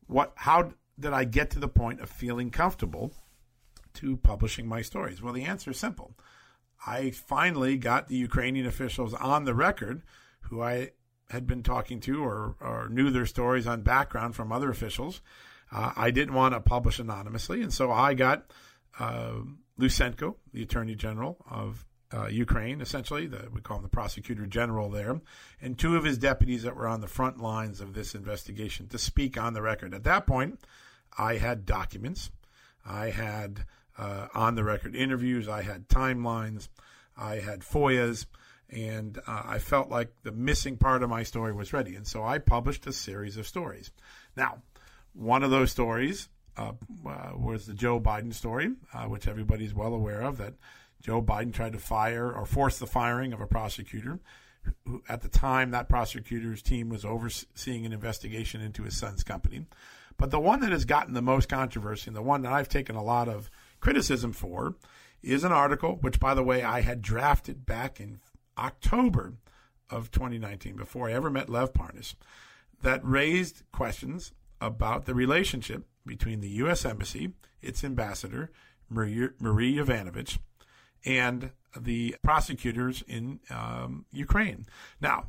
what 0.07 0.33
how 0.35 0.71
did 0.99 1.13
I 1.13 1.23
get 1.23 1.49
to 1.51 1.59
the 1.59 1.67
point 1.67 2.01
of 2.01 2.09
feeling 2.09 2.49
comfortable 2.51 3.13
to 3.95 4.17
publishing 4.17 4.67
my 4.67 4.81
stories? 4.81 5.21
Well, 5.21 5.33
the 5.33 5.43
answer 5.43 5.71
is 5.71 5.77
simple. 5.77 6.15
I 6.85 7.11
finally 7.11 7.77
got 7.77 8.07
the 8.07 8.15
Ukrainian 8.15 8.65
officials 8.65 9.13
on 9.13 9.45
the 9.45 9.53
record 9.53 10.03
who 10.41 10.61
I 10.61 10.91
had 11.29 11.47
been 11.47 11.63
talking 11.63 11.99
to 12.01 12.23
or, 12.23 12.55
or 12.59 12.89
knew 12.89 13.09
their 13.09 13.25
stories 13.25 13.65
on 13.65 13.81
background 13.81 14.35
from 14.35 14.51
other 14.51 14.69
officials. 14.69 15.21
Uh, 15.71 15.91
I 15.95 16.11
didn't 16.11 16.35
want 16.35 16.53
to 16.53 16.59
publish 16.59 16.99
anonymously, 16.99 17.61
and 17.61 17.73
so 17.73 17.91
I 17.91 18.13
got 18.13 18.51
uh, 18.99 19.37
Lutsenko, 19.79 20.35
the 20.53 20.61
Attorney 20.61 20.95
General 20.95 21.37
of 21.49 21.85
uh, 22.13 22.27
Ukraine, 22.27 22.81
essentially. 22.81 23.25
The, 23.25 23.49
we 23.51 23.61
call 23.61 23.77
him 23.77 23.83
the 23.83 23.89
prosecutor 23.89 24.45
general 24.45 24.89
there, 24.89 25.19
and 25.61 25.77
two 25.77 25.95
of 25.95 26.03
his 26.03 26.17
deputies 26.17 26.63
that 26.63 26.75
were 26.75 26.87
on 26.87 27.01
the 27.01 27.07
front 27.07 27.41
lines 27.41 27.81
of 27.81 27.93
this 27.93 28.13
investigation 28.13 28.87
to 28.89 28.99
speak 28.99 29.37
on 29.37 29.53
the 29.53 29.61
record. 29.61 29.93
At 29.93 30.03
that 30.03 30.27
point, 30.27 30.59
I 31.17 31.37
had 31.37 31.65
documents. 31.65 32.31
I 32.85 33.09
had 33.09 33.65
uh, 33.97 34.27
on 34.33 34.55
the 34.55 34.63
record 34.63 34.95
interviews, 34.95 35.47
I 35.47 35.61
had 35.61 35.87
timelines, 35.87 36.67
I 37.15 37.35
had 37.35 37.61
FOIAs, 37.61 38.25
and 38.69 39.19
uh, 39.27 39.43
I 39.45 39.59
felt 39.59 39.89
like 39.89 40.11
the 40.23 40.31
missing 40.31 40.77
part 40.77 41.03
of 41.03 41.09
my 41.09 41.23
story 41.23 41.53
was 41.53 41.73
ready. 41.73 41.95
And 41.95 42.07
so 42.07 42.23
I 42.23 42.39
published 42.39 42.87
a 42.87 42.93
series 42.93 43.37
of 43.37 43.47
stories. 43.47 43.91
Now, 44.35 44.63
one 45.13 45.43
of 45.43 45.51
those 45.51 45.71
stories 45.71 46.27
uh, 46.57 46.71
uh, 47.07 47.31
was 47.35 47.67
the 47.67 47.73
Joe 47.73 47.99
Biden 47.99 48.33
story, 48.33 48.71
uh, 48.93 49.05
which 49.05 49.27
everybody's 49.27 49.73
well 49.73 49.93
aware 49.93 50.21
of, 50.21 50.37
that 50.37 50.53
Joe 51.01 51.21
Biden 51.21 51.53
tried 51.53 51.73
to 51.73 51.79
fire 51.79 52.31
or 52.31 52.45
force 52.45 52.79
the 52.79 52.87
firing 52.87 53.33
of 53.33 53.41
a 53.41 53.47
prosecutor. 53.47 54.19
Who, 54.85 55.03
at 55.09 55.21
the 55.21 55.29
time, 55.29 55.71
that 55.71 55.89
prosecutor's 55.89 56.61
team 56.61 56.89
was 56.89 57.03
overseeing 57.03 57.85
an 57.85 57.91
investigation 57.91 58.61
into 58.61 58.83
his 58.83 58.95
son's 58.95 59.23
company. 59.23 59.65
But 60.17 60.31
the 60.31 60.39
one 60.39 60.61
that 60.61 60.71
has 60.71 60.85
gotten 60.85 61.13
the 61.13 61.21
most 61.21 61.49
controversy, 61.49 62.07
and 62.07 62.15
the 62.15 62.21
one 62.21 62.41
that 62.43 62.53
I've 62.53 62.69
taken 62.69 62.95
a 62.95 63.03
lot 63.03 63.27
of 63.27 63.49
criticism 63.79 64.31
for, 64.33 64.75
is 65.21 65.43
an 65.43 65.51
article, 65.51 65.97
which, 66.01 66.19
by 66.19 66.33
the 66.33 66.43
way, 66.43 66.63
I 66.63 66.81
had 66.81 67.01
drafted 67.01 67.65
back 67.65 67.99
in 67.99 68.19
October 68.57 69.33
of 69.89 70.11
2019, 70.11 70.75
before 70.75 71.09
I 71.09 71.13
ever 71.13 71.29
met 71.29 71.49
Lev 71.49 71.73
Parnas, 71.73 72.15
that 72.81 73.01
raised 73.03 73.63
questions 73.71 74.33
about 74.59 75.05
the 75.05 75.13
relationship 75.13 75.85
between 76.05 76.41
the 76.41 76.49
U.S. 76.49 76.85
Embassy, 76.85 77.33
its 77.61 77.83
ambassador, 77.83 78.51
Marie, 78.89 79.29
Marie 79.39 79.75
Yovanovitch, 79.75 80.37
and 81.05 81.51
the 81.77 82.15
prosecutors 82.21 83.03
in 83.07 83.39
um, 83.49 84.05
Ukraine. 84.11 84.65
Now, 85.01 85.27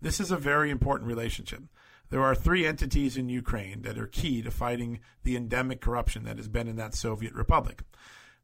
this 0.00 0.20
is 0.20 0.30
a 0.30 0.36
very 0.36 0.70
important 0.70 1.08
relationship. 1.08 1.62
There 2.10 2.24
are 2.24 2.34
three 2.34 2.66
entities 2.66 3.16
in 3.16 3.28
Ukraine 3.28 3.82
that 3.82 3.98
are 3.98 4.06
key 4.06 4.42
to 4.42 4.50
fighting 4.50 5.00
the 5.22 5.36
endemic 5.36 5.80
corruption 5.80 6.24
that 6.24 6.38
has 6.38 6.48
been 6.48 6.68
in 6.68 6.76
that 6.76 6.94
Soviet 6.94 7.32
republic. 7.34 7.82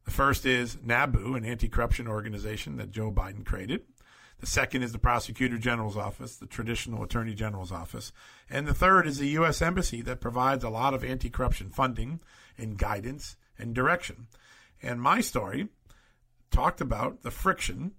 The 0.05 0.11
first 0.11 0.45
is 0.45 0.77
NABU, 0.77 1.35
an 1.35 1.43
anti 1.43 1.67
corruption 1.67 2.07
organization 2.07 2.77
that 2.77 2.91
Joe 2.91 3.11
Biden 3.11 3.45
created. 3.45 3.81
The 4.39 4.47
second 4.47 4.83
is 4.83 4.93
the 4.93 4.99
Prosecutor 4.99 5.57
General's 5.57 5.97
Office, 5.97 6.37
the 6.37 6.45
traditional 6.45 7.03
Attorney 7.03 7.33
General's 7.33 7.71
Office. 7.71 8.13
And 8.49 8.67
the 8.67 8.73
third 8.73 9.05
is 9.05 9.17
the 9.17 9.29
U.S. 9.29 9.61
Embassy 9.61 10.01
that 10.03 10.21
provides 10.21 10.63
a 10.63 10.69
lot 10.69 10.93
of 10.93 11.03
anti 11.03 11.29
corruption 11.29 11.69
funding 11.69 12.21
and 12.57 12.77
guidance 12.77 13.35
and 13.59 13.73
direction. 13.73 14.27
And 14.81 15.01
my 15.01 15.19
story 15.19 15.67
talked 16.51 16.79
about 16.79 17.23
the 17.23 17.31
friction, 17.31 17.93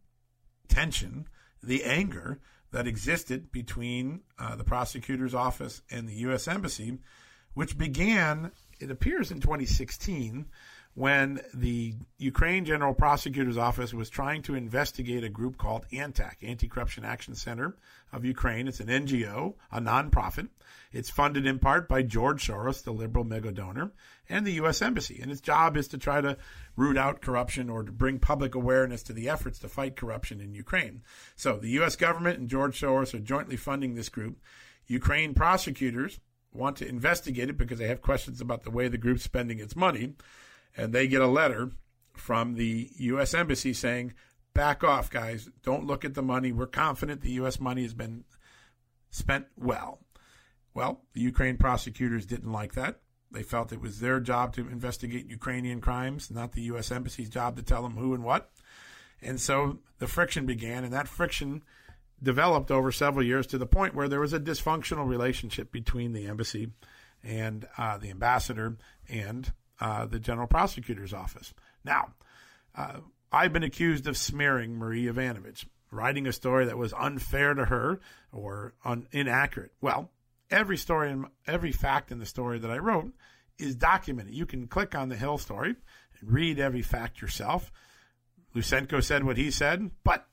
tension, 0.68 1.28
the 1.62 1.84
anger 1.84 2.40
that 2.70 2.86
existed 2.86 3.50
between 3.50 4.20
uh, 4.38 4.56
the 4.56 4.64
prosecutor's 4.64 5.34
office 5.34 5.82
and 5.90 6.08
the 6.08 6.14
U.S. 6.14 6.46
Embassy, 6.46 6.98
which 7.54 7.78
began, 7.78 8.52
it 8.78 8.90
appears, 8.90 9.30
in 9.30 9.40
2016 9.40 10.46
when 10.98 11.40
the 11.54 11.94
Ukraine 12.18 12.64
General 12.64 12.92
Prosecutor's 12.92 13.56
Office 13.56 13.94
was 13.94 14.10
trying 14.10 14.42
to 14.42 14.56
investigate 14.56 15.22
a 15.22 15.28
group 15.28 15.56
called 15.56 15.86
ANTAC, 15.92 16.42
Anti-Corruption 16.42 17.04
Action 17.04 17.36
Center 17.36 17.76
of 18.12 18.24
Ukraine. 18.24 18.66
It's 18.66 18.80
an 18.80 18.88
NGO, 18.88 19.54
a 19.70 19.80
nonprofit. 19.80 20.48
It's 20.90 21.08
funded 21.08 21.46
in 21.46 21.60
part 21.60 21.88
by 21.88 22.02
George 22.02 22.44
Soros, 22.44 22.82
the 22.82 22.90
liberal 22.90 23.24
mega 23.24 23.52
donor, 23.52 23.92
and 24.28 24.44
the 24.44 24.54
U.S. 24.54 24.82
Embassy. 24.82 25.20
And 25.22 25.30
its 25.30 25.40
job 25.40 25.76
is 25.76 25.86
to 25.88 25.98
try 25.98 26.20
to 26.20 26.36
root 26.74 26.98
out 26.98 27.20
corruption 27.20 27.70
or 27.70 27.84
to 27.84 27.92
bring 27.92 28.18
public 28.18 28.56
awareness 28.56 29.04
to 29.04 29.12
the 29.12 29.28
efforts 29.28 29.60
to 29.60 29.68
fight 29.68 29.94
corruption 29.94 30.40
in 30.40 30.52
Ukraine. 30.52 31.02
So 31.36 31.58
the 31.58 31.70
U.S. 31.70 31.94
government 31.94 32.40
and 32.40 32.48
George 32.48 32.80
Soros 32.80 33.14
are 33.14 33.20
jointly 33.20 33.56
funding 33.56 33.94
this 33.94 34.08
group. 34.08 34.38
Ukraine 34.88 35.32
prosecutors 35.32 36.18
want 36.52 36.76
to 36.78 36.88
investigate 36.88 37.50
it 37.50 37.56
because 37.56 37.78
they 37.78 37.86
have 37.86 38.02
questions 38.02 38.40
about 38.40 38.64
the 38.64 38.72
way 38.72 38.88
the 38.88 38.98
group's 38.98 39.22
spending 39.22 39.60
its 39.60 39.76
money 39.76 40.14
and 40.78 40.92
they 40.92 41.08
get 41.08 41.20
a 41.20 41.26
letter 41.26 41.72
from 42.14 42.54
the 42.54 42.88
U.S. 42.96 43.34
Embassy 43.34 43.74
saying, 43.74 44.14
back 44.54 44.82
off, 44.82 45.10
guys. 45.10 45.48
Don't 45.62 45.86
look 45.86 46.04
at 46.04 46.14
the 46.14 46.22
money. 46.22 46.52
We're 46.52 46.66
confident 46.66 47.20
the 47.20 47.32
U.S. 47.32 47.60
money 47.60 47.82
has 47.82 47.94
been 47.94 48.24
spent 49.10 49.46
well. 49.56 49.98
Well, 50.72 51.02
the 51.12 51.20
Ukraine 51.20 51.56
prosecutors 51.56 52.26
didn't 52.26 52.52
like 52.52 52.74
that. 52.74 53.00
They 53.30 53.42
felt 53.42 53.72
it 53.72 53.80
was 53.80 54.00
their 54.00 54.20
job 54.20 54.54
to 54.54 54.68
investigate 54.68 55.28
Ukrainian 55.28 55.80
crimes, 55.80 56.30
not 56.30 56.52
the 56.52 56.62
U.S. 56.62 56.90
Embassy's 56.90 57.28
job 57.28 57.56
to 57.56 57.62
tell 57.62 57.82
them 57.82 57.96
who 57.96 58.14
and 58.14 58.24
what. 58.24 58.50
And 59.20 59.40
so 59.40 59.80
the 59.98 60.06
friction 60.06 60.46
began, 60.46 60.84
and 60.84 60.92
that 60.92 61.08
friction 61.08 61.62
developed 62.22 62.70
over 62.70 62.90
several 62.92 63.24
years 63.24 63.46
to 63.48 63.58
the 63.58 63.66
point 63.66 63.94
where 63.94 64.08
there 64.08 64.20
was 64.20 64.32
a 64.32 64.40
dysfunctional 64.40 65.06
relationship 65.06 65.72
between 65.72 66.12
the 66.12 66.26
embassy 66.26 66.70
and 67.22 67.66
uh, 67.76 67.98
the 67.98 68.10
ambassador 68.10 68.76
and 69.08 69.52
uh, 69.80 70.06
the 70.06 70.18
general 70.18 70.46
prosecutor's 70.46 71.12
office. 71.12 71.54
Now, 71.84 72.14
uh, 72.74 73.00
I've 73.30 73.52
been 73.52 73.62
accused 73.62 74.06
of 74.06 74.16
smearing 74.16 74.76
Marie 74.76 75.04
Yovanovitch, 75.04 75.66
writing 75.90 76.26
a 76.26 76.32
story 76.32 76.66
that 76.66 76.78
was 76.78 76.92
unfair 76.92 77.54
to 77.54 77.66
her 77.66 78.00
or 78.32 78.74
un- 78.84 79.06
inaccurate. 79.12 79.72
Well, 79.80 80.10
every 80.50 80.76
story 80.76 81.10
and 81.10 81.26
every 81.46 81.72
fact 81.72 82.10
in 82.10 82.18
the 82.18 82.26
story 82.26 82.58
that 82.58 82.70
I 82.70 82.78
wrote 82.78 83.12
is 83.58 83.74
documented. 83.74 84.34
You 84.34 84.46
can 84.46 84.66
click 84.66 84.94
on 84.94 85.08
the 85.08 85.16
Hill 85.16 85.38
story 85.38 85.74
and 86.20 86.32
read 86.32 86.58
every 86.58 86.82
fact 86.82 87.20
yourself. 87.20 87.72
Lutsenko 88.54 89.02
said 89.02 89.24
what 89.24 89.36
he 89.36 89.50
said, 89.50 89.90
but 90.04 90.26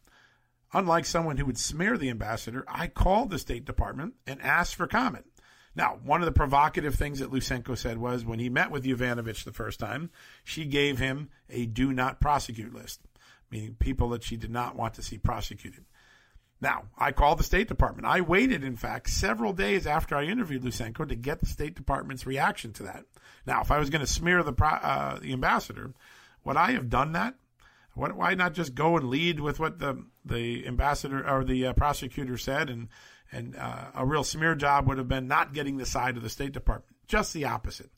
unlike 0.73 1.05
someone 1.05 1.37
who 1.37 1.45
would 1.45 1.57
smear 1.57 1.97
the 1.97 2.09
ambassador, 2.09 2.63
I 2.67 2.87
called 2.87 3.29
the 3.29 3.39
State 3.39 3.65
Department 3.65 4.13
and 4.25 4.41
asked 4.41 4.75
for 4.75 4.87
comment. 4.87 5.25
Now, 5.75 5.99
one 6.03 6.21
of 6.21 6.25
the 6.25 6.31
provocative 6.31 6.95
things 6.95 7.19
that 7.19 7.31
Lutsenko 7.31 7.77
said 7.77 7.97
was 7.97 8.23
when 8.23 8.39
he 8.39 8.49
met 8.49 8.71
with 8.71 8.85
Yovanovitch 8.85 9.43
the 9.43 9.51
first 9.51 9.79
time, 9.79 10.09
she 10.43 10.65
gave 10.65 10.99
him 10.99 11.29
a 11.49 11.65
do 11.65 11.91
not 11.91 12.21
prosecute 12.21 12.73
list, 12.73 13.01
meaning 13.51 13.75
people 13.77 14.09
that 14.09 14.23
she 14.23 14.37
did 14.37 14.51
not 14.51 14.75
want 14.75 14.93
to 14.93 15.03
see 15.03 15.17
prosecuted. 15.17 15.83
Now, 16.61 16.83
I 16.97 17.11
called 17.11 17.39
the 17.39 17.43
State 17.43 17.67
Department. 17.67 18.07
I 18.07 18.21
waited, 18.21 18.63
in 18.63 18.77
fact, 18.77 19.09
several 19.09 19.51
days 19.51 19.85
after 19.85 20.15
I 20.15 20.23
interviewed 20.23 20.63
Lutsenko 20.63 21.07
to 21.09 21.15
get 21.15 21.41
the 21.41 21.45
State 21.45 21.75
Department's 21.75 22.25
reaction 22.25 22.71
to 22.73 22.83
that. 22.83 23.03
Now, 23.45 23.61
if 23.61 23.69
I 23.69 23.77
was 23.77 23.89
going 23.89 23.99
to 24.05 24.07
smear 24.11 24.41
the, 24.41 24.53
uh, 24.63 25.19
the 25.19 25.33
ambassador, 25.33 25.93
would 26.45 26.55
I 26.55 26.71
have 26.71 26.89
done 26.89 27.11
that? 27.11 27.35
why 27.95 28.33
not 28.33 28.53
just 28.53 28.75
go 28.75 28.97
and 28.97 29.09
lead 29.09 29.39
with 29.39 29.59
what 29.59 29.79
the 29.79 30.03
the 30.25 30.67
ambassador 30.67 31.27
or 31.27 31.43
the 31.43 31.67
uh, 31.67 31.73
prosecutor 31.73 32.37
said 32.37 32.69
and 32.69 32.89
and 33.31 33.55
uh, 33.55 33.85
a 33.95 34.05
real 34.05 34.23
smear 34.23 34.55
job 34.55 34.87
would 34.87 34.97
have 34.97 35.07
been 35.07 35.27
not 35.27 35.53
getting 35.53 35.77
the 35.77 35.85
side 35.85 36.17
of 36.17 36.23
the 36.23 36.29
State 36.29 36.51
Department. 36.51 36.95
Just 37.07 37.33
the 37.33 37.45
opposite. 37.45 37.91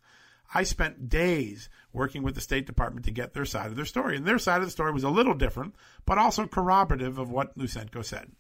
I 0.54 0.64
spent 0.64 1.10
days 1.10 1.70
working 1.92 2.24
with 2.24 2.36
the 2.36 2.42
State 2.42 2.66
Department 2.66 3.06
to 3.06 3.12
get 3.12 3.34
their 3.34 3.46
side 3.46 3.68
of 3.68 3.76
their 3.76 3.86
story. 3.86 4.16
And 4.16 4.26
their 4.26 4.40
side 4.40 4.60
of 4.60 4.66
the 4.66 4.72
story 4.72 4.92
was 4.92 5.04
a 5.04 5.10
little 5.10 5.34
different, 5.34 5.76
but 6.06 6.18
also 6.18 6.48
corroborative 6.48 7.18
of 7.18 7.30
what 7.30 7.58
Lutsenko 7.58 8.04
said. 8.04 8.32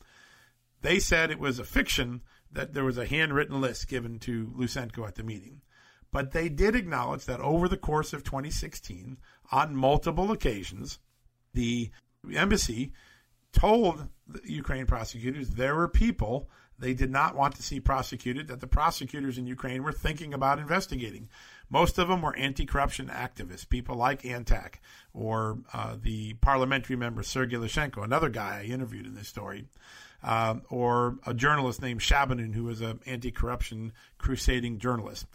They 0.81 0.99
said 0.99 1.31
it 1.31 1.39
was 1.39 1.59
a 1.59 1.65
fiction 1.65 2.21
that 2.51 2.73
there 2.73 2.85
was 2.85 2.97
a 2.97 3.05
handwritten 3.05 3.59
list 3.59 3.87
given 3.87 4.19
to 4.19 4.53
Lutsenko 4.57 5.05
at 5.05 5.15
the 5.15 5.23
meeting. 5.23 5.61
But 6.11 6.31
they 6.31 6.47
did 6.47 6.75
acknowledge 6.75 7.25
that 7.25 7.41
over 7.41 7.67
the 7.67 7.77
course 7.77 8.13
of 8.13 8.23
2016, 8.23 9.17
on 9.51 9.75
multiple 9.75 10.31
occasions, 10.31 10.99
the 11.53 11.91
embassy 12.33 12.93
told 13.51 14.07
the 14.27 14.41
Ukraine 14.45 14.85
prosecutors 14.85 15.49
there 15.49 15.75
were 15.75 15.87
people 15.87 16.49
they 16.79 16.93
did 16.93 17.11
not 17.11 17.35
want 17.35 17.55
to 17.55 17.63
see 17.63 17.79
prosecuted 17.79 18.47
that 18.47 18.59
the 18.59 18.67
prosecutors 18.67 19.37
in 19.37 19.47
Ukraine 19.47 19.83
were 19.83 19.91
thinking 19.91 20.33
about 20.33 20.59
investigating. 20.59 21.29
Most 21.69 21.97
of 21.97 22.07
them 22.07 22.21
were 22.21 22.35
anti 22.35 22.65
corruption 22.65 23.07
activists, 23.07 23.67
people 23.67 23.95
like 23.95 24.21
ANTAC 24.21 24.75
or 25.13 25.59
uh, 25.73 25.95
the 26.01 26.33
parliamentary 26.35 26.95
member 26.95 27.23
Sergei 27.23 27.57
Leshchenko, 27.57 28.03
another 28.03 28.29
guy 28.29 28.61
I 28.61 28.71
interviewed 28.71 29.05
in 29.05 29.15
this 29.15 29.27
story, 29.27 29.65
um, 30.23 30.61
or 30.69 31.17
a 31.25 31.33
journalist 31.33 31.81
named 31.81 32.01
Shabunin, 32.01 32.53
who 32.53 32.65
was 32.65 32.81
an 32.81 32.99
anti 33.05 33.31
corruption 33.31 33.91
crusading 34.17 34.77
journalist. 34.77 35.25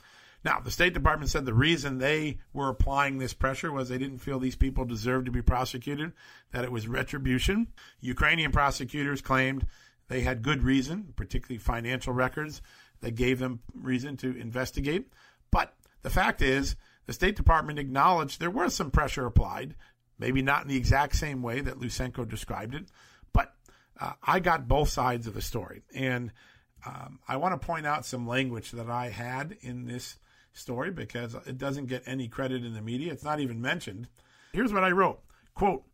Now, 0.44 0.58
the 0.58 0.72
State 0.72 0.94
Department 0.94 1.30
said 1.30 1.44
the 1.44 1.54
reason 1.54 1.98
they 1.98 2.38
were 2.52 2.68
applying 2.68 3.18
this 3.18 3.32
pressure 3.32 3.70
was 3.70 3.88
they 3.88 3.98
didn't 3.98 4.18
feel 4.18 4.40
these 4.40 4.56
people 4.56 4.84
deserved 4.84 5.26
to 5.26 5.32
be 5.32 5.42
prosecuted, 5.42 6.12
that 6.50 6.64
it 6.64 6.72
was 6.72 6.88
retribution. 6.88 7.68
Ukrainian 8.00 8.50
prosecutors 8.50 9.20
claimed 9.20 9.66
they 10.12 10.20
had 10.20 10.42
good 10.42 10.62
reason, 10.62 11.14
particularly 11.16 11.58
financial 11.58 12.12
records, 12.12 12.60
that 13.00 13.14
gave 13.14 13.38
them 13.38 13.60
reason 13.74 14.16
to 14.18 14.36
investigate. 14.36 15.08
But 15.50 15.74
the 16.02 16.10
fact 16.10 16.42
is, 16.42 16.76
the 17.06 17.12
State 17.12 17.34
Department 17.34 17.78
acknowledged 17.78 18.38
there 18.38 18.50
was 18.50 18.74
some 18.74 18.90
pressure 18.90 19.24
applied, 19.26 19.74
maybe 20.18 20.42
not 20.42 20.62
in 20.62 20.68
the 20.68 20.76
exact 20.76 21.16
same 21.16 21.42
way 21.42 21.60
that 21.62 21.80
Lutsenko 21.80 22.28
described 22.28 22.74
it, 22.74 22.84
but 23.32 23.54
uh, 23.98 24.12
I 24.22 24.38
got 24.38 24.68
both 24.68 24.90
sides 24.90 25.26
of 25.26 25.34
the 25.34 25.42
story. 25.42 25.82
And 25.94 26.30
um, 26.84 27.18
I 27.26 27.36
want 27.36 27.58
to 27.58 27.66
point 27.66 27.86
out 27.86 28.04
some 28.04 28.26
language 28.26 28.72
that 28.72 28.90
I 28.90 29.08
had 29.08 29.56
in 29.62 29.86
this 29.86 30.18
story 30.52 30.90
because 30.90 31.34
it 31.46 31.56
doesn't 31.56 31.86
get 31.86 32.02
any 32.04 32.28
credit 32.28 32.64
in 32.64 32.74
the 32.74 32.82
media. 32.82 33.12
It's 33.12 33.24
not 33.24 33.40
even 33.40 33.62
mentioned. 33.62 34.08
Here's 34.52 34.72
what 34.72 34.84
I 34.84 34.90
wrote 34.90 35.20
quote 35.54 35.84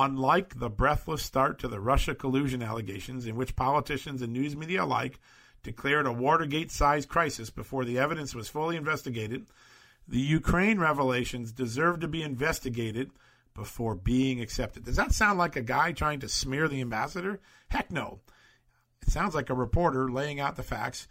Unlike 0.00 0.58
the 0.58 0.70
breathless 0.70 1.22
start 1.22 1.58
to 1.58 1.68
the 1.68 1.78
Russia 1.78 2.14
collusion 2.14 2.62
allegations, 2.62 3.26
in 3.26 3.36
which 3.36 3.54
politicians 3.54 4.22
and 4.22 4.32
news 4.32 4.56
media 4.56 4.84
alike 4.84 5.20
declared 5.62 6.06
a 6.06 6.12
Watergate 6.12 6.70
sized 6.70 7.10
crisis 7.10 7.50
before 7.50 7.84
the 7.84 7.98
evidence 7.98 8.34
was 8.34 8.48
fully 8.48 8.76
investigated, 8.76 9.44
The 10.08 10.18
Ukraine 10.18 10.80
revelations 10.80 11.52
deserve 11.52 12.00
to 12.00 12.08
be 12.08 12.22
investigated 12.22 13.10
before 13.52 13.94
being 13.94 14.40
accepted. 14.40 14.84
Does 14.84 14.96
that 14.96 15.12
sound 15.12 15.38
like 15.38 15.54
a 15.54 15.60
guy 15.60 15.92
trying 15.92 16.20
to 16.20 16.30
smear 16.30 16.66
the 16.66 16.80
ambassador? 16.80 17.38
Heck 17.68 17.92
no. 17.92 18.20
It 19.02 19.10
sounds 19.10 19.34
like 19.34 19.50
a 19.50 19.54
reporter 19.54 20.10
laying 20.10 20.40
out 20.40 20.56
the 20.56 20.62
facts, 20.62 21.08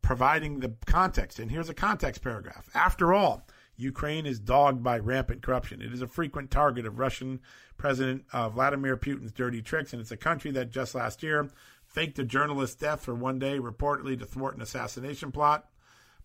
providing 0.00 0.60
the 0.60 0.74
context. 0.86 1.38
And 1.38 1.50
here's 1.50 1.68
a 1.68 1.74
context 1.74 2.22
paragraph. 2.22 2.70
After 2.74 3.12
all, 3.12 3.46
Ukraine 3.76 4.26
is 4.26 4.38
dogged 4.38 4.82
by 4.82 4.98
rampant 4.98 5.42
corruption. 5.42 5.82
It 5.82 5.92
is 5.92 6.02
a 6.02 6.08
frequent 6.08 6.50
target 6.50 6.86
of 6.86 6.98
Russian 6.98 7.40
President 7.76 8.24
uh, 8.32 8.48
Vladimir 8.48 8.96
Putin's 8.96 9.32
dirty 9.32 9.62
tricks, 9.62 9.92
and 9.92 10.00
it's 10.00 10.10
a 10.10 10.16
country 10.16 10.50
that 10.52 10.70
just 10.70 10.94
last 10.94 11.22
year 11.22 11.50
faked 11.86 12.18
a 12.18 12.24
journalist's 12.24 12.76
death 12.76 13.02
for 13.02 13.14
one 13.14 13.38
day, 13.38 13.58
reportedly 13.58 14.18
to 14.18 14.26
thwart 14.26 14.56
an 14.56 14.62
assassination 14.62 15.30
plot. 15.30 15.68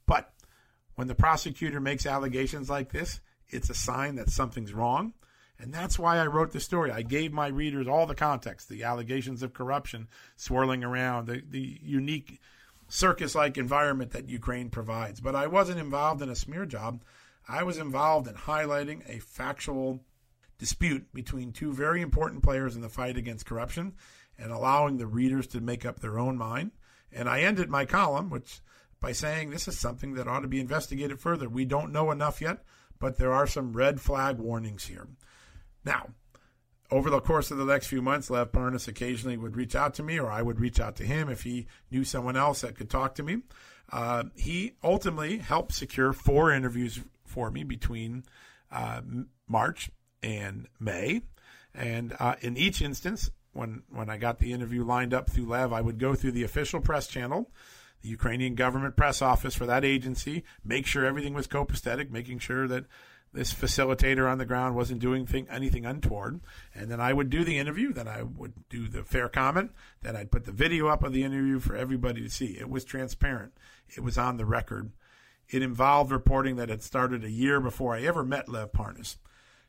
But 0.06 0.34
when 0.96 1.08
the 1.08 1.16
prosecutor 1.16 1.80
makes 1.80 2.06
allegations 2.06 2.70
like 2.70 2.92
this, 2.92 3.20
it's 3.50 3.70
a 3.70 3.76
sign 3.76 4.16
that 4.16 4.30
something's 4.30 4.74
wrong. 4.74 5.14
And 5.60 5.74
that's 5.74 6.00
why 6.00 6.18
I 6.18 6.26
wrote 6.26 6.52
the 6.52 6.60
story. 6.60 6.92
I 6.92 7.04
gave 7.04 7.32
my 7.32 7.48
readers 7.48 7.88
all 7.88 8.08
the 8.08 8.16
context, 8.16 8.68
the 8.68 8.84
allegations 8.84 9.44
of 9.44 9.54
corruption 9.54 10.08
swirling 10.36 10.84
around, 10.84 11.28
the, 11.28 11.44
the 11.48 11.80
unique 11.84 12.42
circus 12.88 13.36
like 13.36 13.58
environment 13.58 14.12
that 14.12 14.28
Ukraine 14.28 14.70
provides. 14.70 15.20
But 15.20 15.36
I 15.36 15.48
wasn't 15.48 15.80
involved 15.80 16.22
in 16.22 16.30
a 16.30 16.36
smear 16.36 16.66
job. 16.66 17.04
I 17.48 17.64
was 17.64 17.78
involved 17.78 18.28
in 18.28 18.36
highlighting 18.36 19.02
a 19.08 19.20
factual 19.20 20.04
dispute 20.58 21.12
between 21.14 21.52
two 21.52 21.74
very 21.74 22.02
important 22.02 22.44
players 22.44 22.76
in 22.76 22.82
the 22.82 22.90
fight 22.90 23.18
against 23.18 23.46
corruption 23.46 23.94
and 24.38 24.52
allowing 24.52 24.98
the 24.98 25.08
readers 25.08 25.48
to 25.48 25.62
make 25.62 25.86
up 25.86 26.00
their 26.00 26.20
own 26.20 26.38
mind. 26.38 26.72
And 27.12 27.28
I 27.28 27.42
ended 27.42 27.70
my 27.70 27.86
column, 27.86 28.30
which 28.30 28.62
by 29.00 29.12
saying 29.12 29.50
this 29.50 29.68
is 29.68 29.78
something 29.78 30.14
that 30.14 30.28
ought 30.28 30.42
to 30.42 30.48
be 30.48 30.60
investigated 30.60 31.20
further. 31.20 31.50
We 31.50 31.66
don't 31.66 31.92
know 31.92 32.12
enough 32.12 32.42
yet, 32.42 32.64
but 33.00 33.18
there 33.18 33.34
are 33.34 33.48
some 33.48 33.74
red 33.74 34.00
flag 34.00 34.38
warnings 34.38 34.86
here. 34.86 35.08
Now, 35.84 36.10
over 36.92 37.10
the 37.10 37.22
course 37.22 37.52
of 37.52 37.58
the 37.58 37.66
next 37.66 37.88
few 37.88 38.02
months, 38.02 38.30
Lev 38.30 38.52
Parnas 38.52 38.88
occasionally 38.88 39.38
would 39.38 39.56
reach 39.56 39.76
out 39.76 39.94
to 39.96 40.04
me, 40.04 40.20
or 40.20 40.30
I 40.30 40.42
would 40.42 40.60
reach 40.60 40.80
out 40.80 40.96
to 40.98 41.06
him 41.06 41.30
if 41.30 41.44
he 41.44 41.68
knew 41.90 42.04
someone 42.04 42.36
else 42.36 42.62
that 42.62 42.76
could 42.76 42.90
talk 42.90 43.16
to 43.16 43.24
me. 43.24 43.38
Uh, 43.92 44.26
he 44.36 44.74
ultimately 44.84 45.40
helped 45.40 45.74
secure 45.74 46.14
four 46.14 46.52
interviews 46.52 47.00
for 47.32 47.50
me 47.50 47.64
between 47.64 48.24
uh, 48.72 49.02
March 49.48 49.90
and 50.22 50.68
May. 50.80 51.22
And 51.74 52.16
uh, 52.20 52.36
in 52.42 52.58
each 52.58 52.82
instance, 52.82 53.32
when, 53.54 53.84
when 53.90 54.10
I 54.10 54.18
got 54.18 54.40
the 54.40 54.54
interview 54.54 54.84
lined 54.84 55.14
up 55.14 55.30
through 55.30 55.48
Lev, 55.48 55.74
I 55.74 55.82
would 55.82 56.00
go 56.00 56.14
through 56.14 56.34
the 56.34 56.44
official 56.44 56.82
press 56.82 57.08
channel, 57.08 57.52
the 58.02 58.10
Ukrainian 58.10 58.56
government 58.56 58.96
press 58.96 59.22
office 59.22 59.56
for 59.56 59.66
that 59.66 59.86
agency, 59.86 60.44
make 60.64 60.86
sure 60.86 61.06
everything 61.06 61.34
was 61.34 61.48
copacetic, 61.48 62.10
making 62.10 62.40
sure 62.40 62.68
that 62.68 62.86
this 63.34 63.54
facilitator 63.54 64.30
on 64.30 64.38
the 64.38 64.46
ground 64.46 64.76
wasn't 64.76 65.00
doing 65.00 65.26
thing, 65.26 65.48
anything 65.50 65.86
untoward. 65.86 66.42
And 66.76 66.92
then 66.92 67.00
I 67.00 67.14
would 67.14 67.30
do 67.30 67.44
the 67.44 67.58
interview. 67.58 67.94
Then 67.94 68.08
I 68.08 68.24
would 68.24 68.54
do 68.70 68.88
the 68.90 69.04
fair 69.04 69.30
comment. 69.30 69.72
Then 70.02 70.16
I'd 70.18 70.32
put 70.32 70.46
the 70.46 70.52
video 70.52 70.88
up 70.88 71.04
of 71.04 71.14
the 71.14 71.24
interview 71.24 71.60
for 71.60 71.76
everybody 71.76 72.22
to 72.22 72.30
see. 72.30 72.58
It 72.60 72.70
was 72.70 72.84
transparent. 72.84 73.54
It 73.88 74.04
was 74.04 74.18
on 74.18 74.38
the 74.38 74.46
record. 74.46 74.92
It 75.52 75.62
involved 75.62 76.12
reporting 76.12 76.56
that 76.56 76.70
had 76.70 76.82
started 76.82 77.24
a 77.24 77.30
year 77.30 77.60
before 77.60 77.94
I 77.94 78.04
ever 78.04 78.24
met 78.24 78.50
Lev 78.50 78.72
Parnas. 78.72 79.18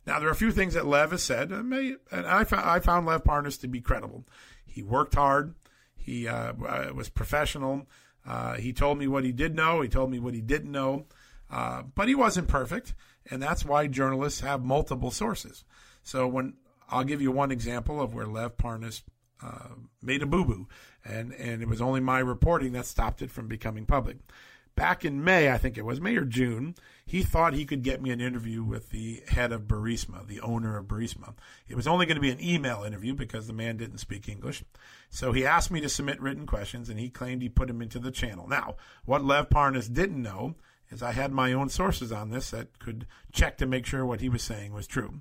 Now, 0.06 0.18
there 0.18 0.28
are 0.28 0.32
a 0.32 0.36
few 0.36 0.52
things 0.52 0.74
that 0.74 0.86
Lev 0.86 1.10
has 1.10 1.22
said, 1.22 1.50
and 1.50 1.74
I 2.12 2.44
found, 2.44 3.06
Lev 3.06 3.24
Parnas 3.24 3.60
to 3.60 3.68
be 3.68 3.80
credible. 3.80 4.24
He 4.64 4.82
worked 4.82 5.14
hard. 5.14 5.54
He 5.96 6.26
uh, 6.26 6.52
was 6.92 7.08
professional. 7.08 7.86
Uh, 8.26 8.54
he 8.54 8.72
told 8.72 8.98
me 8.98 9.06
what 9.06 9.24
he 9.24 9.32
did 9.32 9.54
know. 9.54 9.80
He 9.80 9.88
told 9.88 10.10
me 10.10 10.18
what 10.18 10.34
he 10.34 10.40
didn't 10.40 10.70
know. 10.70 11.06
Uh, 11.50 11.82
but 11.82 12.08
he 12.08 12.14
wasn't 12.14 12.48
perfect, 12.48 12.94
and 13.30 13.42
that's 13.42 13.64
why 13.64 13.86
journalists 13.86 14.40
have 14.40 14.64
multiple 14.64 15.10
sources. 15.10 15.64
So 16.02 16.26
when 16.26 16.54
I'll 16.88 17.04
give 17.04 17.20
you 17.20 17.30
one 17.30 17.50
example 17.50 18.00
of 18.00 18.14
where 18.14 18.26
Lev 18.26 18.56
Parnas 18.56 19.02
uh, 19.42 19.74
made 20.00 20.22
a 20.22 20.26
boo 20.26 20.44
boo, 20.44 20.68
and 21.04 21.32
and 21.34 21.62
it 21.62 21.68
was 21.68 21.82
only 21.82 22.00
my 22.00 22.20
reporting 22.20 22.72
that 22.72 22.86
stopped 22.86 23.22
it 23.22 23.30
from 23.30 23.48
becoming 23.48 23.84
public. 23.84 24.18
Back 24.74 25.04
in 25.04 25.22
May, 25.22 25.50
I 25.50 25.58
think 25.58 25.76
it 25.76 25.84
was 25.84 26.00
May 26.00 26.16
or 26.16 26.24
June, 26.24 26.74
he 27.04 27.22
thought 27.22 27.52
he 27.52 27.66
could 27.66 27.82
get 27.82 28.00
me 28.00 28.10
an 28.10 28.20
interview 28.20 28.62
with 28.62 28.90
the 28.90 29.22
head 29.28 29.52
of 29.52 29.62
Burisma, 29.62 30.26
the 30.26 30.40
owner 30.40 30.78
of 30.78 30.86
Burisma. 30.86 31.34
It 31.68 31.76
was 31.76 31.86
only 31.86 32.06
going 32.06 32.16
to 32.16 32.22
be 32.22 32.30
an 32.30 32.42
email 32.42 32.82
interview 32.82 33.14
because 33.14 33.46
the 33.46 33.52
man 33.52 33.76
didn't 33.76 33.98
speak 33.98 34.28
English. 34.28 34.64
So 35.10 35.32
he 35.32 35.44
asked 35.44 35.70
me 35.70 35.80
to 35.82 35.88
submit 35.88 36.20
written 36.20 36.46
questions, 36.46 36.88
and 36.88 36.98
he 36.98 37.10
claimed 37.10 37.42
he 37.42 37.48
put 37.50 37.68
them 37.68 37.82
into 37.82 37.98
the 37.98 38.10
channel. 38.10 38.48
Now, 38.48 38.76
what 39.04 39.24
Lev 39.24 39.50
Parnas 39.50 39.92
didn't 39.92 40.22
know 40.22 40.54
is 40.90 41.02
I 41.02 41.12
had 41.12 41.32
my 41.32 41.52
own 41.52 41.68
sources 41.68 42.12
on 42.12 42.30
this 42.30 42.50
that 42.50 42.78
could 42.78 43.06
check 43.32 43.58
to 43.58 43.66
make 43.66 43.86
sure 43.86 44.06
what 44.06 44.20
he 44.20 44.28
was 44.28 44.42
saying 44.42 44.72
was 44.72 44.86
true. 44.86 45.20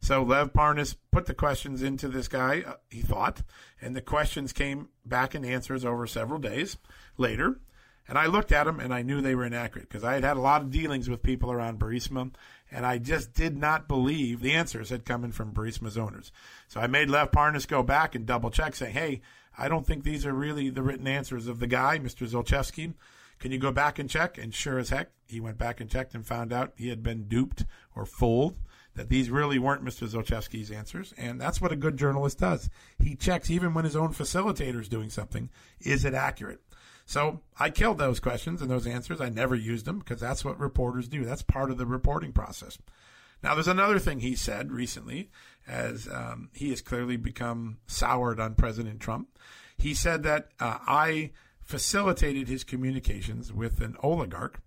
So 0.00 0.22
Lev 0.22 0.52
Parnas 0.52 0.96
put 1.12 1.26
the 1.26 1.34
questions 1.34 1.80
into 1.80 2.08
this 2.08 2.26
guy, 2.26 2.64
uh, 2.66 2.74
he 2.90 3.02
thought, 3.02 3.42
and 3.80 3.94
the 3.94 4.00
questions 4.00 4.52
came 4.52 4.88
back 5.06 5.34
in 5.34 5.44
answers 5.44 5.84
over 5.84 6.08
several 6.08 6.40
days 6.40 6.76
later. 7.16 7.60
And 8.08 8.18
I 8.18 8.26
looked 8.26 8.52
at 8.52 8.64
them 8.64 8.80
and 8.80 8.92
I 8.92 9.02
knew 9.02 9.20
they 9.20 9.34
were 9.34 9.44
inaccurate 9.44 9.88
because 9.88 10.04
I 10.04 10.14
had 10.14 10.24
had 10.24 10.36
a 10.36 10.40
lot 10.40 10.62
of 10.62 10.70
dealings 10.70 11.08
with 11.08 11.22
people 11.22 11.52
around 11.52 11.78
Burisma 11.78 12.32
and 12.72 12.86
I 12.86 12.98
just 12.98 13.34
did 13.34 13.56
not 13.56 13.86
believe 13.86 14.40
the 14.40 14.54
answers 14.54 14.90
had 14.90 15.04
come 15.04 15.24
in 15.24 15.32
from 15.32 15.52
Burisma's 15.52 15.98
owners. 15.98 16.32
So 16.68 16.80
I 16.80 16.86
made 16.86 17.10
Lev 17.10 17.30
Parnas 17.30 17.68
go 17.68 17.82
back 17.82 18.14
and 18.14 18.26
double 18.26 18.50
check 18.50 18.74
saying, 18.74 18.94
hey, 18.94 19.20
I 19.56 19.68
don't 19.68 19.86
think 19.86 20.02
these 20.02 20.24
are 20.24 20.32
really 20.32 20.70
the 20.70 20.82
written 20.82 21.06
answers 21.06 21.46
of 21.46 21.58
the 21.58 21.66
guy, 21.66 21.98
Mr. 21.98 22.28
Zlochevsky. 22.28 22.94
Can 23.38 23.52
you 23.52 23.58
go 23.58 23.72
back 23.72 23.98
and 23.98 24.08
check? 24.08 24.38
And 24.38 24.54
sure 24.54 24.78
as 24.78 24.88
heck, 24.88 25.10
he 25.26 25.40
went 25.40 25.58
back 25.58 25.80
and 25.80 25.90
checked 25.90 26.14
and 26.14 26.26
found 26.26 26.52
out 26.52 26.72
he 26.76 26.88
had 26.88 27.02
been 27.02 27.24
duped 27.24 27.66
or 27.94 28.06
fooled, 28.06 28.56
that 28.94 29.08
these 29.08 29.30
really 29.30 29.58
weren't 29.58 29.84
Mr. 29.84 30.08
Zlochevsky's 30.08 30.70
answers. 30.70 31.12
And 31.18 31.40
that's 31.40 31.60
what 31.60 31.72
a 31.72 31.76
good 31.76 31.96
journalist 31.96 32.38
does. 32.38 32.70
He 32.98 33.16
checks 33.16 33.50
even 33.50 33.74
when 33.74 33.84
his 33.84 33.96
own 33.96 34.14
facilitator 34.14 34.80
is 34.80 34.88
doing 34.88 35.10
something. 35.10 35.50
Is 35.80 36.04
it 36.04 36.14
accurate? 36.14 36.60
So 37.06 37.40
I 37.58 37.70
killed 37.70 37.98
those 37.98 38.20
questions 38.20 38.62
and 38.62 38.70
those 38.70 38.86
answers. 38.86 39.20
I 39.20 39.28
never 39.28 39.54
used 39.54 39.84
them 39.84 39.98
because 39.98 40.20
that's 40.20 40.44
what 40.44 40.58
reporters 40.58 41.08
do. 41.08 41.24
That's 41.24 41.42
part 41.42 41.70
of 41.70 41.78
the 41.78 41.86
reporting 41.86 42.32
process. 42.32 42.78
Now, 43.42 43.54
there's 43.54 43.68
another 43.68 43.98
thing 43.98 44.20
he 44.20 44.36
said 44.36 44.70
recently, 44.70 45.30
as 45.66 46.08
um, 46.08 46.50
he 46.52 46.70
has 46.70 46.80
clearly 46.80 47.16
become 47.16 47.78
soured 47.86 48.38
on 48.38 48.54
President 48.54 49.00
Trump. 49.00 49.36
He 49.76 49.94
said 49.94 50.22
that 50.22 50.50
uh, 50.60 50.78
I 50.86 51.32
facilitated 51.60 52.48
his 52.48 52.62
communications 52.62 53.52
with 53.52 53.80
an 53.80 53.96
oligarch 54.02 54.60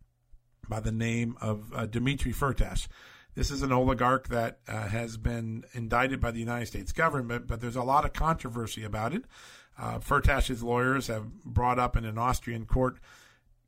by 0.68 0.80
the 0.82 0.92
name 0.92 1.38
of 1.40 1.72
uh, 1.74 1.86
Dmitry 1.86 2.34
Firtash. 2.34 2.88
This 3.36 3.52
is 3.52 3.62
an 3.62 3.72
oligarch 3.72 4.30
that 4.30 4.60
uh, 4.68 4.88
has 4.88 5.18
been 5.18 5.66
indicted 5.74 6.20
by 6.20 6.32
the 6.32 6.40
United 6.40 6.68
States 6.68 6.92
government, 6.92 7.48
but 7.48 7.62
there's 7.62 7.76
a 7.76 7.84
lot 7.84 8.06
of 8.06 8.14
controversy 8.14 8.84
about 8.84 9.14
it. 9.14 9.24
Uh, 9.78 10.00
Firtash's 10.00 10.64
lawyers 10.64 11.08
have 11.08 11.44
brought 11.44 11.80
up 11.80 11.98
in 11.98 12.06
an 12.06 12.18
Austrian 12.18 12.66
court 12.66 12.98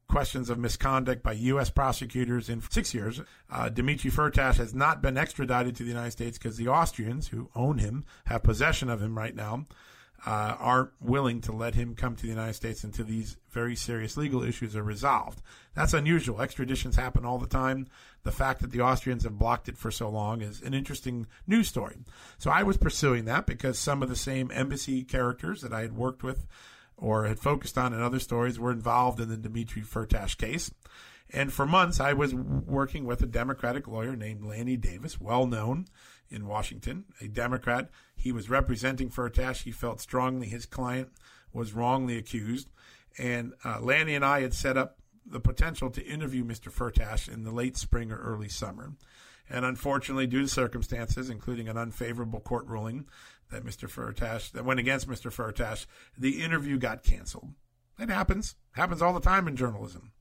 questions 0.08 0.50
of 0.50 0.58
misconduct 0.58 1.22
by 1.22 1.34
U.S. 1.34 1.70
prosecutors 1.70 2.50
in 2.50 2.62
six 2.62 2.94
years. 2.94 3.22
Uh, 3.50 3.70
Dmitry 3.70 4.10
Firtash 4.10 4.56
has 4.56 4.74
not 4.74 5.02
been 5.02 5.18
extradited 5.18 5.76
to 5.76 5.84
the 5.84 5.90
United 5.90 6.12
States 6.12 6.38
because 6.38 6.58
the 6.58 6.70
Austrians, 6.70 7.28
who 7.28 7.50
own 7.56 7.80
him, 7.80 8.06
have 8.26 8.44
possession 8.44 8.90
of 8.90 9.02
him 9.02 9.18
right 9.18 9.36
now 9.36 9.66
uh, 10.26 10.56
aren't 10.60 10.92
willing 11.00 11.42
to 11.42 11.52
let 11.52 11.76
him 11.76 11.96
come 11.96 12.16
to 12.16 12.24
the 12.24 12.30
United 12.30 12.54
States 12.54 12.84
until 12.84 13.06
these 13.06 13.38
very 13.50 13.76
serious 13.76 14.18
legal 14.18 14.44
issues 14.44 14.76
are 14.76 14.84
resolved. 14.84 15.42
That's 15.76 15.94
unusual. 15.94 16.38
Extraditions 16.38 16.96
happen 16.96 17.24
all 17.24 17.38
the 17.38 17.48
time. 17.48 17.88
The 18.24 18.32
fact 18.32 18.62
that 18.62 18.72
the 18.72 18.82
Austrians 18.82 19.24
have 19.24 19.38
blocked 19.38 19.70
it 19.70 19.78
for 19.78 19.92
so 19.92 20.10
long 20.10 20.42
is 20.42 20.62
an 20.62 20.74
interesting 20.74 21.28
news 21.46 21.68
story. 21.68 21.98
So 22.38 22.50
I 22.50 22.64
was 22.64 22.78
pursuing 22.78 23.26
that 23.26 23.46
because 23.46 23.78
some 23.78 24.02
of 24.02 24.10
the 24.10 24.16
same 24.16 24.52
embassy 24.54 25.04
characters 25.04 25.62
that 25.62 25.74
I 25.74 25.82
had 25.82 25.96
worked 25.96 26.24
with 26.24 26.48
or 26.98 27.28
had 27.28 27.40
focused 27.40 27.78
on 27.78 27.94
in 27.94 28.02
other 28.02 28.20
stories 28.20 28.60
were 28.60 28.72
involved 28.72 29.20
in 29.20 29.30
the 29.30 29.38
Dmitry 29.38 29.84
Firtash 29.84 30.36
case. 30.36 30.72
And 31.30 31.52
for 31.52 31.66
months, 31.66 32.00
I 32.00 32.14
was 32.14 32.34
working 32.34 33.06
with 33.06 33.22
a 33.22 33.28
Democratic 33.28 33.88
lawyer 33.88 34.16
named 34.16 34.46
Lanny 34.46 34.78
Davis, 34.78 35.20
well 35.20 35.46
known 35.46 35.88
in 36.30 36.48
Washington, 36.48 37.06
a 37.22 37.28
Democrat. 37.28 37.90
He 38.16 38.32
was 38.32 38.50
representing 38.50 39.10
Firtash. 39.10 39.64
He 39.64 39.72
felt 39.72 40.02
strongly 40.02 40.48
his 40.48 40.66
client 40.66 41.10
was 41.54 41.74
wrongly 41.74 42.18
accused. 42.18 42.70
And 43.18 43.54
uh, 43.66 43.80
Lanny 43.82 44.16
and 44.16 44.24
I 44.24 44.42
had 44.42 44.54
set 44.54 44.78
up 44.78 45.00
the 45.26 45.40
potential 45.40 45.90
to 45.90 46.06
interview 46.06 46.44
Mr. 46.44 46.72
Firtash 46.72 47.28
in 47.28 47.44
the 47.44 47.52
late 47.52 47.78
spring 47.78 48.12
or 48.12 48.18
early 48.18 48.48
summer. 48.48 48.94
And 49.50 49.66
unfortunately, 49.66 50.28
due 50.28 50.42
to 50.42 50.48
circumstances, 50.48 51.30
including 51.30 51.68
an 51.68 51.78
unfavorable 51.78 52.40
court 52.40 52.68
ruling 52.68 53.06
that 53.50 53.66
Mr. 53.66 53.90
Firtash 53.90 54.52
that 54.52 54.66
went 54.66 54.80
against 54.80 55.10
Mr. 55.10 55.32
Firtash, 55.32 55.86
the 56.18 56.44
interview 56.44 56.78
got 56.78 57.04
canceled. 57.04 57.50
It 58.00 58.10
happens. 58.10 58.56
Happens 58.72 59.02
all 59.02 59.14
the 59.14 59.20
time 59.20 59.48
in 59.48 59.56
journalism. 59.56 60.12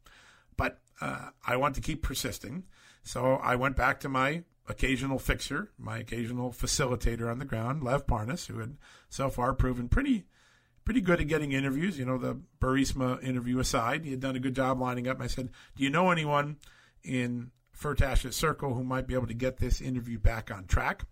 But 0.57 0.79
uh, 1.01 1.31
I 1.47 1.57
want 1.57 1.75
to 1.75 1.81
keep 1.81 2.03
persisting. 2.03 2.65
So 3.03 3.35
I 3.35 3.57
went 3.57 3.77
back 3.77 4.01
to 4.01 4.09
my 4.09 4.45
occasional 4.69 5.19
fixer, 5.19 5.71
my 5.79 5.99
occasional 5.99 6.51
facilitator 6.51 7.31
on 7.31 7.39
the 7.39 7.45
ground, 7.45 7.83
Lev 7.83 8.07
Parnas, 8.07 8.47
who 8.47 8.59
had 8.59 8.77
so 9.09 9.31
far 9.31 9.55
proven 9.55 9.89
pretty 9.89 10.27
pretty 10.85 11.01
good 11.01 11.21
at 11.21 11.29
getting 11.29 11.53
interviews. 11.53 11.99
You 11.99 12.05
know, 12.05 12.19
the 12.19 12.41
Burisma 12.61 13.23
interview 13.23 13.59
aside, 13.59 14.05
he 14.05 14.12
had 14.12 14.21
done 14.21 14.37
a 14.37 14.41
good 14.41 14.55
job 14.55 14.81
lining 14.81 15.09
up. 15.09 15.21
I 15.21 15.27
said, 15.27 15.51
"Do 15.77 15.83
you 15.83 15.91
know 15.91 16.11
anyone 16.11 16.59
in 17.03 17.51
Firtash 17.79 18.33
Circle 18.33 18.75
who 18.75 18.85
might 18.85 19.07
be 19.07 19.14
able 19.14 19.27
to 19.27 19.35
get 19.35 19.59
this 19.59 19.81
interview 19.81 20.19
back 20.19 20.51
on 20.51 20.67
track. 20.67 21.05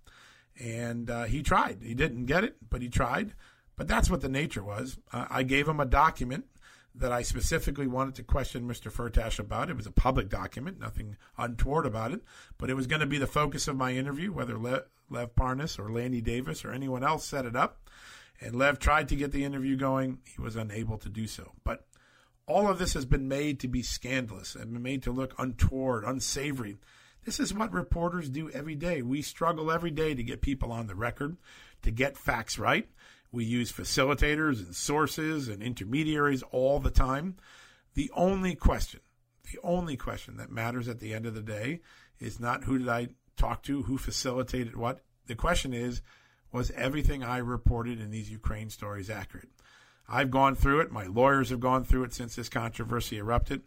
And 0.58 1.10
uh, 1.10 1.24
he 1.24 1.42
tried. 1.42 1.78
He 1.82 1.94
didn't 1.94 2.26
get 2.26 2.44
it, 2.44 2.56
but 2.68 2.80
he 2.80 2.88
tried. 2.88 3.34
But 3.76 3.88
that's 3.88 4.08
what 4.08 4.20
the 4.20 4.28
nature 4.28 4.62
was. 4.62 4.98
Uh, 5.12 5.26
I 5.28 5.42
gave 5.42 5.68
him 5.68 5.80
a 5.80 5.84
document 5.84 6.46
that 6.94 7.12
I 7.12 7.22
specifically 7.22 7.86
wanted 7.86 8.14
to 8.16 8.22
question 8.22 8.68
Mr. 8.68 8.92
Firtash 8.92 9.38
about. 9.38 9.68
It 9.68 9.76
was 9.76 9.86
a 9.86 9.92
public 9.92 10.28
document, 10.28 10.78
nothing 10.78 11.16
untoward 11.36 11.86
about 11.86 12.12
it, 12.12 12.22
but 12.56 12.70
it 12.70 12.74
was 12.74 12.86
going 12.86 13.00
to 13.00 13.06
be 13.06 13.18
the 13.18 13.26
focus 13.26 13.66
of 13.66 13.76
my 13.76 13.92
interview, 13.92 14.32
whether 14.32 14.56
Le- 14.56 14.84
Lev 15.10 15.34
Parnas 15.34 15.78
or 15.78 15.90
Lanny 15.90 16.20
Davis 16.20 16.64
or 16.64 16.72
anyone 16.72 17.02
else 17.02 17.24
set 17.24 17.46
it 17.46 17.56
up. 17.56 17.88
And 18.40 18.54
Lev 18.54 18.78
tried 18.78 19.08
to 19.08 19.16
get 19.16 19.32
the 19.32 19.44
interview 19.44 19.76
going. 19.76 20.18
He 20.24 20.40
was 20.40 20.56
unable 20.56 20.98
to 20.98 21.08
do 21.08 21.26
so. 21.26 21.52
But 21.64 21.86
all 22.46 22.68
of 22.68 22.78
this 22.78 22.94
has 22.94 23.04
been 23.04 23.28
made 23.28 23.58
to 23.60 23.68
be 23.68 23.82
scandalous 23.82 24.54
and 24.54 24.82
made 24.82 25.02
to 25.04 25.12
look 25.12 25.34
untoward, 25.38 26.04
unsavory. 26.04 26.78
This 27.24 27.40
is 27.40 27.54
what 27.54 27.72
reporters 27.72 28.28
do 28.28 28.50
every 28.50 28.74
day. 28.74 29.02
We 29.02 29.22
struggle 29.22 29.70
every 29.70 29.90
day 29.90 30.14
to 30.14 30.22
get 30.22 30.42
people 30.42 30.70
on 30.70 30.86
the 30.86 30.94
record, 30.94 31.38
to 31.82 31.90
get 31.90 32.18
facts 32.18 32.58
right. 32.58 32.88
We 33.34 33.44
use 33.44 33.72
facilitators 33.72 34.64
and 34.64 34.76
sources 34.76 35.48
and 35.48 35.60
intermediaries 35.60 36.44
all 36.52 36.78
the 36.78 36.90
time. 36.90 37.34
The 37.94 38.08
only 38.14 38.54
question, 38.54 39.00
the 39.50 39.58
only 39.64 39.96
question 39.96 40.36
that 40.36 40.52
matters 40.52 40.86
at 40.86 41.00
the 41.00 41.12
end 41.12 41.26
of 41.26 41.34
the 41.34 41.42
day 41.42 41.80
is 42.20 42.38
not 42.38 42.62
who 42.62 42.78
did 42.78 42.88
I 42.88 43.08
talk 43.36 43.64
to, 43.64 43.82
who 43.82 43.98
facilitated 43.98 44.76
what. 44.76 45.00
The 45.26 45.34
question 45.34 45.74
is, 45.74 46.00
was 46.52 46.70
everything 46.76 47.24
I 47.24 47.38
reported 47.38 48.00
in 48.00 48.12
these 48.12 48.30
Ukraine 48.30 48.70
stories 48.70 49.10
accurate? 49.10 49.48
I've 50.08 50.30
gone 50.30 50.54
through 50.54 50.80
it. 50.80 50.92
My 50.92 51.06
lawyers 51.06 51.50
have 51.50 51.58
gone 51.58 51.82
through 51.82 52.04
it 52.04 52.14
since 52.14 52.36
this 52.36 52.48
controversy 52.48 53.16
erupted. 53.16 53.62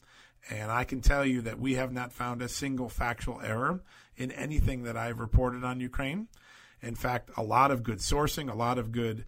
And 0.50 0.72
I 0.72 0.86
can 0.86 1.02
tell 1.02 1.26
you 1.26 1.42
that 1.42 1.60
we 1.60 1.76
have 1.76 1.92
not 1.92 2.14
found 2.14 2.42
a 2.42 2.48
single 2.48 2.88
factual 2.88 3.42
error 3.42 3.82
in 4.16 4.32
anything 4.32 4.84
that 4.84 4.96
I've 4.96 5.20
reported 5.20 5.66
on 5.66 5.82
Ukraine. 5.82 6.30
In 6.82 6.96
fact, 6.96 7.32
a 7.36 7.44
lot 7.44 7.72
of 7.72 7.84
good 7.84 7.98
sourcing, 7.98 8.50
a 8.50 8.56
lot 8.56 8.78
of 8.78 8.94
good 8.94 9.26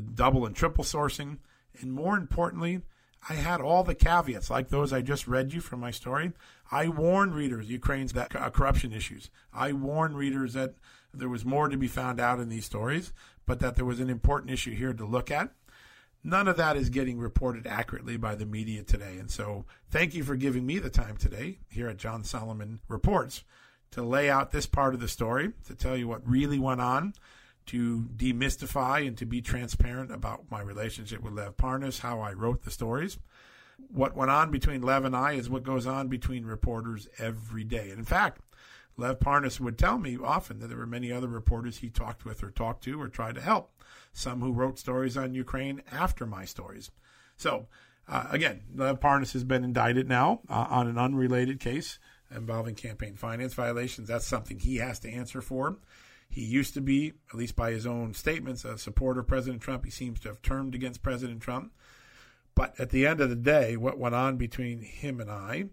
double 0.00 0.46
and 0.46 0.54
triple 0.54 0.84
sourcing. 0.84 1.38
And 1.80 1.92
more 1.92 2.16
importantly, 2.16 2.82
I 3.28 3.34
had 3.34 3.60
all 3.60 3.84
the 3.84 3.94
caveats, 3.94 4.50
like 4.50 4.68
those 4.68 4.92
I 4.92 5.00
just 5.00 5.26
read 5.26 5.52
you 5.52 5.60
from 5.60 5.80
my 5.80 5.90
story. 5.90 6.32
I 6.70 6.88
warned 6.88 7.34
readers 7.34 7.70
Ukraine's 7.70 8.12
that 8.12 8.34
uh, 8.36 8.50
corruption 8.50 8.92
issues. 8.92 9.30
I 9.52 9.72
warned 9.72 10.16
readers 10.16 10.52
that 10.52 10.74
there 11.12 11.28
was 11.28 11.44
more 11.44 11.68
to 11.68 11.76
be 11.76 11.88
found 11.88 12.20
out 12.20 12.40
in 12.40 12.48
these 12.48 12.66
stories, 12.66 13.12
but 13.46 13.60
that 13.60 13.76
there 13.76 13.84
was 13.84 14.00
an 14.00 14.10
important 14.10 14.50
issue 14.50 14.74
here 14.74 14.92
to 14.92 15.04
look 15.06 15.30
at. 15.30 15.50
None 16.22 16.48
of 16.48 16.56
that 16.56 16.76
is 16.76 16.88
getting 16.88 17.18
reported 17.18 17.66
accurately 17.66 18.16
by 18.16 18.34
the 18.34 18.46
media 18.46 18.82
today. 18.82 19.18
And 19.18 19.30
so 19.30 19.66
thank 19.90 20.14
you 20.14 20.24
for 20.24 20.36
giving 20.36 20.64
me 20.64 20.78
the 20.78 20.90
time 20.90 21.16
today 21.16 21.58
here 21.68 21.88
at 21.88 21.98
John 21.98 22.24
Solomon 22.24 22.80
Reports 22.88 23.44
to 23.90 24.02
lay 24.02 24.28
out 24.28 24.50
this 24.50 24.66
part 24.66 24.94
of 24.94 25.00
the 25.00 25.08
story, 25.08 25.52
to 25.66 25.74
tell 25.74 25.96
you 25.96 26.08
what 26.08 26.28
really 26.28 26.58
went 26.58 26.80
on, 26.80 27.14
to 27.66 28.08
demystify 28.16 29.06
and 29.06 29.16
to 29.18 29.26
be 29.26 29.40
transparent 29.40 30.10
about 30.10 30.50
my 30.50 30.60
relationship 30.60 31.22
with 31.22 31.34
Lev 31.34 31.56
Parnas, 31.56 32.00
how 32.00 32.20
I 32.20 32.32
wrote 32.32 32.62
the 32.62 32.70
stories. 32.70 33.18
What 33.88 34.16
went 34.16 34.30
on 34.30 34.50
between 34.50 34.82
Lev 34.82 35.04
and 35.04 35.16
I 35.16 35.32
is 35.32 35.50
what 35.50 35.62
goes 35.62 35.86
on 35.86 36.08
between 36.08 36.44
reporters 36.44 37.08
every 37.18 37.64
day. 37.64 37.90
And 37.90 37.98
in 37.98 38.04
fact, 38.04 38.40
Lev 38.96 39.18
Parnas 39.18 39.58
would 39.58 39.78
tell 39.78 39.98
me 39.98 40.16
often 40.22 40.60
that 40.60 40.68
there 40.68 40.78
were 40.78 40.86
many 40.86 41.10
other 41.10 41.26
reporters 41.26 41.78
he 41.78 41.90
talked 41.90 42.24
with 42.24 42.42
or 42.42 42.50
talked 42.50 42.84
to 42.84 43.00
or 43.00 43.08
tried 43.08 43.34
to 43.34 43.40
help 43.40 43.72
some 44.12 44.40
who 44.40 44.52
wrote 44.52 44.78
stories 44.78 45.16
on 45.16 45.34
Ukraine 45.34 45.82
after 45.90 46.24
my 46.26 46.44
stories. 46.44 46.90
So, 47.36 47.66
uh, 48.06 48.26
again, 48.30 48.62
Lev 48.74 49.00
Parnas 49.00 49.32
has 49.32 49.44
been 49.44 49.64
indicted 49.64 50.08
now 50.08 50.40
uh, 50.48 50.66
on 50.70 50.86
an 50.86 50.98
unrelated 50.98 51.58
case 51.58 51.98
involving 52.30 52.74
campaign 52.74 53.16
finance 53.16 53.54
violations. 53.54 54.08
That's 54.08 54.26
something 54.26 54.58
he 54.58 54.76
has 54.76 54.98
to 55.00 55.10
answer 55.10 55.40
for. 55.40 55.78
He 56.34 56.42
used 56.42 56.74
to 56.74 56.80
be, 56.80 57.12
at 57.32 57.38
least 57.38 57.54
by 57.54 57.70
his 57.70 57.86
own 57.86 58.12
statements, 58.12 58.64
a 58.64 58.76
supporter 58.76 59.20
of 59.20 59.28
President 59.28 59.62
Trump. 59.62 59.84
He 59.84 59.90
seems 59.92 60.18
to 60.20 60.28
have 60.28 60.42
turned 60.42 60.74
against 60.74 61.00
President 61.00 61.40
Trump. 61.40 61.72
But 62.56 62.74
at 62.80 62.90
the 62.90 63.06
end 63.06 63.20
of 63.20 63.30
the 63.30 63.36
day, 63.36 63.76
what 63.76 64.00
went 64.00 64.16
on 64.16 64.36
between 64.36 64.80
him 64.80 65.20
and 65.20 65.30
I, 65.30 65.66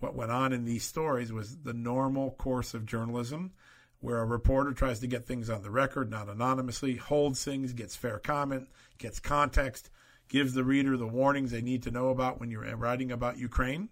what 0.00 0.16
went 0.16 0.32
on 0.32 0.52
in 0.52 0.64
these 0.64 0.82
stories 0.82 1.32
was 1.32 1.58
the 1.58 1.72
normal 1.72 2.32
course 2.32 2.74
of 2.74 2.84
journalism 2.84 3.52
where 4.00 4.18
a 4.18 4.26
reporter 4.26 4.72
tries 4.72 4.98
to 4.98 5.06
get 5.06 5.24
things 5.24 5.48
on 5.48 5.62
the 5.62 5.70
record, 5.70 6.10
not 6.10 6.28
anonymously, 6.28 6.96
holds 6.96 7.44
things, 7.44 7.72
gets 7.72 7.94
fair 7.94 8.18
comment, 8.18 8.68
gets 8.98 9.20
context, 9.20 9.88
gives 10.28 10.52
the 10.52 10.64
reader 10.64 10.96
the 10.96 11.06
warnings 11.06 11.52
they 11.52 11.62
need 11.62 11.84
to 11.84 11.92
know 11.92 12.08
about 12.08 12.40
when 12.40 12.50
you're 12.50 12.76
writing 12.76 13.12
about 13.12 13.38
Ukraine. 13.38 13.88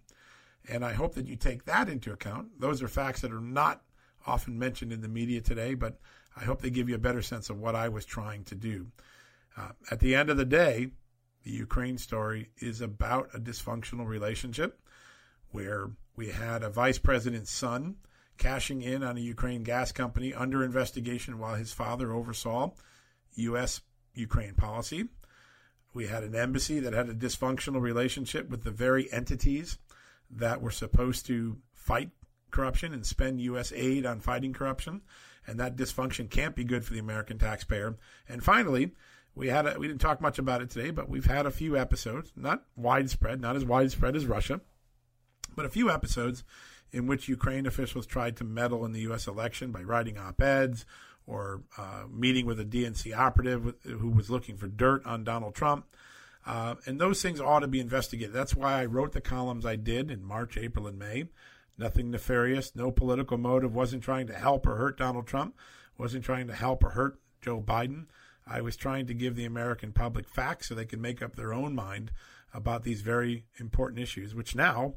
And 0.69 0.85
I 0.85 0.93
hope 0.93 1.15
that 1.15 1.29
you 1.29 1.37
take 1.37 1.67
that 1.67 1.89
into 1.89 2.13
account. 2.13 2.59
Those 2.59 2.83
are 2.83 2.89
facts 2.89 3.21
that 3.21 3.33
are 3.33 3.41
not 3.41 3.83
often 4.27 4.59
mentioned 4.59 4.93
in 4.93 5.01
the 5.01 5.09
media 5.09 5.41
today, 5.41 5.75
but 5.75 5.99
I 6.37 6.45
hope 6.45 6.63
they 6.63 6.71
give 6.71 6.89
you 6.89 6.95
a 6.95 6.99
better 6.99 7.23
sense 7.23 7.51
of 7.51 7.59
what 7.59 7.75
I 7.75 7.89
was 7.89 8.05
trying 8.05 8.45
to 8.45 8.55
do. 8.55 8.87
Uh, 9.57 9.71
at 9.91 10.01
the 10.01 10.15
end 10.15 10.31
of 10.31 10.37
the 10.37 10.45
day, 10.45 10.91
the 11.43 11.51
Ukraine 11.51 11.99
story 11.99 12.51
is 12.59 12.81
about 12.81 13.31
a 13.35 13.39
dysfunctional 13.39 14.07
relationship 14.07 14.81
where 15.51 15.91
we 16.17 16.29
had 16.29 16.63
a 16.63 16.71
vice 16.71 16.99
president's 16.99 17.51
son 17.51 17.97
cashing 18.39 18.83
in 18.83 19.03
on 19.03 19.17
a 19.17 19.21
Ukraine 19.21 19.63
gas 19.63 19.93
company 19.93 20.33
under 20.33 20.65
investigation 20.65 21.39
while 21.39 21.55
his 21.55 21.73
father 21.73 22.13
oversaw 22.13 22.71
U.S. 23.35 23.81
Ukraine 24.15 24.55
policy. 24.55 25.09
We 25.93 26.07
had 26.07 26.23
an 26.23 26.35
embassy 26.35 26.81
that 26.81 26.93
had 26.93 27.09
a 27.09 27.15
dysfunctional 27.15 27.81
relationship 27.81 28.49
with 28.49 28.65
the 28.65 28.71
very 28.71 29.13
entities 29.13 29.79
that 30.31 30.63
were 30.63 30.71
supposed 30.71 31.27
to 31.27 31.59
fight 31.73 32.11
corruption 32.51 32.93
and 32.93 33.07
spend 33.07 33.41
U.S. 33.41 33.73
aid 33.75 34.07
on 34.07 34.21
fighting 34.21 34.53
corruption. 34.53 35.03
And 35.47 35.59
that 35.59 35.77
dysfunction 35.77 36.31
can't 36.31 36.55
be 36.55 36.65
good 36.65 36.85
for 36.85 36.93
the 36.93 36.99
American 36.99 37.39
taxpayer. 37.39 37.97
And 38.29 38.45
finally, 38.45 38.93
we 39.35 39.49
had 39.49 39.67
a, 39.67 39.79
we 39.79 39.89
didn't 39.89 40.01
talk 40.01 40.21
much 40.21 40.39
about 40.39 40.61
it 40.61 40.71
today, 40.71 40.91
but 40.91 41.09
we've 41.09 41.27
had 41.27 41.47
a 41.47 41.51
few 41.51 41.77
episodes, 41.77 42.33
not 42.37 42.65
widespread, 42.77 43.41
not 43.41 43.57
as 43.57 43.65
widespread 43.65 44.17
as 44.17 44.27
Russia, 44.27 44.61
but 45.57 45.65
a 45.65 45.71
few 45.71 45.91
episodes 45.91 46.45
in 46.93 47.07
which 47.07 47.29
Ukraine 47.29 47.67
officials 47.67 48.07
tried 48.07 48.37
to 48.37 48.45
meddle 48.45 48.85
in 48.85 48.93
the 48.93 49.01
U.S. 49.01 49.27
election 49.27 49.71
by 49.71 49.83
writing 49.83 50.19
op 50.19 50.43
eds 50.43 50.85
or 51.27 51.63
uh, 51.79 52.05
meeting 52.11 52.45
with 52.47 52.59
a 52.59 52.65
DNC 52.65 53.17
operative 53.17 53.75
who 53.85 54.11
was 54.11 54.31
looking 54.31 54.57
for 54.57 54.67
dirt 54.67 55.05
on 55.07 55.23
Donald 55.23 55.55
Trump. 55.55 55.87
Uh, 56.45 56.75
and 56.87 57.01
those 57.01 57.23
things 57.23 57.41
ought 57.41 57.61
to 57.61 57.69
be 57.69 57.81
investigated. 57.81 58.33
That's 58.33 58.57
why 58.57 58.81
I 58.81 58.87
wrote 58.87 59.13
the 59.13 59.21
columns 59.21 59.67
I 59.67 59.77
did 59.77 60.11
in 60.11 60.25
March, 60.25 60.57
April, 60.57 60.87
and 60.87 60.99
May. 60.99 61.27
Nothing 61.81 62.11
nefarious, 62.11 62.77
no 62.77 62.91
political 62.91 63.39
motive, 63.39 63.75
wasn't 63.75 64.03
trying 64.03 64.27
to 64.27 64.35
help 64.35 64.67
or 64.67 64.77
hurt 64.77 64.99
Donald 64.99 65.27
Trump, 65.27 65.57
wasn't 65.97 66.27
trying 66.27 66.47
to 66.49 66.53
help 66.53 66.85
or 66.85 66.91
hurt 66.91 67.19
Joe 67.41 67.63
Biden. 67.63 68.05
I 68.47 68.61
was 68.61 68.77
trying 68.77 69.07
to 69.07 69.15
give 69.15 69.35
the 69.35 69.47
American 69.47 69.93
public 69.93 70.29
facts 70.29 70.69
so 70.69 70.75
they 70.75 70.85
could 70.85 71.01
make 71.01 71.23
up 71.23 71.37
their 71.37 71.55
own 71.55 71.75
mind 71.75 72.13
about 72.53 72.83
these 72.83 73.01
very 73.01 73.47
important 73.59 73.99
issues, 73.99 74.35
which 74.35 74.55
now 74.55 74.97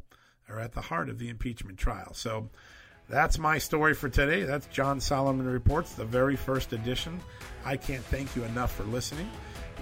are 0.49 0.59
at 0.59 0.73
the 0.73 0.81
heart 0.81 1.07
of 1.07 1.19
the 1.19 1.29
impeachment 1.29 1.77
trial. 1.77 2.13
So 2.13 2.49
that's 3.07 3.37
my 3.37 3.59
story 3.59 3.93
for 3.93 4.09
today. 4.09 4.43
That's 4.43 4.67
John 4.67 4.99
Solomon 4.99 5.45
Reports, 5.45 5.93
the 5.93 6.03
very 6.03 6.35
first 6.35 6.73
edition. 6.73 7.21
I 7.63 7.77
can't 7.77 8.03
thank 8.03 8.35
you 8.35 8.43
enough 8.43 8.75
for 8.75 8.83
listening. 8.83 9.29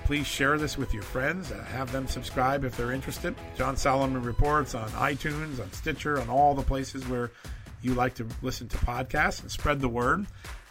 Please 0.06 0.28
share 0.28 0.58
this 0.58 0.78
with 0.78 0.94
your 0.94 1.04
friends. 1.04 1.50
Have 1.50 1.92
them 1.92 2.08
subscribe 2.08 2.64
if 2.64 2.76
they're 2.76 2.92
interested. 2.92 3.36
John 3.56 3.78
Solomon 3.78 4.22
Reports 4.22 4.76
on 4.76 4.90
iTunes, 4.90 5.62
on 5.62 5.72
Stitcher, 5.72 6.20
on 6.20 6.30
all 6.30 6.54
the 6.54 6.64
places 6.64 7.08
where 7.08 7.32
you 7.82 7.94
like 7.94 8.14
to 8.16 8.28
listen 8.42 8.68
to 8.70 8.78
podcasts 8.78 9.42
and 9.42 9.50
spread 9.50 9.80
the 9.80 9.88
word. 9.88 10.26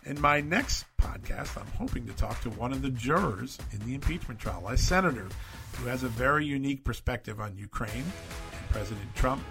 In 0.05 0.21
my 0.21 0.41
next 0.41 0.85
podcast, 0.99 1.59
I'm 1.61 1.67
hoping 1.79 2.07
to 2.07 2.13
talk 2.15 2.41
to 2.43 2.51
one 2.51 2.73
of 2.73 2.83
the 2.83 2.91
jurors 2.91 3.59
in 3.73 3.79
the 3.81 3.95
impeachment 3.95 4.41
trial, 4.41 4.67
a 4.69 4.77
senator 4.77 5.29
who 5.77 5.89
has 5.89 6.03
a 6.03 6.09
very 6.09 6.45
unique 6.47 6.85
perspective 6.85 7.41
on 7.41 7.57
Ukraine 7.57 7.91
and 7.95 8.71
President 8.71 9.15
Trump 9.15 9.43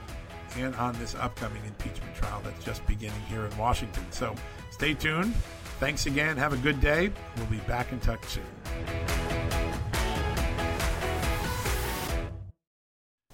and 0.57 0.75
on 0.75 0.97
this 0.99 1.15
upcoming 1.15 1.61
impeachment 1.65 2.15
trial 2.15 2.41
that's 2.43 2.63
just 2.63 2.85
beginning 2.87 3.21
here 3.29 3.45
in 3.45 3.57
Washington. 3.57 4.05
So 4.11 4.35
stay 4.71 4.93
tuned. 4.93 5.33
Thanks 5.79 6.07
again. 6.07 6.37
Have 6.37 6.53
a 6.53 6.57
good 6.57 6.81
day. 6.81 7.11
We'll 7.37 7.45
be 7.45 7.57
back 7.59 7.91
in 7.91 7.99
touch 7.99 8.23
soon. 8.25 9.38